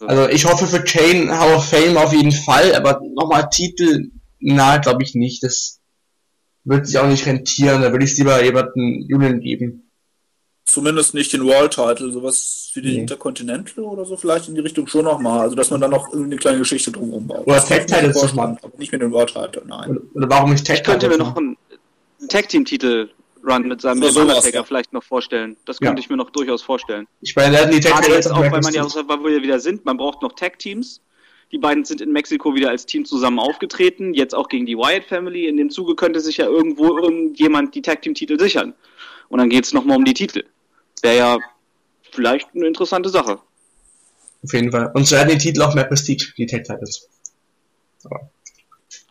[0.00, 4.76] Also ich hoffe für Kane Hall of Fame auf jeden Fall, aber nochmal Titel, na,
[4.78, 5.42] glaube ich nicht.
[5.42, 5.80] Das
[6.64, 7.82] wird sich auch nicht rentieren.
[7.82, 9.80] Da würde ich lieber jemanden Julian geben.
[10.66, 13.00] Zumindest nicht den World Title, sowas wie den Nee.
[13.00, 15.40] Intercontinental oder so, vielleicht in die Richtung schon nochmal.
[15.40, 17.46] Also, dass man dann noch irgendeine kleine Geschichte drumherum baut.
[17.46, 18.58] Oder Tag vorstellen, nochmal.
[18.62, 19.90] aber Nicht mit dem World Title, nein.
[19.90, 21.56] Oder, oder warum nicht Tag Ich könnte mir noch einen
[22.28, 23.10] Tag Team Titel
[23.46, 24.64] Run mit seinem sowas, Undertaker ja.
[24.64, 25.56] vielleicht noch vorstellen.
[25.66, 25.88] Das Ja.
[25.88, 27.06] könnte ich mir noch durchaus vorstellen.
[27.20, 29.06] Ich meine, die Tag jetzt auch, weil man ja, Microsoft.
[29.08, 31.02] weil wir wieder sind, man braucht noch Tag Teams.
[31.54, 35.04] Die beiden sind in Mexiko wieder als Team zusammen aufgetreten, jetzt auch gegen die Wyatt
[35.04, 35.46] Family.
[35.46, 38.74] In dem Zuge könnte sich ja irgendwo irgendjemand die Tag Team Titel sichern.
[39.28, 40.42] Und dann geht's nochmal um die Titel.
[41.00, 41.38] Wäre ja
[42.10, 43.38] vielleicht eine interessante Sache.
[44.42, 44.90] Auf jeden Fall.
[44.94, 47.08] Und so hatten die Titel auch mehr Prestige, die Tag Titles.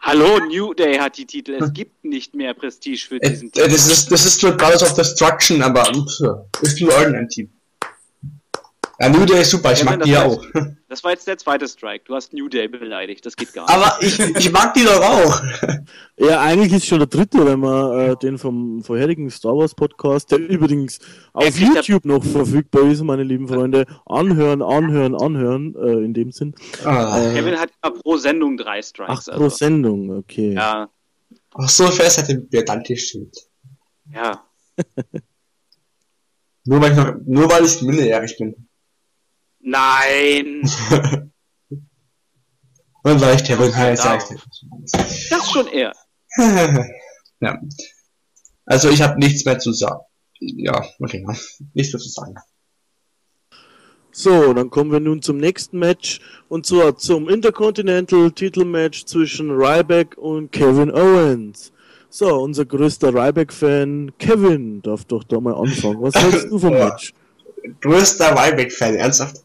[0.01, 1.53] Hallo, New Day hat die Titel.
[1.61, 3.69] Es gibt nicht mehr Prestige für Äh, diesen äh, Titel.
[3.69, 5.89] das ist, das ist nur Brothers of Destruction, aber
[6.61, 7.52] ist nur irgendein Team.
[8.99, 10.45] Ja, New Day ist super, ich Ja, mag die ja das auch.
[10.93, 12.03] Das war jetzt der zweite Strike.
[12.05, 13.25] Du hast New Day beleidigt.
[13.25, 13.73] Das geht gar nicht.
[13.73, 15.41] Aber ich, ich mag die doch auch.
[16.17, 20.29] ja, eigentlich ist schon der dritte, wenn man äh, den vom vorherigen Star Wars Podcast,
[20.31, 20.99] der übrigens
[21.33, 26.31] auf ja- YouTube noch verfügbar ist, meine lieben Freunde, anhören, anhören, anhören, äh, in dem
[26.31, 26.53] Sinn.
[26.85, 27.19] Ah.
[27.19, 29.25] Äh, Kevin hat immer pro Sendung drei Ach, Strikes.
[29.25, 29.49] pro also.
[29.49, 30.53] Sendung, okay.
[30.53, 30.89] Ja,
[31.55, 33.35] Ach so fest hat mir Dante stimmt.
[34.11, 34.43] ja.
[36.65, 38.55] Nur weil ich noch, nur weil ich minderjährig bin.
[39.64, 40.61] Nein!
[43.06, 44.19] Und weil ich Kevin heiße, Ja.
[44.19, 45.94] sag ich Das schon eher.
[47.41, 47.60] ja.
[48.65, 50.02] Also ich habe nichts mehr zu sagen.
[50.40, 51.26] Ja, okay,
[51.73, 52.35] nichts mehr zu sagen.
[54.11, 60.18] So, dann kommen wir nun zum nächsten Match und zwar zum Intercontinental Titelmatch zwischen Ryback
[60.18, 61.72] und Kevin Owens.
[62.10, 66.02] So, unser größter Ryback-Fan Kevin darf doch da mal anfangen.
[66.02, 66.73] Was hältst du vom.
[66.73, 67.14] Match?
[67.81, 69.44] Größter Ryback-Fan, ernsthaft?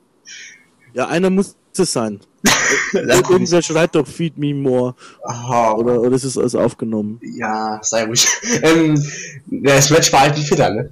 [0.98, 2.18] Ja, einer muss es sein.
[2.92, 7.20] Irgendwer schreit doch Feed Me More Aha, oder, oder ist es alles aufgenommen?
[7.22, 8.26] Ja, sei ruhig.
[8.62, 9.00] ähm,
[9.46, 10.90] das Match war halt ein Fitter, ne?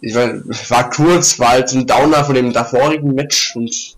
[0.00, 0.34] Ich war,
[0.68, 3.96] war kurz, war halt ein Downer von dem davorigen Match und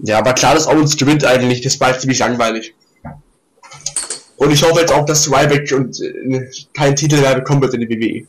[0.00, 2.74] ja, aber klar, dass Owens gewinnt eigentlich, das war halt ziemlich langweilig.
[4.36, 7.80] Und ich hoffe jetzt auch, dass Ryback und äh, keinen Titel mehr bekommen wird in
[7.80, 8.26] die WWE.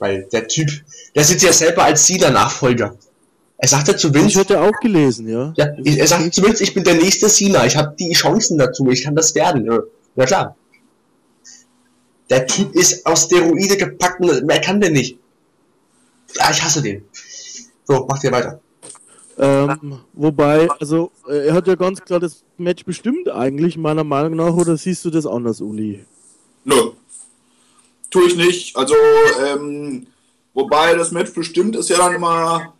[0.00, 0.68] Weil der Typ,
[1.14, 2.96] der sitzt ja selber als Cena-Nachfolger.
[3.58, 5.52] Er sagt ja zu Ich Vince, hatte auch gelesen, ja.
[5.56, 8.88] ja, ich- er sagt zumindest, ich bin der nächste Cena, ich habe die Chancen dazu,
[8.90, 9.66] ich kann das werden.
[9.66, 9.78] Ja,
[10.16, 10.56] Na klar.
[12.30, 15.18] Der Typ ist aus Steroide gepackt und mehr kann der nicht.
[16.36, 17.04] Ja, ich hasse den.
[17.84, 18.60] So, macht ihr weiter.
[19.36, 24.36] Ähm, wobei, also, äh, er hat ja ganz klar das Match bestimmt eigentlich, meiner Meinung
[24.36, 26.04] nach, oder siehst du das anders, Uli?
[26.64, 26.74] Nö.
[28.10, 28.76] Tue ich nicht.
[28.76, 28.94] Also,
[29.44, 30.06] ähm,
[30.52, 32.74] wobei das Match bestimmt ist ja dann immer.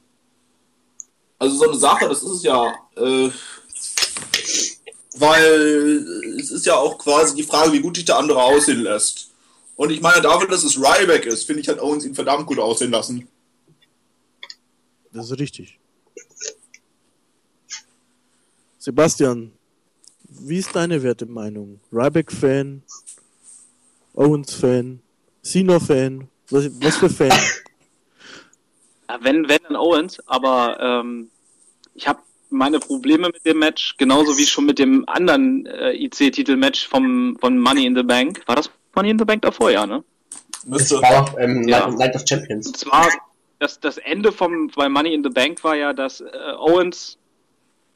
[1.39, 2.75] Also so eine Sache, das ist es ja.
[2.97, 3.31] Äh,
[5.15, 6.07] weil
[6.39, 9.31] es ist ja auch quasi die Frage, wie gut sich der andere aussehen lässt.
[9.77, 12.59] Und ich meine, dafür, dass es Ryback ist, finde ich, hat Owens ihn verdammt gut
[12.59, 13.27] aussehen lassen.
[15.13, 15.79] Das ist richtig.
[18.79, 19.53] Sebastian,
[20.29, 21.81] wie ist deine Wertemeinung?
[21.93, 22.83] Ryback-Fan?
[24.15, 25.01] Owens-Fan?
[25.43, 26.29] Cena-Fan?
[26.51, 27.31] Was, was für Fan?
[29.09, 31.31] Ja, wenn, wenn, dann Owens, aber ähm,
[31.95, 36.89] ich habe meine Probleme mit dem Match, genauso wie schon mit dem anderen äh, IC-Titel-Match
[36.89, 38.43] vom von Money in the Bank.
[38.47, 40.03] War das Money in the Bank davor, ja, ne?
[40.51, 41.03] Das Müsste.
[41.03, 41.89] war auch ähm, Ja.
[41.89, 42.67] Night, of Champions.
[42.67, 43.09] Und zwar,
[43.61, 46.27] das, das Ende vom bei Money in the Bank war ja, dass äh,
[46.59, 47.19] Owens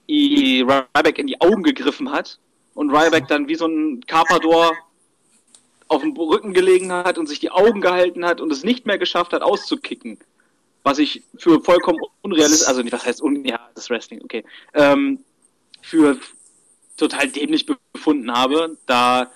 [0.08, 2.38] Ryback in die Augen gegriffen hat
[2.74, 4.72] und Ryback dann wie so ein Carpador
[5.94, 8.98] auf dem Rücken gelegen hat und sich die Augen gehalten hat und es nicht mehr
[8.98, 10.18] geschafft hat, auszukicken.
[10.82, 14.44] Was ich für vollkommen unrealistisch, also nicht, was heißt un, ja, das Wrestling, okay,
[14.74, 15.24] ähm,
[15.80, 16.18] für
[16.96, 19.30] total dämlich befunden habe, da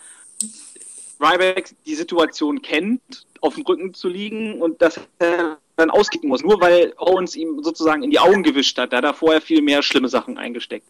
[1.20, 6.42] Ryback die Situation kennt, auf dem Rücken zu liegen und dass er dann auskicken muss,
[6.42, 8.92] nur weil Owens ihm sozusagen in die Augen gewischt hat.
[8.92, 10.88] Da hat er vorher viel mehr schlimme Sachen eingesteckt.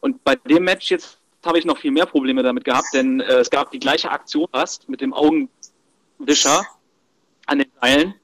[0.00, 3.34] Und bei dem Match jetzt habe ich noch viel mehr Probleme damit gehabt, denn äh,
[3.38, 6.64] es gab die gleiche Aktion fast mit dem Augenwischer
[7.46, 8.14] an den Seilen.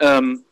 [0.00, 0.44] Ähm,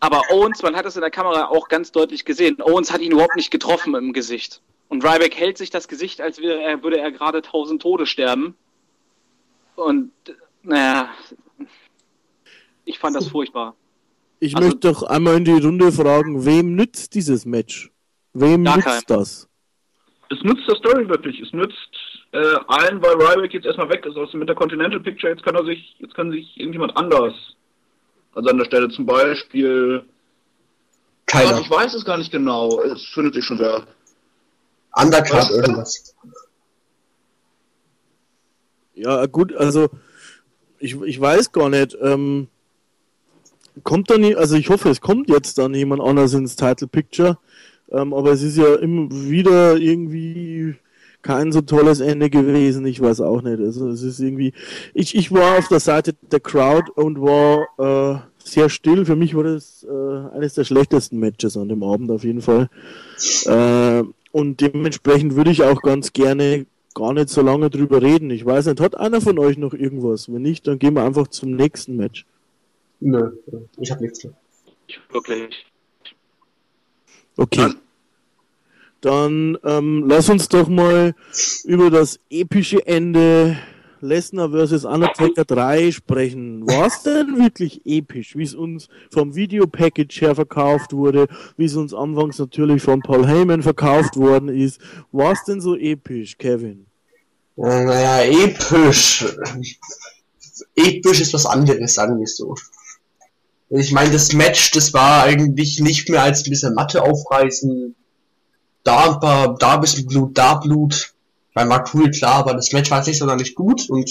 [0.00, 3.12] aber Owens, man hat es in der Kamera auch ganz deutlich gesehen, Owens hat ihn
[3.12, 4.60] überhaupt nicht getroffen im Gesicht.
[4.88, 8.56] Und Ryback hält sich das Gesicht, als wäre er, würde er gerade tausend Tode sterben.
[9.76, 11.08] Und, äh, naja,
[12.84, 13.76] Ich fand das furchtbar.
[14.40, 17.92] Ich Also- möchte doch einmal in die Runde fragen, wem nützt dieses Match?
[18.32, 19.02] Wem nützt keinem.
[19.06, 19.48] das?
[20.32, 21.40] Es nützt der Story wirklich.
[21.40, 21.76] Es nützt
[22.32, 25.32] äh, allen, weil Ryback jetzt erstmal weg ist aus dem Intercontinental Picture.
[25.32, 27.34] Jetzt kann er sich, jetzt kann sich irgendjemand anders.
[28.34, 30.04] Also an der Stelle zum Beispiel.
[31.26, 31.56] Keiner.
[31.56, 32.80] Ach, ich weiß es gar nicht genau.
[32.82, 33.86] Es findet sich schon wer.
[34.94, 35.50] Undercard Was?
[35.50, 36.14] irgendwas.
[38.94, 39.88] Ja, gut, also
[40.78, 41.96] ich, ich weiß gar nicht.
[42.00, 42.48] Ähm,
[43.84, 47.38] kommt da nie, also ich hoffe, es kommt jetzt dann jemand anders ins Title Picture.
[47.92, 50.74] Ähm, aber es ist ja immer wieder irgendwie
[51.22, 52.84] kein so tolles Ende gewesen.
[52.86, 53.60] Ich weiß auch nicht.
[53.60, 54.52] Also es ist irgendwie.
[54.94, 59.04] Ich, ich war auf der Seite der Crowd und war äh, sehr still.
[59.04, 62.68] Für mich war das äh, eines der schlechtesten Matches an dem Abend auf jeden Fall.
[63.46, 64.02] Äh,
[64.32, 68.30] und dementsprechend würde ich auch ganz gerne gar nicht so lange drüber reden.
[68.30, 70.32] Ich weiß nicht, hat einer von euch noch irgendwas?
[70.32, 72.26] Wenn nicht, dann gehen wir einfach zum nächsten Match.
[73.00, 73.32] Nö,
[73.78, 74.34] ich hab nichts mehr.
[74.86, 75.71] Ich wirklich.
[77.36, 77.72] Okay.
[79.00, 81.14] Dann ähm, lass uns doch mal
[81.64, 83.56] über das epische Ende
[84.00, 84.84] Lesnar vs.
[84.84, 86.66] Undertaker 3 sprechen.
[86.66, 91.76] War es denn wirklich episch, wie es uns vom Videopackage her verkauft wurde, wie es
[91.76, 94.80] uns anfangs natürlich von Paul Heyman verkauft worden ist?
[95.12, 96.86] War es denn so episch, Kevin?
[97.56, 99.24] Naja, episch.
[100.74, 102.54] Episch ist was anderes, sagen wir es so.
[103.74, 107.94] Ich meine, das Match, das war eigentlich nicht mehr als ein bisschen Matte aufreißen.
[108.84, 111.14] Da ein paar, da ein bisschen Blut, da Blut.
[111.54, 114.10] Weil war cool, klar, aber das Match war jetzt nicht sonderlich gut und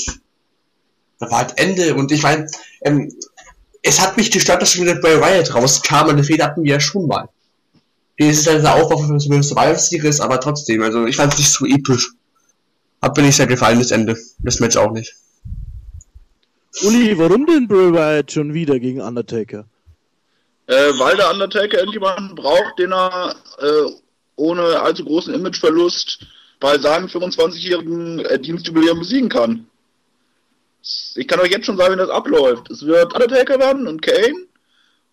[1.19, 2.47] da war halt Ende und ich meine,
[2.81, 3.11] ähm,
[3.81, 6.73] es hat mich gestört, dass schon wieder Bray Wyatt rauskam und eine Fehler hatten wir
[6.73, 7.29] ja schon mal.
[8.17, 11.39] Das ist halt der Aufbau für den Survivor Series, aber trotzdem, also ich fand es
[11.39, 12.11] nicht so episch.
[13.01, 14.15] Hat mir nicht sehr gefallen, das Ende.
[14.39, 15.15] Das Match auch nicht.
[16.83, 19.65] Uli, warum denn Bray Wyatt schon wieder gegen Undertaker?
[20.67, 23.91] Äh, weil der Undertaker irgendjemanden braucht, den er äh,
[24.37, 26.19] ohne allzu großen Imageverlust
[26.59, 29.67] bei seinem 25-jährigen äh, Dienstjubiläum besiegen kann.
[31.15, 32.71] Ich kann euch jetzt schon sagen, wie das abläuft.
[32.71, 34.47] Es wird Undertaker werden und Kane.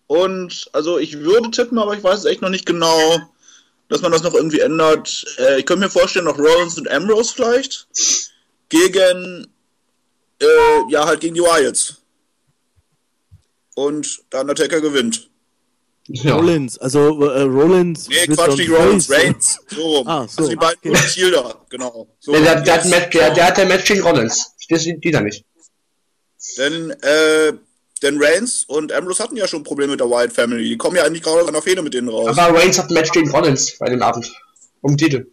[0.07, 3.19] Und also ich würde tippen, aber ich weiß es echt noch nicht genau,
[3.89, 5.25] dass man das noch irgendwie ändert.
[5.37, 7.87] Äh, ich könnte mir vorstellen, noch Rollins und Ambrose vielleicht.
[8.69, 9.47] Gegen
[10.41, 12.01] äh, ja, halt gegen die Wyatts.
[13.75, 15.29] Und der Undertaker gewinnt.
[16.11, 16.35] Ja.
[16.35, 18.09] Rollins, also äh, Rollins.
[18.09, 19.11] Nee, Quatsch, dann nicht Rollins.
[19.11, 19.59] Reigns.
[19.67, 20.07] So rum.
[20.07, 21.07] Ah, so, Also die beiden okay.
[21.07, 22.07] Shielder, genau.
[22.19, 22.85] So, Der, der, der, hat.
[22.85, 24.55] Match, der, der hat der Match gegen Rollins.
[24.69, 25.45] Das sind die da nicht.
[26.57, 27.53] Denn, äh,
[28.01, 30.63] denn Reigns und Ambrose hatten ja schon Probleme mit der Wyatt Family.
[30.63, 32.37] Die kommen ja eigentlich gerade aus einer Fehde mit denen raus.
[32.37, 34.31] Aber Reigns hat ein Match gegen Rollins bei dem Abend.
[34.81, 35.27] Um den Titel.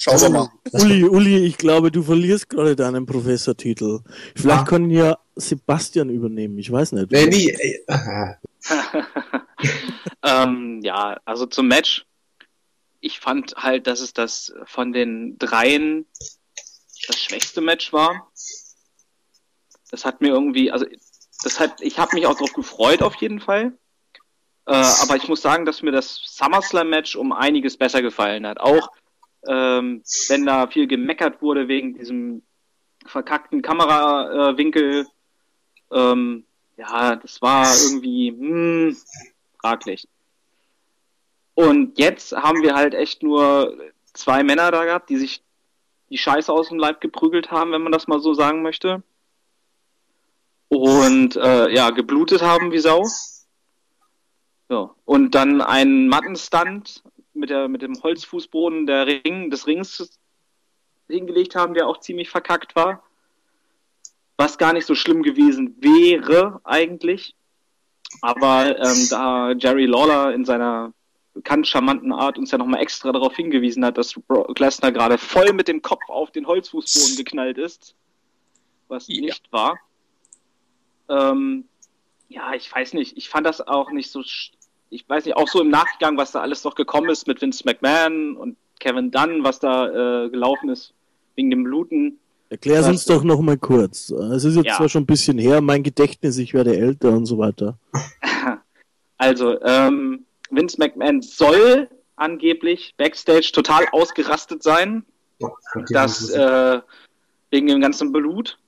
[0.00, 0.48] Schauen wir mal.
[0.72, 4.00] Uli, Uli, ich glaube, du verlierst gerade deinen Professortitel.
[4.36, 4.64] Vielleicht Ah.
[4.64, 7.10] kann ja Sebastian übernehmen, ich weiß nicht.
[7.10, 8.36] Nee, ey, aha.
[10.24, 12.04] ähm, ja, also zum Match.
[13.00, 16.06] Ich fand halt, dass es das von den dreien
[17.06, 18.30] das schwächste Match war.
[19.90, 20.84] Das hat mir irgendwie, also
[21.44, 23.72] das hat, ich habe mich auch darauf gefreut auf jeden Fall.
[24.66, 28.60] Äh, aber ich muss sagen, dass mir das SummerSlam-Match um einiges besser gefallen hat.
[28.60, 28.90] Auch
[29.46, 32.42] ähm, wenn da viel gemeckert wurde wegen diesem
[33.06, 35.06] verkackten Kamerawinkel.
[35.90, 36.44] Ähm,
[36.76, 38.96] ja, das war irgendwie hm,
[39.60, 40.08] fraglich.
[41.54, 43.76] Und jetzt haben wir halt echt nur
[44.12, 45.42] zwei Männer da gehabt, die sich
[46.10, 49.02] die Scheiße aus dem Leib geprügelt haben, wenn man das mal so sagen möchte.
[50.68, 53.04] Und äh, ja, geblutet haben wie Sau.
[54.68, 54.90] Ja.
[55.04, 57.02] Und dann einen Mattenstand
[57.38, 60.18] mit, der, mit dem Holzfußboden der Ring, des Rings
[61.08, 63.02] hingelegt haben, der auch ziemlich verkackt war.
[64.36, 67.34] Was gar nicht so schlimm gewesen wäre eigentlich.
[68.20, 70.92] Aber ähm, da Jerry Lawler in seiner
[71.34, 75.52] bekannt charmanten Art uns ja nochmal extra darauf hingewiesen hat, dass Brock Lesnar gerade voll
[75.52, 77.94] mit dem Kopf auf den Holzfußboden geknallt ist,
[78.88, 79.20] was Ja.
[79.20, 79.78] nicht war.
[81.08, 81.68] Ähm,
[82.28, 83.16] ja, ich weiß nicht.
[83.16, 84.22] Ich fand das auch nicht so.
[84.90, 87.62] Ich weiß nicht, auch so im Nachgang, was da alles noch gekommen ist mit Vince
[87.66, 90.94] McMahon und Kevin Dunn, was da äh, gelaufen ist
[91.36, 92.18] wegen dem Bluten.
[92.50, 94.08] Erklär's Was- uns doch noch mal kurz.
[94.10, 94.76] Es ist jetzt Ja.
[94.76, 97.78] zwar schon ein bisschen her, mein Gedächtnis, ich werde älter und so weiter.
[99.20, 105.04] Also, ähm, Vince McMahon soll angeblich backstage total ausgerastet sein,
[105.40, 106.80] die dass äh,
[107.50, 108.58] wegen dem ganzen Blut,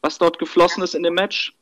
[0.00, 1.54] was dort geflossen ist in dem Match.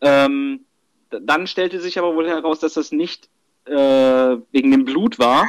[0.00, 0.64] Ähm,
[1.10, 3.28] dann stellte sich aber wohl heraus, dass das nicht
[3.66, 5.48] äh, wegen dem Blut war,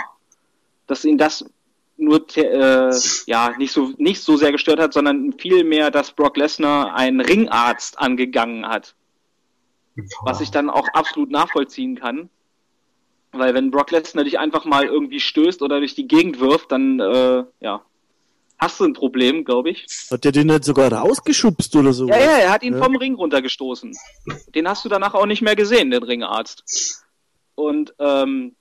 [0.88, 1.45] dass ihn das
[1.98, 2.91] nur äh,
[3.26, 7.99] ja nicht so nicht so sehr gestört hat, sondern vielmehr, dass Brock Lesnar einen Ringarzt
[7.99, 8.95] angegangen hat,
[10.22, 12.30] was ich dann auch absolut nachvollziehen kann,
[13.31, 16.99] weil wenn Brock Lesnar dich einfach mal irgendwie stößt oder durch die Gegend wirft, dann
[16.99, 17.81] äh, ja
[18.60, 19.85] hast du ein Problem, glaube ich.
[20.11, 22.07] Hat der den nicht sogar rausgeschubst oder so?
[22.07, 22.84] Ja, ja, er hat ihn ja.
[22.84, 23.95] vom Ring runtergestoßen.
[24.56, 27.06] Den hast du danach auch nicht mehr gesehen, den Ringarzt.
[27.57, 28.55] Und ähm,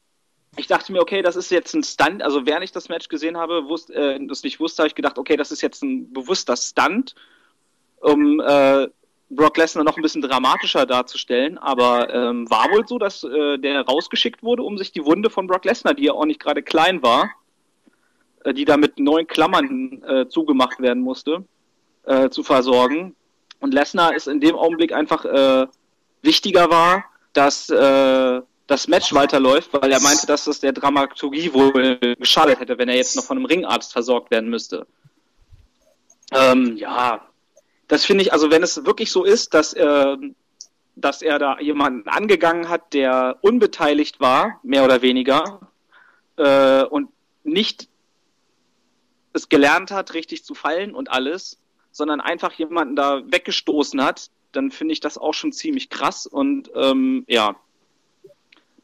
[0.57, 2.23] ich dachte mir, okay, das ist jetzt ein Stunt.
[2.23, 5.19] Also während ich das Match gesehen habe, wusste, äh, das nicht wusste, habe ich gedacht,
[5.19, 7.15] okay, das ist jetzt ein bewusster Stunt,
[8.01, 8.89] um äh,
[9.29, 11.59] Brock Lesnar noch ein bisschen dramatischer darzustellen.
[11.59, 15.47] Aber ähm, war wohl so, dass äh, der rausgeschickt wurde, um sich die Wunde von
[15.47, 17.31] Brock Lesnar, die ja auch nicht gerade klein war,
[18.45, 21.45] äh, die da mit neun Klammern äh, zugemacht werden musste,
[22.05, 23.15] äh, zu versorgen.
[23.61, 25.25] Und Lesnar ist in dem Augenblick einfach
[26.21, 27.71] wichtiger war, dass
[28.67, 32.97] das Match weiterläuft, weil er meinte, dass das der Dramaturgie wohl geschadet hätte, wenn er
[32.97, 34.87] jetzt noch von einem Ringarzt versorgt werden müsste.
[36.33, 37.25] Ähm, ja,
[37.87, 40.17] das finde ich, also wenn es wirklich so ist, dass, äh,
[40.97, 45.61] dass er da jemanden angegangen hat, der unbeteiligt war, mehr oder weniger,
[46.37, 47.11] äh, und
[47.45, 47.89] nicht
[49.33, 51.59] es gelernt hat, richtig zu fallen und alles,
[51.93, 56.71] sondern einfach jemanden da weggestoßen hat, dann finde ich das auch schon ziemlich krass und
[56.75, 57.57] ähm, ja,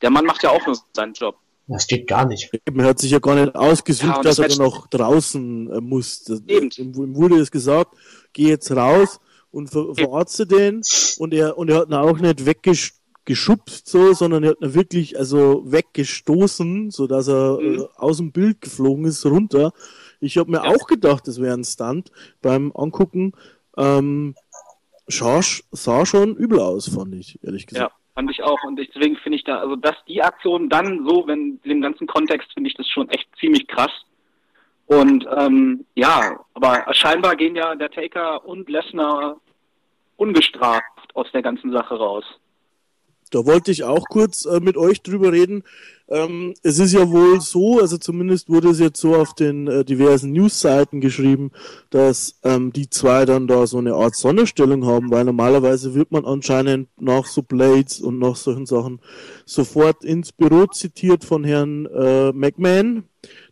[0.02, 1.36] der Mann macht ja auch nur seinen Job.
[1.68, 2.50] Das geht gar nicht.
[2.64, 6.28] Er hat sich ja gar nicht ausgesucht, ja, dass er dann noch draußen äh, muss.
[6.46, 6.70] Eben.
[6.76, 7.94] Ihm wurde es gesagt,
[8.32, 9.20] geh jetzt raus
[9.50, 10.82] und ver verarzte den
[11.18, 15.18] und er, und er hat ihn auch nicht weggeschubst, so, sondern er hat ihn wirklich,
[15.18, 17.80] also weggestoßen, so dass er mhm.
[17.80, 19.72] äh, aus dem Bild geflogen ist, runter.
[20.20, 20.74] Ich habe mir ja.
[20.74, 22.10] auch gedacht, das wäre ein Stunt
[22.42, 23.32] beim Angucken.
[23.76, 24.34] Ähm,
[25.06, 27.92] sah, sah schon übel aus, fand ich, ehrlich gesagt.
[27.92, 28.01] Ja.
[28.14, 28.62] Fand ich auch.
[28.64, 32.06] Und deswegen finde ich da, also dass die Aktion dann so, wenn in dem ganzen
[32.06, 33.92] Kontext finde ich das schon echt ziemlich krass.
[34.86, 39.36] Und ähm, ja, aber scheinbar gehen ja der Taker und Lesnar
[40.16, 42.24] ungestraft aus der ganzen Sache raus.
[43.32, 45.64] Da wollte ich auch kurz äh, mit euch drüber reden.
[46.08, 49.84] Ähm, es ist ja wohl so, also zumindest wurde es jetzt so auf den äh,
[49.86, 51.50] diversen Newsseiten geschrieben,
[51.88, 56.26] dass ähm, die zwei dann da so eine Art Sonderstellung haben, weil normalerweise wird man
[56.26, 59.00] anscheinend nach so Blades und nach solchen Sachen
[59.46, 63.04] sofort ins Büro zitiert von Herrn äh, McMahon.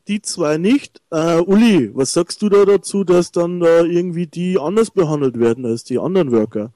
[0.08, 1.00] Die zwei nicht.
[1.10, 5.64] Äh, Uli, was sagst du da dazu, dass dann da irgendwie die anders behandelt werden
[5.64, 6.72] als die anderen Worker?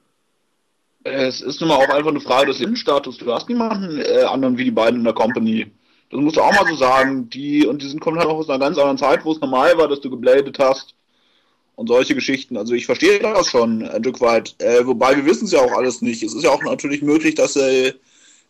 [1.05, 3.19] Es ist nun mal auch einfach eine Frage des Innenstatus.
[3.19, 5.67] Du hast niemanden äh, anderen wie die beiden in der Company.
[6.09, 7.29] Das musst du auch mal so sagen.
[7.29, 9.77] Die, und die sind, kommen halt auch aus einer ganz anderen Zeit, wo es normal
[9.77, 10.95] war, dass du gebladet hast.
[11.75, 12.57] Und solche Geschichten.
[12.57, 14.55] Also ich verstehe das schon ein Stück weit.
[14.57, 16.23] Äh, wobei wir wissen es ja auch alles nicht.
[16.23, 17.93] Es ist ja auch natürlich möglich, dass äh,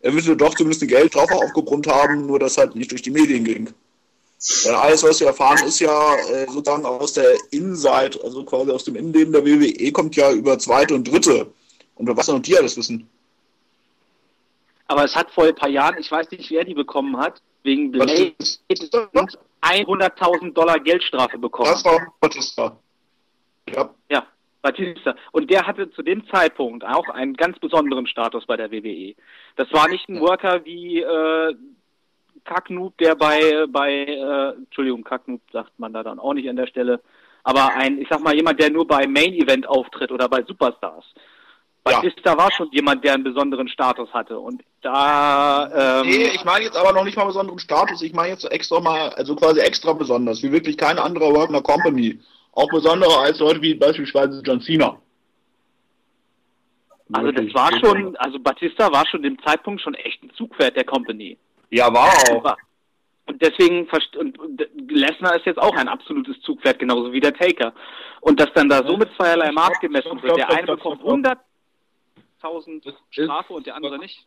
[0.00, 3.10] er würde doch zumindest ein Geld drauf aufgebrummt haben, nur dass halt nicht durch die
[3.10, 3.68] Medien ging.
[4.64, 8.84] Weil alles, was wir erfahren, ist ja äh, sozusagen aus der Innenseite, also quasi aus
[8.84, 11.48] dem Innenleben der WWE, kommt ja über zweite und dritte.
[11.96, 13.08] Und was noch die alles wissen.
[14.86, 17.90] Aber es hat vor ein paar Jahren, ich weiß nicht, wer die bekommen hat, wegen
[17.90, 18.34] Blade
[19.62, 21.70] 100.000 Dollar Geldstrafe bekommen.
[21.70, 22.78] Das war Batista.
[23.68, 23.90] Ja.
[24.08, 24.26] Ja,
[24.62, 25.16] Batista.
[25.32, 29.16] Und der hatte zu dem Zeitpunkt auch einen ganz besonderen Status bei der WWE.
[29.56, 31.54] Das war nicht ein Worker wie äh,
[32.44, 36.68] Kacknoob, der bei, bei äh, Entschuldigung, Kacknoob sagt man da dann auch nicht an der
[36.68, 37.00] Stelle,
[37.42, 41.04] aber ein, ich sag mal, jemand, der nur bei Main Event auftritt oder bei Superstars.
[41.86, 42.38] Batista ja.
[42.38, 44.38] war schon jemand, der einen besonderen Status hatte.
[44.38, 46.00] Und da.
[46.00, 48.02] Ähm, nee, ich meine jetzt aber noch nicht mal besonderen Status.
[48.02, 52.18] Ich meine jetzt extra mal, also quasi extra besonders, wie wirklich kein anderer Wagner Company.
[52.52, 54.98] Auch besonderer als Leute wie beispielsweise John Cena.
[57.12, 60.84] Also das war schon, also Batista war schon dem Zeitpunkt schon echt ein Zugpferd der
[60.84, 61.38] Company.
[61.70, 62.56] Ja, war auch.
[63.26, 63.88] Und deswegen,
[64.18, 67.72] und Lesnar ist jetzt auch ein absolutes Zugpferd, genauso wie der Taker.
[68.20, 70.36] Und dass dann da so mit zweierlei Maß gemessen wird.
[70.36, 71.38] Der eine bekommt 100,
[72.42, 74.26] 1000 Strafe und der andere nicht?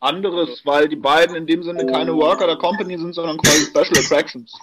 [0.00, 3.98] Anderes, weil die beiden in dem Sinne keine Worker der Company sind, sondern quasi Special
[3.98, 4.58] Attractions.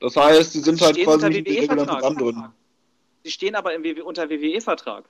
[0.00, 2.52] Das heißt, sie sind halt quasi nicht die regulären anderen.
[3.24, 5.04] Sie stehen aber im WW unter WWE-Vertrag.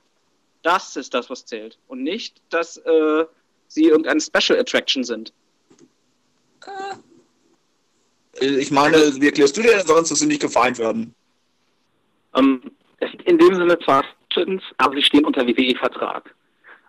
[0.61, 1.79] Das ist das, was zählt.
[1.87, 3.25] Und nicht, dass äh,
[3.67, 5.33] sie irgendeine Special Attraction sind.
[8.39, 11.13] Äh, ich meine, wie erklärst du dir denn sonst, dass sie nicht gefeind werden?
[12.33, 12.61] Um,
[12.99, 14.05] ähm, in dem Sinne zwar,
[14.77, 16.33] aber sie stehen unter WWE-Vertrag.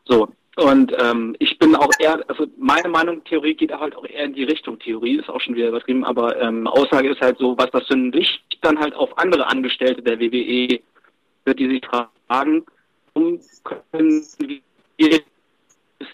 [0.04, 0.28] So.
[0.56, 4.34] Und ähm, ich bin auch eher, also meine Meinung, Theorie geht halt auch eher in
[4.34, 4.78] die Richtung.
[4.78, 7.94] Theorie ist auch schon wieder übertrieben, aber ähm, Aussage ist halt so, was das für
[7.94, 10.80] ein Licht dann halt auf andere Angestellte der WWE
[11.44, 11.82] wird, die sich
[12.28, 12.64] fragen,
[13.14, 14.24] um können
[14.98, 15.20] wir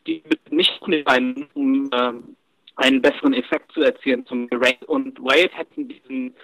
[0.06, 2.36] die nicht rein, um ähm,
[2.76, 4.24] einen besseren Effekt zu erzielen.
[4.26, 6.34] Zum Ray und Wade hätten diesen,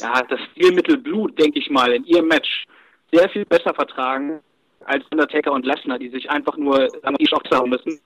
[0.00, 2.66] ja, das Stilmittel Blut, denke ich mal, in ihrem Match
[3.10, 4.40] sehr viel besser vertragen
[4.88, 8.00] als Undertaker und Lesnar, die sich einfach nur an die Schocks haben müssen.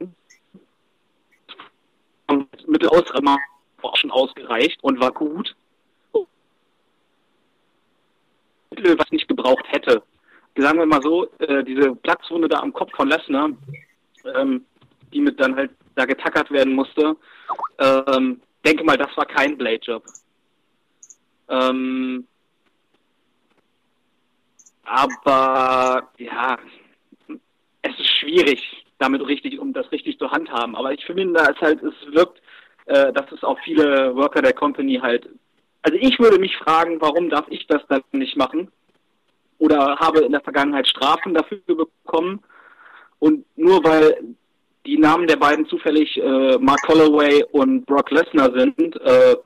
[2.67, 3.37] Mittel ausremmen
[3.83, 5.55] auch schon ausgereicht und war gut.
[8.71, 10.03] Was nicht gebraucht hätte.
[10.57, 13.51] Sagen wir mal so, äh, diese Platzwunde da am Kopf von Lesnar,
[14.37, 14.65] ähm,
[15.13, 17.17] die mit dann halt da getackert werden musste,
[17.79, 20.05] ähm, denke mal, das war kein Blade-Job.
[21.49, 22.27] Ähm,
[24.93, 26.59] aber ja,
[27.81, 30.77] es ist schwierig, damit richtig, um das richtig zu handhaben.
[30.77, 32.43] Aber ich finde, es halt, es wirkt,
[32.85, 35.31] äh, dass es auch viele Worker der Company halt.
[35.81, 38.71] Also ich würde mich fragen, warum darf ich das dann nicht machen?
[39.59, 42.43] Oder habe in der Vergangenheit Strafen dafür bekommen?
[43.19, 44.37] Und nur weil
[44.85, 49.37] die Namen der beiden zufällig äh, Mark Holloway und Brock Lesnar sind, äh,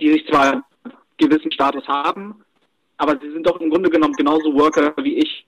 [0.00, 0.64] die sich zwar einen
[1.18, 2.42] gewissen Status haben,
[2.96, 5.46] aber sie sind doch im Grunde genommen genauso Worker wie ich.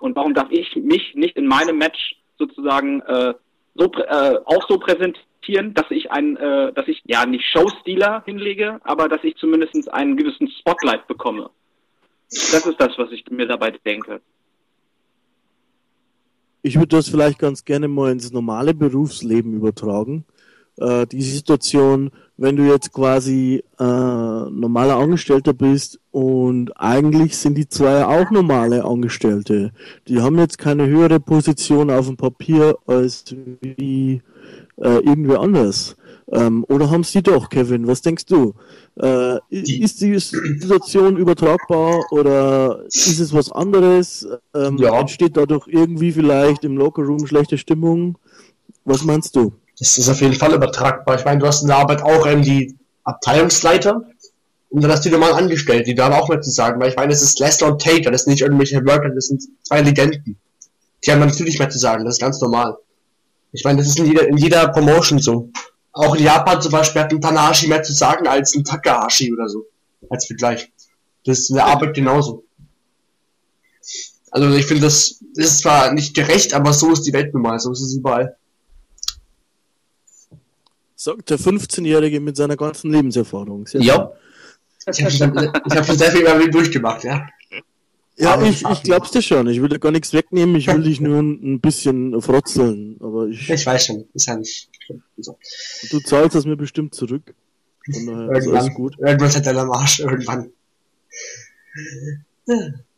[0.00, 3.34] Und warum darf ich mich nicht in meinem Match sozusagen äh,
[3.74, 8.80] so äh, auch so präsentieren, dass ich ein, äh, dass ich ja nicht Showstealer hinlege,
[8.84, 11.50] aber dass ich zumindest einen gewissen Spotlight bekomme.
[12.30, 14.20] Das ist das, was ich mir dabei denke
[16.62, 20.24] ich würde das vielleicht ganz gerne mal ins normale Berufsleben übertragen.
[20.80, 27.68] Äh, die Situation, wenn du jetzt quasi äh, normaler Angestellter bist und eigentlich sind die
[27.68, 29.72] zwei auch normale Angestellte.
[30.08, 33.24] Die haben jetzt keine höhere Position auf dem Papier als
[33.60, 34.22] wie
[34.76, 35.96] äh, irgendwer anders.
[36.32, 37.86] Ähm, oder haben sie doch, Kevin?
[37.86, 38.54] Was denkst du?
[38.96, 39.38] Äh.
[39.50, 44.26] Ist die Situation übertragbar oder ist es was anderes?
[44.54, 44.98] Ähm, ja.
[44.98, 48.16] Entsteht dadurch irgendwie vielleicht im Lockerroom schlechte Stimmung?
[48.84, 49.52] Was meinst du?
[49.80, 51.18] Das ist auf jeden Fall übertragbar.
[51.18, 54.02] Ich meine, du hast in der Arbeit auch ähm, die Abteilungsleiter
[54.68, 56.96] und dann hast du normal angestellt, die da haben auch mehr zu sagen, weil ich
[56.96, 60.38] meine, es ist Lesnar und Taker, das sind nicht irgendwelche Worker, das sind zwei Legenden.
[61.04, 62.76] Die haben natürlich mehr zu sagen, das ist ganz normal.
[63.52, 65.50] Ich meine, das ist in jeder, in jeder Promotion so.
[65.92, 69.48] Auch in Japan zum Beispiel hat ein Tanahashi mehr zu sagen als ein Takahashi oder
[69.48, 69.64] so.
[70.10, 70.70] Als Vergleich.
[71.24, 72.44] Das ist in der Arbeit genauso.
[74.30, 77.42] Also ich finde, das, das ist zwar nicht gerecht, aber so ist die Welt nun
[77.42, 78.36] mal, so ist es überall.
[81.02, 83.66] Sagt der 15-Jährige mit seiner ganzen Lebenserfahrung.
[83.66, 84.12] Sehr ja.
[84.86, 87.26] Ich habe schon, hab schon sehr viel mal durchgemacht, ja.
[88.18, 89.46] Ja, aber ich, ich glaub's dir schon.
[89.46, 92.98] Ich will dir gar nichts wegnehmen, ich will dich nur ein bisschen frotzeln.
[93.00, 94.68] Aber ich, ich weiß schon, ist ja nicht
[95.16, 95.38] so.
[95.90, 97.34] Du zahlst das mir bestimmt zurück.
[97.86, 98.98] irgendwann, alles gut.
[98.98, 100.52] Irgendwann hat er am Arsch, irgendwann.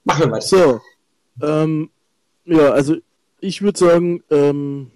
[0.03, 0.41] Machen wir weiter.
[0.41, 0.81] So.
[1.41, 1.89] Ähm,
[2.47, 2.97] ja, also
[3.39, 4.91] ich würde sagen, ähm,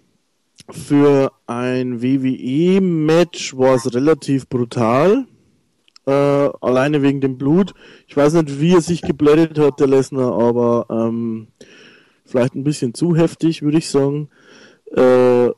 [0.70, 5.26] für ein WWE-Match war es relativ brutal
[6.06, 6.10] äh,
[6.60, 7.74] alleine wegen dem Blut.
[8.06, 11.48] Ich weiß nicht, wie er sich geblättet hat, der Lesnar, aber ähm,
[12.24, 14.28] vielleicht ein bisschen zu heftig, würde ich sagen.
[14.94, 15.50] Äh,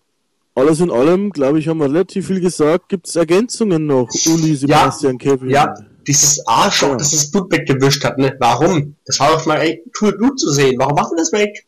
[0.54, 2.88] alles in allem, glaube ich, haben wir relativ viel gesagt.
[2.88, 5.50] Gibt es Ergänzungen noch, Uli, Sebastian, ja, Kevin?
[5.50, 5.74] Ja,
[6.06, 6.96] dieses Arschloch, ja.
[6.96, 8.34] das das Blut weggewischt hat, ne?
[8.40, 8.96] Warum?
[9.04, 10.74] Das war doch mal ey, cool Blut zu sehen.
[10.78, 11.66] Warum macht er das weg?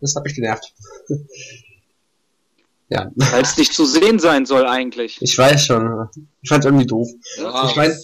[0.00, 0.72] Das hat mich genervt.
[2.92, 3.10] Ja.
[3.14, 5.18] Weil es nicht zu sehen sein soll eigentlich.
[5.20, 6.08] Ich weiß schon.
[6.42, 7.08] Ich fand irgendwie doof.
[7.38, 7.96] Ja, ich meine,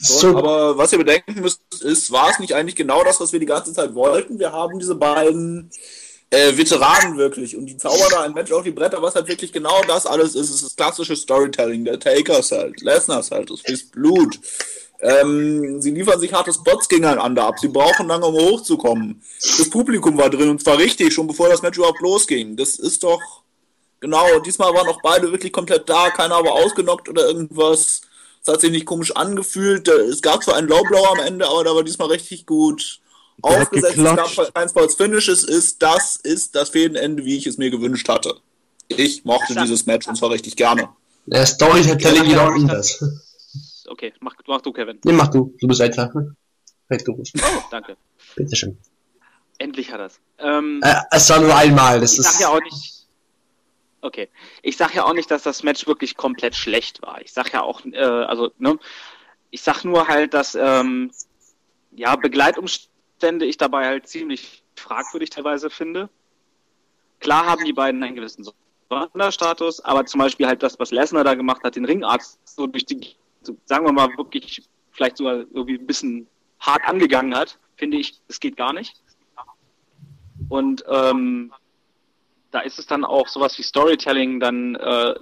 [0.00, 3.40] so, aber was ihr bedenken müsst, ist, war es nicht eigentlich genau das, was wir
[3.40, 4.38] die ganze Zeit wollten?
[4.38, 5.70] Wir haben diese beiden
[6.30, 9.52] äh, Veteranen wirklich und die zaubern da ein Match auf die Bretter, was halt wirklich
[9.52, 10.48] genau das alles ist.
[10.48, 11.84] Es ist das klassische Storytelling.
[11.84, 14.40] Der Takers halt, Lesners halt, das ist Blut.
[15.00, 17.58] Ähm, sie liefern sich harte Spots gegeneinander ab.
[17.60, 19.22] Sie brauchen lange, um hochzukommen.
[19.40, 22.56] Das Publikum war drin und zwar richtig, schon bevor das Match überhaupt losging.
[22.56, 23.20] Das ist doch
[24.02, 24.38] genau.
[24.40, 28.02] Diesmal waren auch beide wirklich komplett da, keiner aber ausgenockt oder irgendwas.
[28.44, 29.88] Es hat sich nicht komisch angefühlt.
[29.88, 33.00] Es gab zwar einen Lowblower am Ende, aber der war diesmal richtig gut
[33.42, 33.96] Der aufgesetzt.
[33.96, 35.44] Es gab kein Sports Finishes.
[35.44, 38.34] Ist, das ist das Fädenende, wie ich es mir gewünscht hatte.
[38.88, 40.88] Ich mochte dieses Match und zwar richtig gerne.
[41.26, 43.02] Der Storytelling geht auch das.
[43.88, 44.98] Okay, mach, mach du, Kevin.
[45.04, 45.54] Nee, mach du.
[45.60, 46.10] Du bist einfach.
[46.90, 47.32] Red du ruhig.
[47.36, 47.96] Oh, danke.
[48.34, 48.76] Bitteschön.
[49.58, 50.18] Endlich hat er's.
[50.38, 52.00] Ähm, äh, es war nur einmal.
[52.00, 52.32] Das ich ist...
[52.32, 52.91] sag ja auch nicht,
[54.02, 54.28] Okay.
[54.62, 57.22] Ich sage ja auch nicht, dass das Match wirklich komplett schlecht war.
[57.22, 58.78] Ich sage ja auch, äh, also, ne,
[59.50, 61.12] ich sag nur halt, dass ähm,
[61.92, 66.10] ja Begleitumstände ich dabei halt ziemlich fragwürdig teilweise finde.
[67.20, 68.44] Klar haben die beiden einen gewissen
[68.90, 72.84] Sonderstatus, aber zum Beispiel halt das, was Lesnar da gemacht hat, den Ringarzt so durch
[72.84, 76.26] die, so, sagen wir mal, wirklich vielleicht sogar irgendwie ein bisschen
[76.58, 79.00] hart angegangen hat, finde ich, es geht gar nicht.
[80.48, 81.52] Und ähm,
[82.52, 85.14] da ist es dann auch sowas wie Storytelling dann, äh,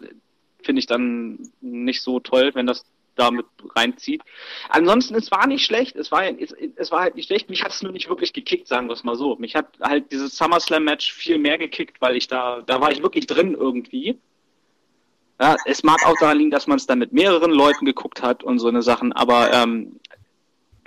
[0.63, 2.85] finde ich dann nicht so toll, wenn das
[3.15, 4.23] damit reinzieht.
[4.69, 7.73] Ansonsten, es war nicht schlecht, es war, es, es war halt nicht schlecht, mich hat
[7.73, 9.37] es nur nicht wirklich gekickt, sagen wir es mal so.
[9.37, 13.27] Mich hat halt dieses SummerSlam-Match viel mehr gekickt, weil ich da, da war ich wirklich
[13.27, 14.19] drin irgendwie.
[15.41, 18.43] Ja, es mag auch daran liegen, dass man es dann mit mehreren Leuten geguckt hat
[18.43, 19.99] und so eine Sachen, aber ähm,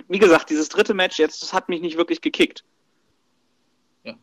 [0.08, 2.62] wie gesagt, dieses dritte Match jetzt, das hat mich nicht wirklich gekickt.
[4.04, 4.14] Ja.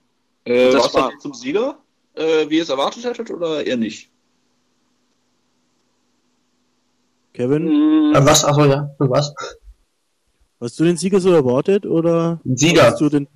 [0.45, 1.81] Äh, das war zum Sieger,
[2.15, 4.09] äh, wie ihr es erwartet hättet, oder eher nicht?
[7.33, 7.65] Kevin?
[7.65, 8.15] Mm.
[8.15, 8.43] Äh, was?
[8.43, 8.93] Achso, ja.
[8.97, 9.33] Für was?
[10.59, 12.39] Hast du den Sieger so erwartet oder?
[12.43, 12.91] Den Sieger.
[12.91, 13.27] Hast du den,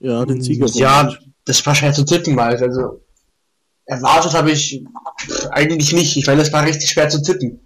[0.00, 0.66] ja, den Sieger.
[0.66, 1.12] Ja,
[1.44, 3.02] das war schwer zu tippen, weil also
[3.84, 4.84] erwartet habe ich
[5.50, 6.16] eigentlich nicht.
[6.16, 7.60] Ich meine, das war richtig schwer zu tippen.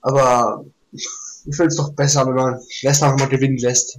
[0.00, 1.08] Aber ich
[1.56, 3.98] finde es doch besser, wenn man Lesnar mal gewinnen lässt.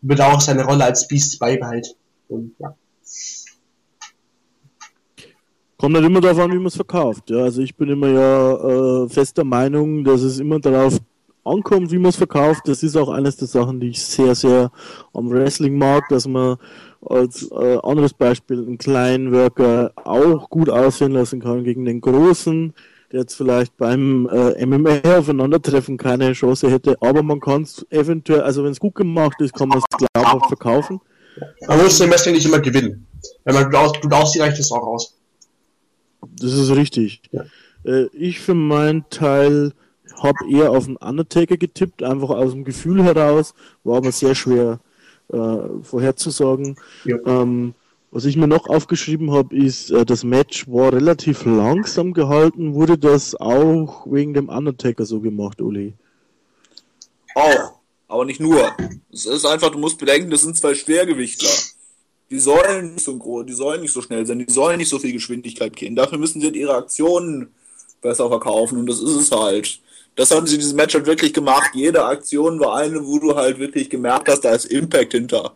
[0.00, 1.94] Wird auch seine Rolle als Beast beibehalten.
[2.28, 2.74] Und ja.
[5.78, 7.28] Kommt halt immer darauf an, wie man es verkauft.
[7.30, 10.98] Ja, also ich bin immer ja äh, fester Meinung, dass es immer darauf
[11.44, 12.62] ankommt, wie man es verkauft.
[12.66, 14.70] Das ist auch eines der Sachen, die ich sehr, sehr
[15.12, 16.56] am Wrestling mag, dass man
[17.04, 22.72] als äh, anderes Beispiel einen kleinen Worker auch gut aussehen lassen kann gegen den großen,
[23.12, 28.40] der jetzt vielleicht beim äh, MMA aufeinandertreffen keine Chance hätte, aber man kann es eventuell,
[28.40, 31.00] also wenn es gut gemacht ist, kann man es glaubhaft verkaufen.
[31.68, 33.06] Man muss im Wrestling nicht immer gewinnen.
[33.44, 35.14] Wenn man gut, aus, gut aussieht, reicht es auch aus.
[36.38, 37.22] Das ist richtig.
[37.30, 37.44] Ja.
[37.84, 39.72] Äh, ich für meinen Teil
[40.22, 43.54] habe eher auf den Undertaker getippt, einfach aus dem Gefühl heraus,
[43.84, 44.80] war aber sehr schwer
[45.32, 46.76] äh, vorherzusagen.
[47.04, 47.16] Ja.
[47.26, 47.74] Ähm,
[48.10, 52.74] was ich mir noch aufgeschrieben habe, ist, äh, das Match war relativ langsam gehalten.
[52.74, 55.94] Wurde das auch wegen dem Undertaker so gemacht, Uli?
[57.34, 57.78] Auch,
[58.08, 58.74] aber nicht nur.
[59.12, 61.50] Es ist einfach, du musst bedenken, das sind zwei Schwergewichtler.
[62.30, 64.98] Die sollen nicht so groß, die sollen nicht so schnell sein, die sollen nicht so
[64.98, 65.94] viel Geschwindigkeit gehen.
[65.94, 67.54] Dafür müssen sie halt ihre Aktionen
[68.02, 69.80] besser verkaufen und das ist es halt.
[70.16, 71.70] Das haben sie dieses Match halt wirklich gemacht.
[71.74, 75.54] Jede Aktion war eine, wo du halt wirklich gemerkt hast, da ist Impact hinter.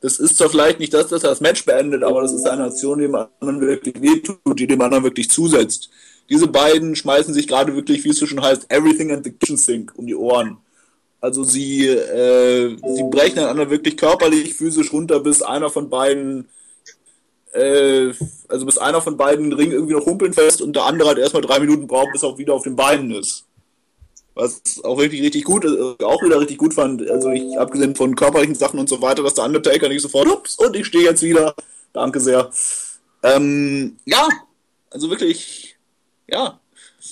[0.00, 2.98] Das ist zwar vielleicht nicht das, dass das Match beendet, aber das ist eine Aktion,
[2.98, 5.90] die dem anderen wirklich wehtut, die dem anderen wirklich zusetzt.
[6.28, 9.56] Diese beiden schmeißen sich gerade wirklich, wie es so schon heißt, everything and the kitchen
[9.56, 10.58] sink um die Ohren.
[11.20, 16.48] Also sie, äh, sie brechen einander wirklich körperlich, physisch runter, bis einer von beiden,
[17.52, 18.12] äh,
[18.48, 21.42] also bis einer von beiden Ring irgendwie noch humpeln fest und der andere halt erstmal
[21.42, 23.44] drei Minuten braucht, bis er auch wieder auf den Beinen ist.
[24.34, 27.08] Was auch richtig, richtig gut, äh, auch wieder richtig gut fand.
[27.10, 30.56] Also ich, abgesehen von körperlichen Sachen und so weiter, dass der Undertaker nicht sofort, ups,
[30.56, 31.54] und ich stehe jetzt wieder.
[31.94, 32.50] Danke sehr.
[33.22, 34.28] Ähm, ja,
[34.90, 35.76] also wirklich,
[36.28, 36.60] ja,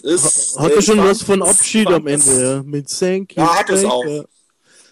[0.00, 2.62] ist, hat er schon was von Abschied am Ende, ja?
[2.62, 3.42] Mit Thank you.
[3.42, 4.04] Ja, hat es auch.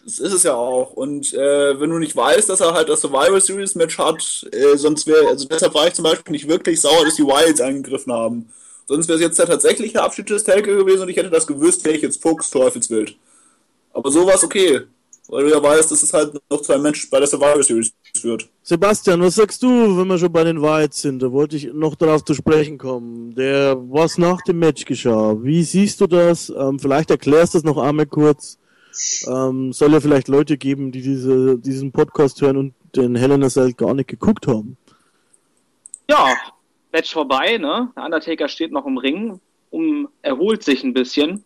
[0.04, 0.92] Das ist es ja auch.
[0.92, 4.76] Und äh, wenn du nicht weißt, dass er halt das Survival Series Match hat, äh,
[4.76, 8.12] sonst wäre, also deshalb war ich zum Beispiel nicht wirklich sauer, dass die Wilds eingegriffen
[8.12, 8.48] haben.
[8.88, 11.84] Sonst wäre es jetzt der tatsächliche Abschied des Taker gewesen und ich hätte das gewusst,
[11.84, 13.16] wäre ich jetzt Fuchs, Teufelswild.
[13.92, 14.82] Aber so war es okay.
[15.32, 18.50] Weil du ja weißt, dass es halt noch zwei Menschen bei der Survivor Series führt.
[18.62, 21.22] Sebastian, was sagst du, wenn wir schon bei den Wahrheits sind?
[21.22, 23.34] Da wollte ich noch darauf zu sprechen kommen.
[23.34, 25.34] Der, was nach dem Match geschah.
[25.42, 26.50] Wie siehst du das?
[26.50, 28.58] Ähm, vielleicht erklärst du das noch einmal kurz.
[29.26, 33.72] Ähm, soll ja vielleicht Leute geben, die diese, diesen Podcast hören und den Helena Cell
[33.72, 34.76] gar nicht geguckt haben.
[36.10, 36.36] Ja,
[36.92, 37.90] Match vorbei, ne?
[37.96, 39.40] Der Undertaker steht noch im Ring,
[39.70, 41.42] um, erholt sich ein bisschen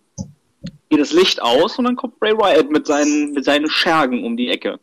[0.88, 4.36] geht das Licht aus und dann kommt Bray Wyatt mit seinen, mit seinen Schergen um
[4.36, 4.78] die Ecke.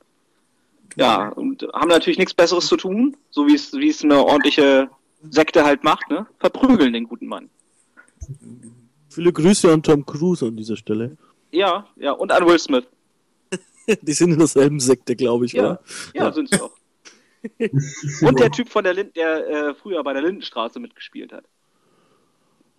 [0.96, 4.90] Ja, und haben natürlich nichts Besseres zu tun, so wie es, wie es eine ordentliche
[5.30, 6.28] Sekte halt macht, ne?
[6.40, 7.50] Verprügeln den guten Mann.
[9.10, 11.18] Viele Grüße an Tom Cruise an dieser Stelle.
[11.52, 12.86] Ja, ja, und an Will Smith.
[14.02, 15.62] Die sind in derselben Sekte, glaube ich, ja.
[15.62, 15.84] oder?
[16.14, 16.34] Ja, ja.
[16.34, 16.72] sind sie auch.
[18.28, 21.44] und der Typ von der Lind, der äh, früher bei der Lindenstraße mitgespielt hat.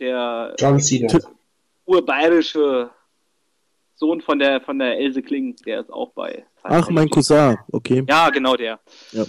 [0.00, 1.18] Der John Cena.
[1.84, 2.90] urbayerische
[4.04, 6.44] Sohn von der von der Else Kling, der ist auch bei.
[6.62, 8.04] Ach, mein Cousin, okay.
[8.06, 8.78] Ja, genau der.
[9.12, 9.24] Ja.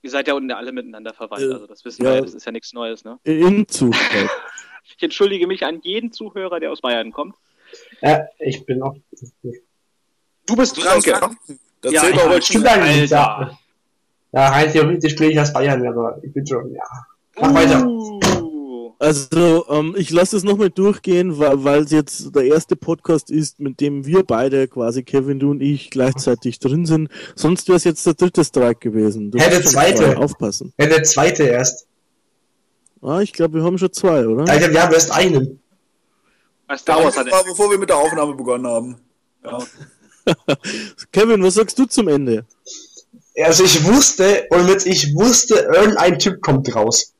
[0.00, 2.46] Ihr seid ja unten alle miteinander verwandt, äh, also das wissen ja, wir, das ist
[2.46, 3.18] ja nichts Neues, ne?
[3.24, 4.30] In Zufall.
[4.96, 7.34] ich entschuldige mich an jeden Zuhörer, der aus Bayern kommt.
[8.00, 8.94] Ja, ich bin auch.
[10.46, 11.18] Du bist Franke.
[11.80, 13.58] Das ja, zählt auch heute stimmt eigentlich, ja.
[14.30, 16.84] Ja, rein theoretisch bin ich aus Bayern, aber ich bin schon, ja.
[17.40, 17.54] Mach uh.
[17.54, 18.21] weiter.
[19.02, 23.80] Also, ähm, ich lasse es nochmal durchgehen, weil es jetzt der erste Podcast ist, mit
[23.80, 27.08] dem wir beide, quasi Kevin, du und ich, gleichzeitig drin sind.
[27.34, 29.32] Sonst wäre es jetzt der dritte Strike gewesen.
[29.32, 30.16] Du ja, der zweite.
[30.18, 30.72] Aufpassen.
[30.78, 31.88] Ja, der zweite erst.
[33.00, 34.48] Ah, ich glaube, wir haben schon zwei, oder?
[34.48, 35.58] Alter, wir haben erst einen.
[36.76, 38.96] Star Wars hat war, bevor wir mit der Aufnahme begonnen haben.
[39.44, 39.58] Ja.
[41.10, 42.46] Kevin, was sagst du zum Ende?
[43.36, 47.11] Also ich wusste, und mit ich wusste, irgendein Typ kommt raus.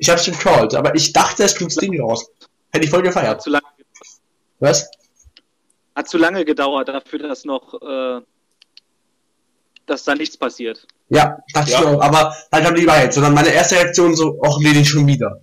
[0.00, 2.26] Ich hab's gecallt, aber ich dachte, es kommt das Ding raus.
[2.72, 3.42] Hätte ich voll Hat gefeiert.
[3.42, 3.64] zu lange,
[4.60, 4.88] Was?
[5.94, 8.20] hat zu lange gedauert dafür, dass noch, äh,
[9.86, 10.86] dass da nichts passiert.
[11.08, 11.80] Ja, dachte Ja.
[11.80, 12.00] ich auch.
[12.00, 13.12] Aber halt dann die Wahrheit.
[13.12, 15.40] Sondern meine erste Reaktion so, ach nee, nicht schon wieder.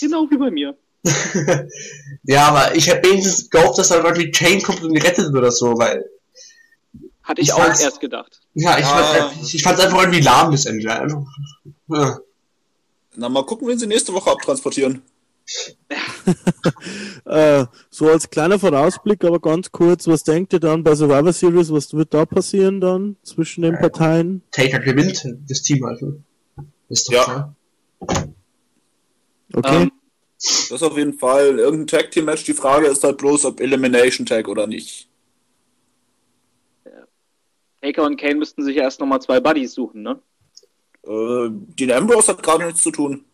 [0.00, 0.76] Genau wie bei mir.
[2.24, 5.50] ja, aber ich hätte wenigstens gehofft, dass dann wirklich Chain kommt und ihn rettet oder
[5.50, 6.04] so, weil.
[7.24, 8.40] Hatte ich, Ich auch erst gedacht.
[8.54, 9.02] Ja, ich, Ja.
[9.02, 10.92] fand's, ich fand's einfach irgendwie lahm das Ende.
[10.92, 11.22] Einfach,
[11.88, 12.18] ja.
[13.16, 15.02] Na, mal gucken, wen sie nächste Woche abtransportieren.
[17.24, 21.72] Äh, so als kleiner Vorausblick, aber ganz kurz, was denkt ihr dann bei Survivor Series,
[21.72, 24.42] was wird da passieren dann zwischen den Parteien?
[24.50, 26.20] Taker gewinnt das Team also.
[26.88, 27.24] Ist doch Ja.
[27.24, 27.56] klar.
[29.54, 29.82] Okay.
[29.82, 29.92] Ähm,
[30.70, 31.58] Das auf jeden Fall.
[31.58, 32.44] Irgendein Tag-Team-Match.
[32.44, 35.08] Die Frage ist halt bloß, ob Elimination Tag oder nicht.
[37.80, 40.20] Taker und Kane müssten sich erst nochmal zwei Buddies suchen, ne?
[41.06, 43.24] Äh, Dean Ambrose hat gerade nichts zu tun.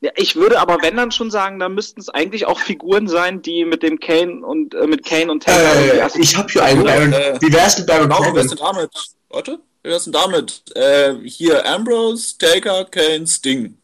[0.00, 3.42] Ja, ich würde aber wenn dann schon sagen, da müssten es eigentlich auch Figuren sein,
[3.42, 6.62] die mit dem Kane und äh, mit Kane und Taker irgendwie Äh, ich hab hier
[6.64, 7.12] einen Baron.
[7.12, 8.48] äh, Wie wär's mit Baron Genau, wie wär's Corbin?
[8.48, 8.90] denn damit?
[9.30, 10.62] Warte, wie wär's denn damit?
[10.76, 13.76] Äh, hier Ambrose, Taker, Kane, Sting.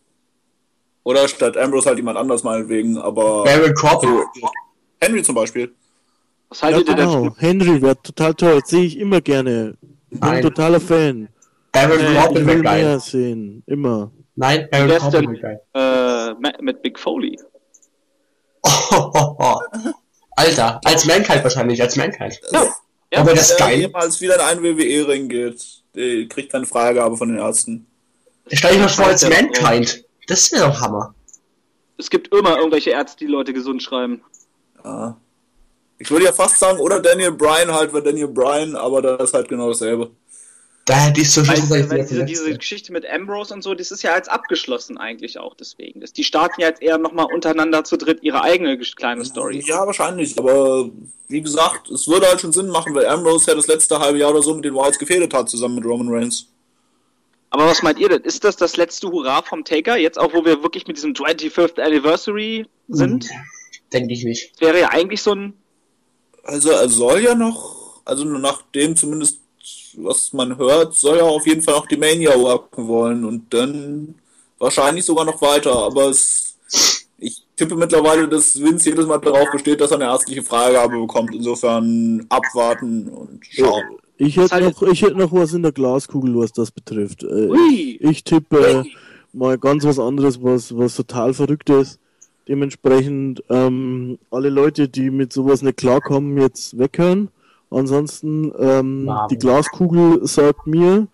[1.02, 4.22] Oder statt Ambrose halt jemand anders meinetwegen, aber Baron Corbin.
[5.00, 5.74] Henry zum Beispiel.
[6.48, 7.24] Was Ja, haltet ihr denn genau.
[7.24, 8.60] von Henry wäre total toll.
[8.64, 9.76] Sehe ich immer gerne.
[10.10, 11.28] Ich bin ein totaler Fan.
[11.74, 12.82] Baron Äh, ich Corbin will geil.
[12.84, 13.62] mehr sehen.
[13.66, 14.10] Immer.
[14.36, 16.34] Nein, Corbin denn- wäre geil.
[16.40, 17.38] äh, mit Big Foley?
[18.62, 19.60] Oh, oh, oh.
[20.36, 22.40] Alter, als Mankind wahrscheinlich, als Mankind.
[22.50, 22.66] Ja.
[23.12, 23.78] Ja, Aber das ist geil.
[23.80, 27.86] jemals wieder in einen WWE-Ring geht, der kriegt keine Freigabe von den Ärzten.
[28.50, 30.04] Stell dich mal vor als Mankind.
[30.26, 31.14] Das wäre doch Hammer.
[31.96, 34.22] Es gibt immer irgendwelche Ärzte, die Leute gesund schreiben.
[34.84, 35.16] Ja.
[35.98, 39.34] Ich würde ja fast sagen, oder Daniel Bryan halt, weil Daniel Bryan, aber das ist
[39.34, 40.10] halt genau dasselbe.
[40.84, 43.90] Da hätte ich so Weil, viel weil diese, diese Geschichte mit Ambrose und so, das
[43.90, 46.00] ist ja als abgeschlossen eigentlich auch deswegen.
[46.00, 49.64] Das, die starten ja jetzt eher nochmal untereinander zu dritt ihre eigene kleine Story.
[49.66, 50.90] Ja, wahrscheinlich, aber
[51.28, 54.30] wie gesagt, es würde halt schon Sinn machen, weil Ambrose ja das letzte halbe Jahr
[54.30, 56.48] oder so mit den Wilds gefädelt hat, zusammen mit Roman Reigns.
[57.48, 58.22] Aber was meint ihr denn?
[58.22, 59.96] Ist das das letzte Hurra vom Taker?
[59.96, 63.30] Jetzt auch, wo wir wirklich mit diesem 25th Anniversary sind?
[63.92, 64.52] Denke ich nicht.
[64.54, 65.54] Das wäre ja eigentlich so ein.
[66.42, 69.38] Also er soll ja noch, also nach dem zumindest,
[69.96, 74.14] was man hört, soll er auf jeden Fall noch die Mania worken wollen und dann
[74.58, 76.56] wahrscheinlich sogar noch weiter, aber es,
[77.18, 81.34] ich tippe mittlerweile, dass Vince jedes Mal darauf besteht, dass er eine ärztliche Freigabe bekommt,
[81.34, 83.98] insofern abwarten und schauen.
[84.16, 87.24] Ich hätte noch, ich hätte noch was in der Glaskugel, was das betrifft.
[87.24, 87.98] Äh, Ui!
[88.00, 88.84] Ich tippe
[89.32, 91.98] mal ganz was anderes, was, was total verrückt ist.
[92.46, 97.28] Dementsprechend ähm, alle Leute, die mit sowas nicht klarkommen, jetzt weghören.
[97.74, 101.08] Ansonsten, ähm, die Glaskugel sagt mir,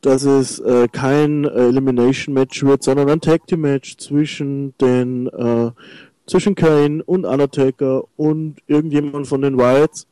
[0.00, 5.28] dass es äh, kein äh, Elimination Match wird, sondern ein Tag Team Match zwischen den
[5.28, 5.70] äh,
[6.26, 10.06] zwischen Kane und Undertaker und irgendjemand von den Wyatts.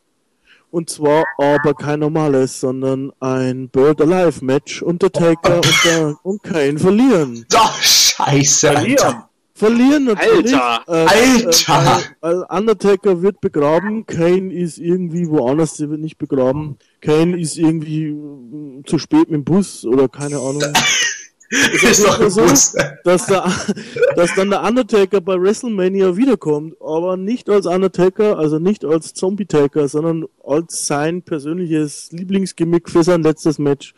[0.70, 4.82] Und zwar aber kein normales, sondern ein Bird Alive Match.
[4.82, 7.44] Undertaker und, der, und Kane verlieren.
[7.50, 8.80] Doch, scheiße, Alter.
[8.80, 9.29] Verlieren!
[9.60, 10.54] Verlieren natürlich.
[10.54, 10.84] Alter!
[10.88, 11.98] Äh, Alter!
[11.98, 16.78] Äh, weil Undertaker wird begraben, Kane ist irgendwie woanders, der wird nicht begraben.
[17.02, 20.62] Kane ist irgendwie äh, zu spät mit dem Bus oder keine Ahnung.
[21.50, 22.40] ist doch so?
[22.40, 22.78] gewusst.
[23.04, 23.52] dass, der,
[24.16, 29.88] dass dann der Undertaker bei WrestleMania wiederkommt, aber nicht als Undertaker, also nicht als Zombie-Taker,
[29.88, 33.92] sondern als sein persönliches Lieblingsgimmick für sein letztes Match.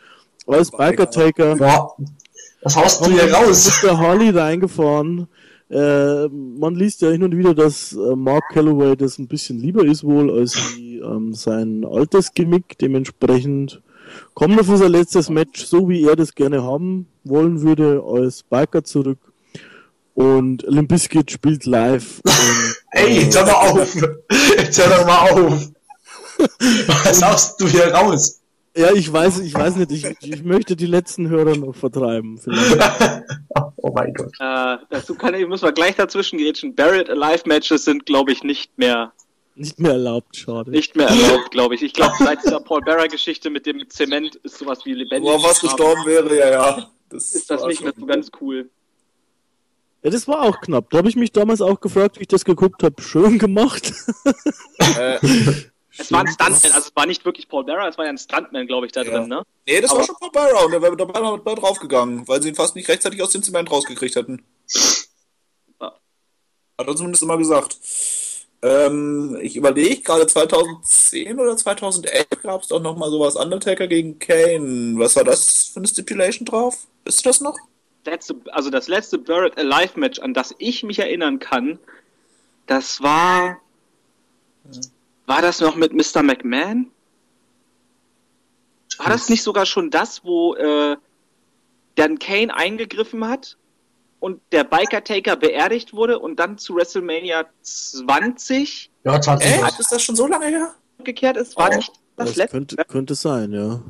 [0.45, 1.55] Als Biker-Taker.
[1.55, 1.95] Boah,
[2.63, 3.79] das haust du hier raus.
[3.81, 5.29] der Harley reingefahren.
[5.69, 9.85] Äh, man liest ja hin und wieder, dass äh, Mark Calloway das ein bisschen lieber
[9.85, 12.77] ist wohl als die, ähm, sein altes Gimmick.
[12.79, 13.81] Dementsprechend
[14.33, 18.43] kommt er für sein letztes Match, so wie er das gerne haben wollen würde, als
[18.43, 19.19] Biker zurück.
[20.13, 22.21] Und Limp Bizkit spielt live.
[22.23, 22.33] Und,
[22.91, 23.95] Ey, jetzt hör mal auf.
[24.57, 25.69] Jetzt hör doch mal auf.
[27.03, 28.42] Was haust du hier raus?
[28.75, 32.37] Ja, ich weiß, ich weiß nicht, ich, ich möchte die letzten Hörer noch vertreiben.
[32.37, 32.81] Vielleicht.
[33.77, 34.33] oh mein Gott.
[34.39, 36.73] Äh, dazu kann ich, muss man gleich dazwischen grätschen.
[36.73, 39.13] Buried Alive Matches sind, glaube ich, nicht mehr,
[39.55, 40.71] Nicht mehr erlaubt, schade.
[40.71, 41.83] nicht mehr erlaubt, glaube ich.
[41.83, 45.31] Ich glaube, seit dieser Paul Bearer Geschichte mit dem Zement ist sowas wie lebendig.
[45.31, 46.89] Wo was gestorben wäre, ja, ja.
[47.09, 48.69] Das Ist das nicht mehr so ganz cool.
[50.01, 50.89] Ja, das war auch knapp.
[50.89, 53.01] Da habe ich mich damals auch gefragt, wie ich das geguckt habe.
[53.01, 53.93] Schön gemacht.
[54.79, 55.19] Äh,
[55.97, 58.17] Es war ein Stuntman, also es war nicht wirklich Paul Bearer, es war ja ein
[58.17, 59.11] Stuntman, glaube ich, da Ja.
[59.11, 59.43] drin, ne?
[59.67, 62.49] nee, das war Aber- schon Paul Bearer und der wäre dabei mit draufgegangen, weil sie
[62.49, 64.43] ihn fast nicht rechtzeitig aus dem Zement rausgekriegt hätten.
[65.79, 65.93] Ja.
[66.79, 67.77] Hat er zumindest immer gesagt.
[68.63, 74.19] Ähm, ich überlege gerade 2010 oder 2011 gab es doch noch mal sowas Undertaker gegen
[74.19, 74.95] Kane.
[74.97, 76.87] Was war das für eine Stipulation drauf?
[77.03, 77.57] Wisst ihr das noch?
[78.05, 81.79] letzte, also das letzte Buried Alive Match, an das ich mich erinnern kann,
[82.65, 83.59] das war.
[85.25, 86.21] War das noch mit Mr.
[86.23, 86.91] McMahon?
[88.97, 90.97] War das nicht sogar schon das, wo äh,
[91.95, 93.57] dann Kane eingegriffen hat
[94.19, 98.91] und der Biker Taker beerdigt wurde und dann zu WrestleMania 20?
[99.03, 99.49] Ja, 20.
[99.49, 100.73] Äh, ist das schon so lange her?
[101.03, 102.57] Gekehrt ist, war Oh, nicht das, Das letzte.
[102.57, 103.81] könnte, könnte sein, ja.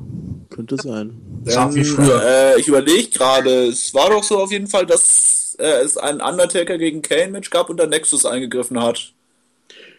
[0.50, 1.20] Könnte sein.
[1.44, 2.22] Ja, wie früher.
[2.24, 6.20] Äh, ich überlege gerade, es war doch so auf jeden Fall, dass äh, es ein
[6.22, 9.12] Undertaker gegen Kane-Match gab und der Nexus eingegriffen hat.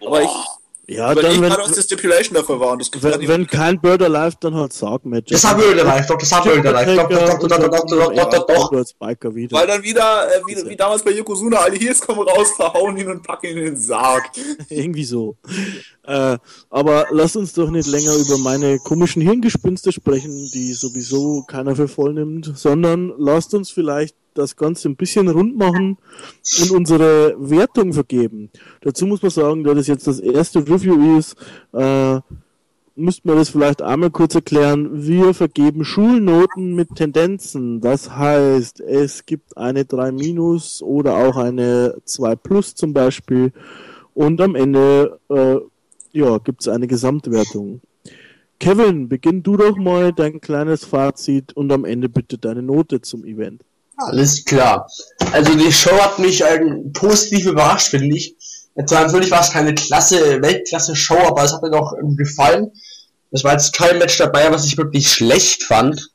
[0.01, 0.29] Aber ich
[0.87, 2.73] Ja, überlege dann, wenn, was die Stipulation dafür war.
[2.73, 5.31] Und das wenn, wenn kein Bird Alive, dann halt Sarg-Match.
[5.31, 6.95] Das haben wir wieder live, doch, das haben wir wieder live.
[6.95, 8.71] Doch, doch, doch, doch, doch, doch, doch, doch, doch.
[9.51, 13.09] Weil dann wieder, äh, wie, wie damals bei Yokozuna, alle Heels kommen raus, verhauen ihn
[13.09, 14.29] und packen ihn in den Sarg.
[14.69, 15.37] Irgendwie so.
[16.03, 16.37] Äh,
[16.69, 21.87] aber lass uns doch nicht länger über meine komischen Hirngespinste sprechen, die sowieso keiner für
[21.87, 25.97] voll nimmt, sondern lasst uns vielleicht das Ganze ein bisschen rund machen
[26.61, 28.49] und unsere Wertung vergeben.
[28.81, 31.35] Dazu muss man sagen, da das jetzt das erste Review ist,
[31.73, 32.19] äh,
[32.95, 34.89] müssten wir das vielleicht einmal kurz erklären.
[35.05, 37.81] Wir vergeben Schulnoten mit Tendenzen.
[37.81, 43.51] Das heißt, es gibt eine 3 minus oder auch eine 2 plus zum Beispiel.
[44.13, 45.57] Und am Ende äh,
[46.15, 47.81] ja, gibt es eine Gesamtwertung.
[48.59, 53.25] Kevin, beginn du doch mal dein kleines Fazit und am Ende bitte deine Note zum
[53.25, 53.63] Event.
[53.97, 54.89] Alles klar.
[55.31, 58.35] Also die Show hat mich ähm, positiv überrascht, finde ich.
[58.75, 62.71] Jetzt natürlich war es keine klasse, Weltklasse-Show, aber es hat mir doch ähm, gefallen.
[63.31, 66.09] Es war jetzt kein Match dabei, was ich wirklich schlecht fand.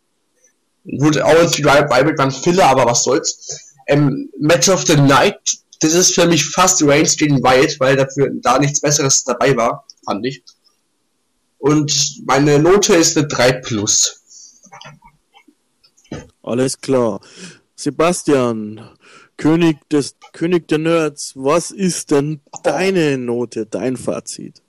[0.84, 3.74] Gut, Owens wie Bible waren Filler, aber was soll's.
[3.86, 5.38] Ähm, Match of the Night,
[5.80, 9.86] das ist für mich fast Reigns gegen Wyatt, weil dafür da nichts Besseres dabei war,
[10.04, 10.42] fand ich.
[11.58, 14.22] Und meine Note ist eine 3 plus.
[16.42, 17.20] Alles klar.
[17.80, 18.90] Sebastian,
[19.36, 24.62] König des König der Nerds, was ist denn deine Note, dein Fazit?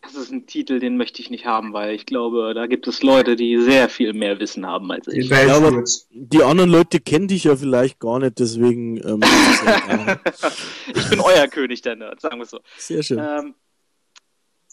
[0.00, 3.02] Das ist ein Titel, den möchte ich nicht haben, weil ich glaube, da gibt es
[3.02, 5.28] Leute, die sehr viel mehr Wissen haben als ich.
[5.28, 5.84] Ja, aber-.
[6.10, 9.20] Die anderen Leute kennen dich ja vielleicht gar nicht, deswegen ähm.
[10.94, 12.60] Ich bin euer König der Nerds, sagen wir es so.
[12.78, 13.18] sehr schön.
[13.18, 13.54] Ähm,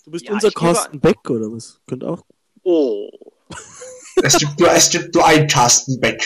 [0.06, 1.82] Du bist ja, unser Carsten Beck oder was?
[1.88, 2.24] Könnte auch.
[2.64, 3.10] oh.
[4.22, 6.24] Es gibt nur, es gibt nur einen Carsten Beck.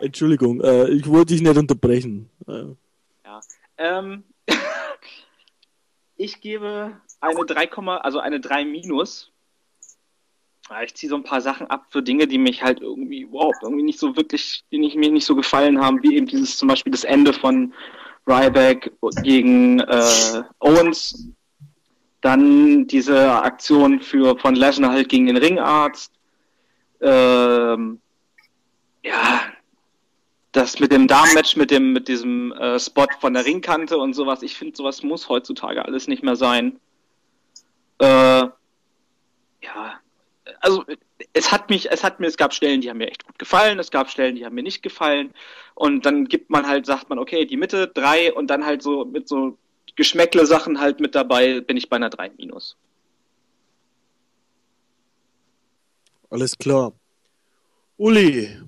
[0.00, 2.28] Entschuldigung, äh, ich wollte dich nicht unterbrechen.
[2.46, 2.74] Äh,
[3.78, 4.24] Ähm,
[6.16, 9.32] ich gebe eine 3, also eine 3 minus.
[10.70, 13.62] Ja, Ich ziehe so ein paar Sachen ab für Dinge, die mich halt irgendwie überhaupt
[13.62, 16.68] irgendwie nicht so wirklich, die nicht, mir nicht so gefallen haben, wie eben dieses zum
[16.68, 17.72] Beispiel das Ende von
[18.26, 18.92] Ryback
[19.22, 21.28] gegen äh, Owens.
[22.20, 26.12] Dann diese Aktion für von Lesnar halt gegen den Ringarzt.
[27.00, 28.00] Ähm,
[29.04, 29.40] ja,
[30.56, 34.42] das mit dem Damenmatch, mit dem, mit diesem äh, Spot von der Ringkante und sowas,
[34.42, 36.80] ich finde, sowas muss heutzutage alles nicht mehr sein.
[37.98, 38.06] Äh,
[39.62, 40.00] ja,
[40.60, 40.84] also
[41.32, 43.78] es hat mich, es hat mir, es gab Stellen, die haben mir echt gut gefallen,
[43.78, 45.34] es gab Stellen, die haben mir nicht gefallen.
[45.74, 49.04] Und dann gibt man halt, sagt man, okay, die Mitte, drei und dann halt so
[49.04, 49.58] mit so
[49.96, 52.76] Geschmäckle Sachen halt mit dabei, bin ich bei einer 3 minus.
[56.30, 56.92] alles klar.
[57.96, 58.60] Uli,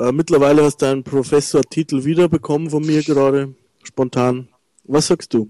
[0.00, 3.54] äh, mittlerweile hast du einen Professor-Titel wiederbekommen von mir gerade,
[3.84, 4.48] spontan.
[4.84, 5.48] Was sagst du?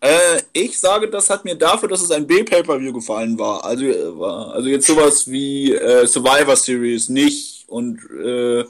[0.00, 3.64] Äh, ich sage, das hat mir dafür, dass es ein B-Pay-Per-View gefallen war.
[3.64, 8.64] Also, äh, war- also jetzt sowas wie äh, Survivor Series nicht und äh,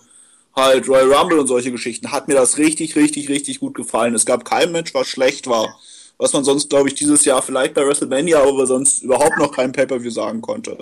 [0.56, 4.14] halt Royal Rumble und solche Geschichten, hat mir das richtig, richtig, richtig gut gefallen.
[4.14, 5.78] Es gab kein Match, was schlecht war.
[6.16, 9.70] Was man sonst, glaube ich, dieses Jahr vielleicht bei WrestleMania, aber sonst überhaupt noch kein
[9.72, 10.78] Pay-Per-View sagen konnte.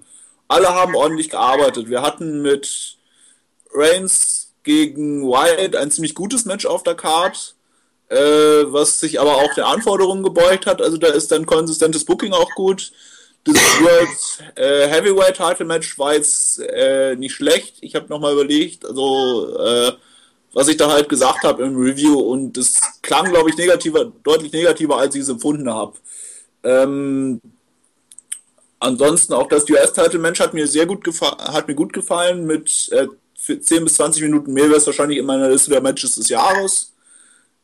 [0.49, 1.91] Alle haben ordentlich gearbeitet.
[1.91, 2.97] Wir hatten mit
[3.77, 7.57] Reigns gegen Wyatt ein ziemlich gutes Match auf der Card
[8.09, 10.81] äh, was sich aber auch der Anforderungen gebeugt hat.
[10.81, 12.93] Also da ist dann konsistentes Booking auch gut.
[13.44, 17.77] Das World äh, Heavyweight Title Match war jetzt äh, nicht schlecht.
[17.81, 19.93] Ich habe nochmal überlegt, also äh,
[20.53, 24.53] was ich da halt gesagt habe im Review und das klang, glaube ich, negativer, deutlich
[24.53, 25.97] negativer, als ich es empfunden habe.
[26.65, 27.40] Ähm,
[28.81, 32.47] ansonsten auch das US-Title-Match hat mir sehr gut gefallen, hat mir gut gefallen.
[32.47, 33.07] Mit äh,
[33.47, 36.93] 10 bis 20 Minuten mehr wäre es wahrscheinlich in meiner Liste der Matches des Jahres.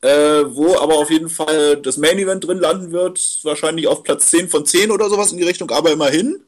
[0.01, 3.39] Äh, wo aber auf jeden Fall das Main Event drin landen wird.
[3.45, 6.41] Wahrscheinlich auf Platz 10 von 10 oder sowas in die Richtung, aber immerhin.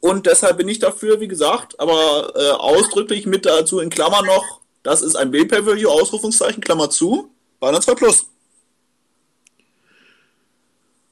[0.00, 4.60] Und deshalb bin ich dafür, wie gesagt, aber äh, ausdrücklich mit dazu in Klammern noch,
[4.82, 7.30] das ist ein B-Pay-Per-View, Ausrufungszeichen, Klammer zu,
[7.60, 8.26] einer 2 Plus.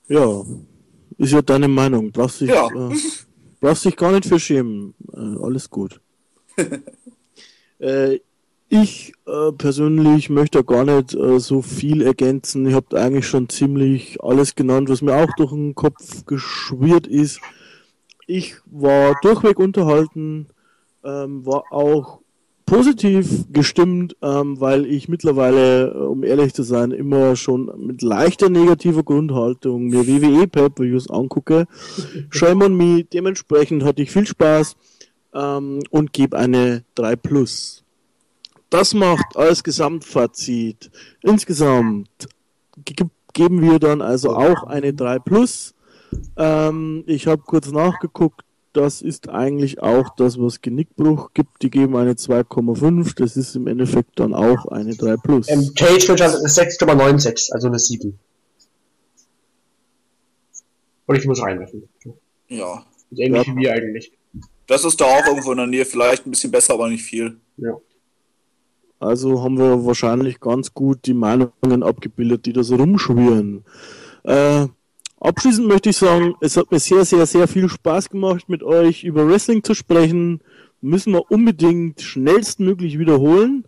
[0.09, 0.43] Ja,
[1.19, 2.13] ist ja deine Meinung.
[2.13, 2.67] Brauchst dich, Ja.
[2.69, 2.95] äh,
[3.61, 4.95] brauchst dich gar nicht für schämen.
[5.13, 6.01] Äh, alles gut.
[7.79, 8.19] äh,
[8.71, 12.67] Ich äh, persönlich möchte gar nicht äh, so viel ergänzen.
[12.67, 17.41] Ich habe eigentlich schon ziemlich alles genannt, was mir auch durch den Kopf geschwirrt ist.
[18.27, 20.49] Ich war durchweg unterhalten,
[21.03, 22.21] ähm, war auch
[22.67, 28.51] positiv gestimmt, ähm, weil ich mittlerweile, äh, um ehrlich zu sein, immer schon mit leichter
[28.51, 31.67] negativer Grundhaltung mir WWE Pay-Per-Views angucke.
[32.31, 34.77] Shame on me, dementsprechend hatte ich viel Spaß
[35.35, 37.85] ähm, und gebe eine 3 Plus.
[38.71, 40.91] Das macht als Gesamtfazit.
[41.23, 42.29] Insgesamt
[42.85, 45.75] ge geben wir dann also auch eine 3 Plus.
[46.37, 48.43] Ähm, ich habe kurz nachgeguckt,
[48.73, 51.63] das ist eigentlich auch das, was Genickbruch gibt.
[51.63, 53.17] Die geben eine 2,5.
[53.17, 55.49] Das ist im Endeffekt dann auch eine 3 Plus.
[55.49, 58.19] Ähm, Cage wird 6,96, also eine 7.
[61.07, 61.89] Und ich muss reinwerfen.
[62.49, 62.85] Ja.
[63.11, 63.55] Ist ähnlich ja.
[63.55, 64.13] wie wir eigentlich.
[64.69, 65.85] Das ist da auch irgendwo in der Nähe.
[65.85, 67.39] Vielleicht ein bisschen besser, aber nicht viel.
[67.57, 67.77] Ja.
[69.01, 73.65] Also haben wir wahrscheinlich ganz gut die Meinungen abgebildet, die da so rumschwirren.
[74.25, 74.67] Äh,
[75.21, 79.05] abschließend möchte ich sagen, es hat mir sehr, sehr, sehr viel Spaß gemacht, mit euch
[79.05, 80.43] über Wrestling zu sprechen.
[80.83, 83.65] Müssen wir unbedingt schnellstmöglich wiederholen.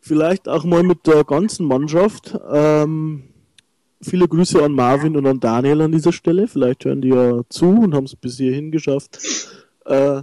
[0.00, 2.38] Vielleicht auch mal mit der ganzen Mannschaft.
[2.48, 3.24] Ähm,
[4.02, 6.46] viele Grüße an Marvin und an Daniel an dieser Stelle.
[6.46, 9.18] Vielleicht hören die ja zu und haben es bis hierhin geschafft.
[9.86, 10.22] Äh,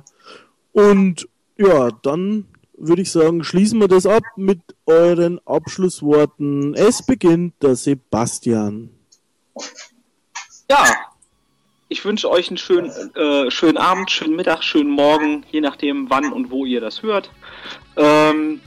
[0.73, 1.27] und
[1.57, 6.73] ja, dann würde ich sagen, schließen wir das ab mit euren Abschlussworten.
[6.73, 8.89] Es beginnt der Sebastian.
[10.69, 10.85] Ja,
[11.89, 16.31] ich wünsche euch einen schönen, äh, schönen Abend, schönen Mittag, schönen Morgen, je nachdem, wann
[16.31, 17.29] und wo ihr das hört.
[17.97, 18.61] Ähm,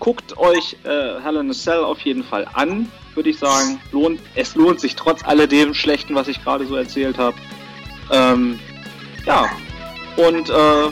[0.00, 3.80] guckt euch äh, Hell Cell auf jeden Fall an, würde ich sagen.
[3.92, 7.36] Lohnt, es lohnt sich trotz alledem Schlechten, was ich gerade so erzählt habe.
[8.10, 8.58] Ähm,
[9.24, 9.48] ja,
[10.18, 10.90] und äh,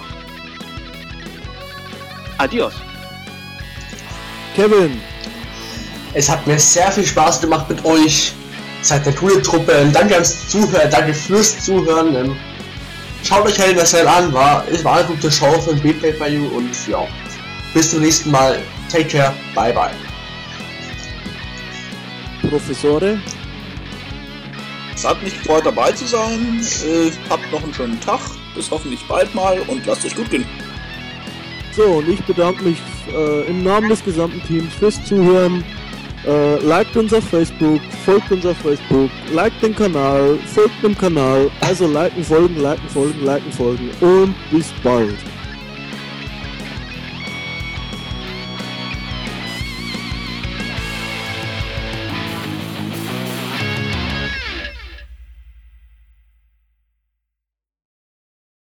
[2.38, 2.74] Adios.
[4.54, 5.00] Kevin.
[6.14, 8.32] Es hat mir sehr viel Spaß gemacht mit euch.
[8.82, 9.90] Seid eine coole Truppe.
[9.92, 12.36] Danke ans Zuhören, danke fürs Zuhören.
[13.22, 16.28] Schaut euch halt das an, war, es war eine gute Show für ein Beatplay bei
[16.28, 17.06] You und ja.
[17.74, 18.62] Bis zum nächsten Mal.
[18.90, 19.34] Take care.
[19.54, 19.90] Bye bye.
[22.48, 23.18] Professore.
[24.94, 26.64] Es hat mich gefreut dabei zu sein.
[26.84, 28.20] Äh, habt noch einen schönen Tag.
[28.56, 30.44] Bis hoffentlich bald mal und lasst euch gut gehen.
[31.76, 32.78] So, und ich bedanke mich
[33.14, 35.62] äh, im Namen des gesamten Teams fürs Zuhören.
[36.26, 41.50] Äh, liked uns auf Facebook, folgt uns auf Facebook, liked den Kanal, folgt dem Kanal.
[41.60, 45.14] Also liken, folgen, liken, folgen, liken, folgen und bis bald.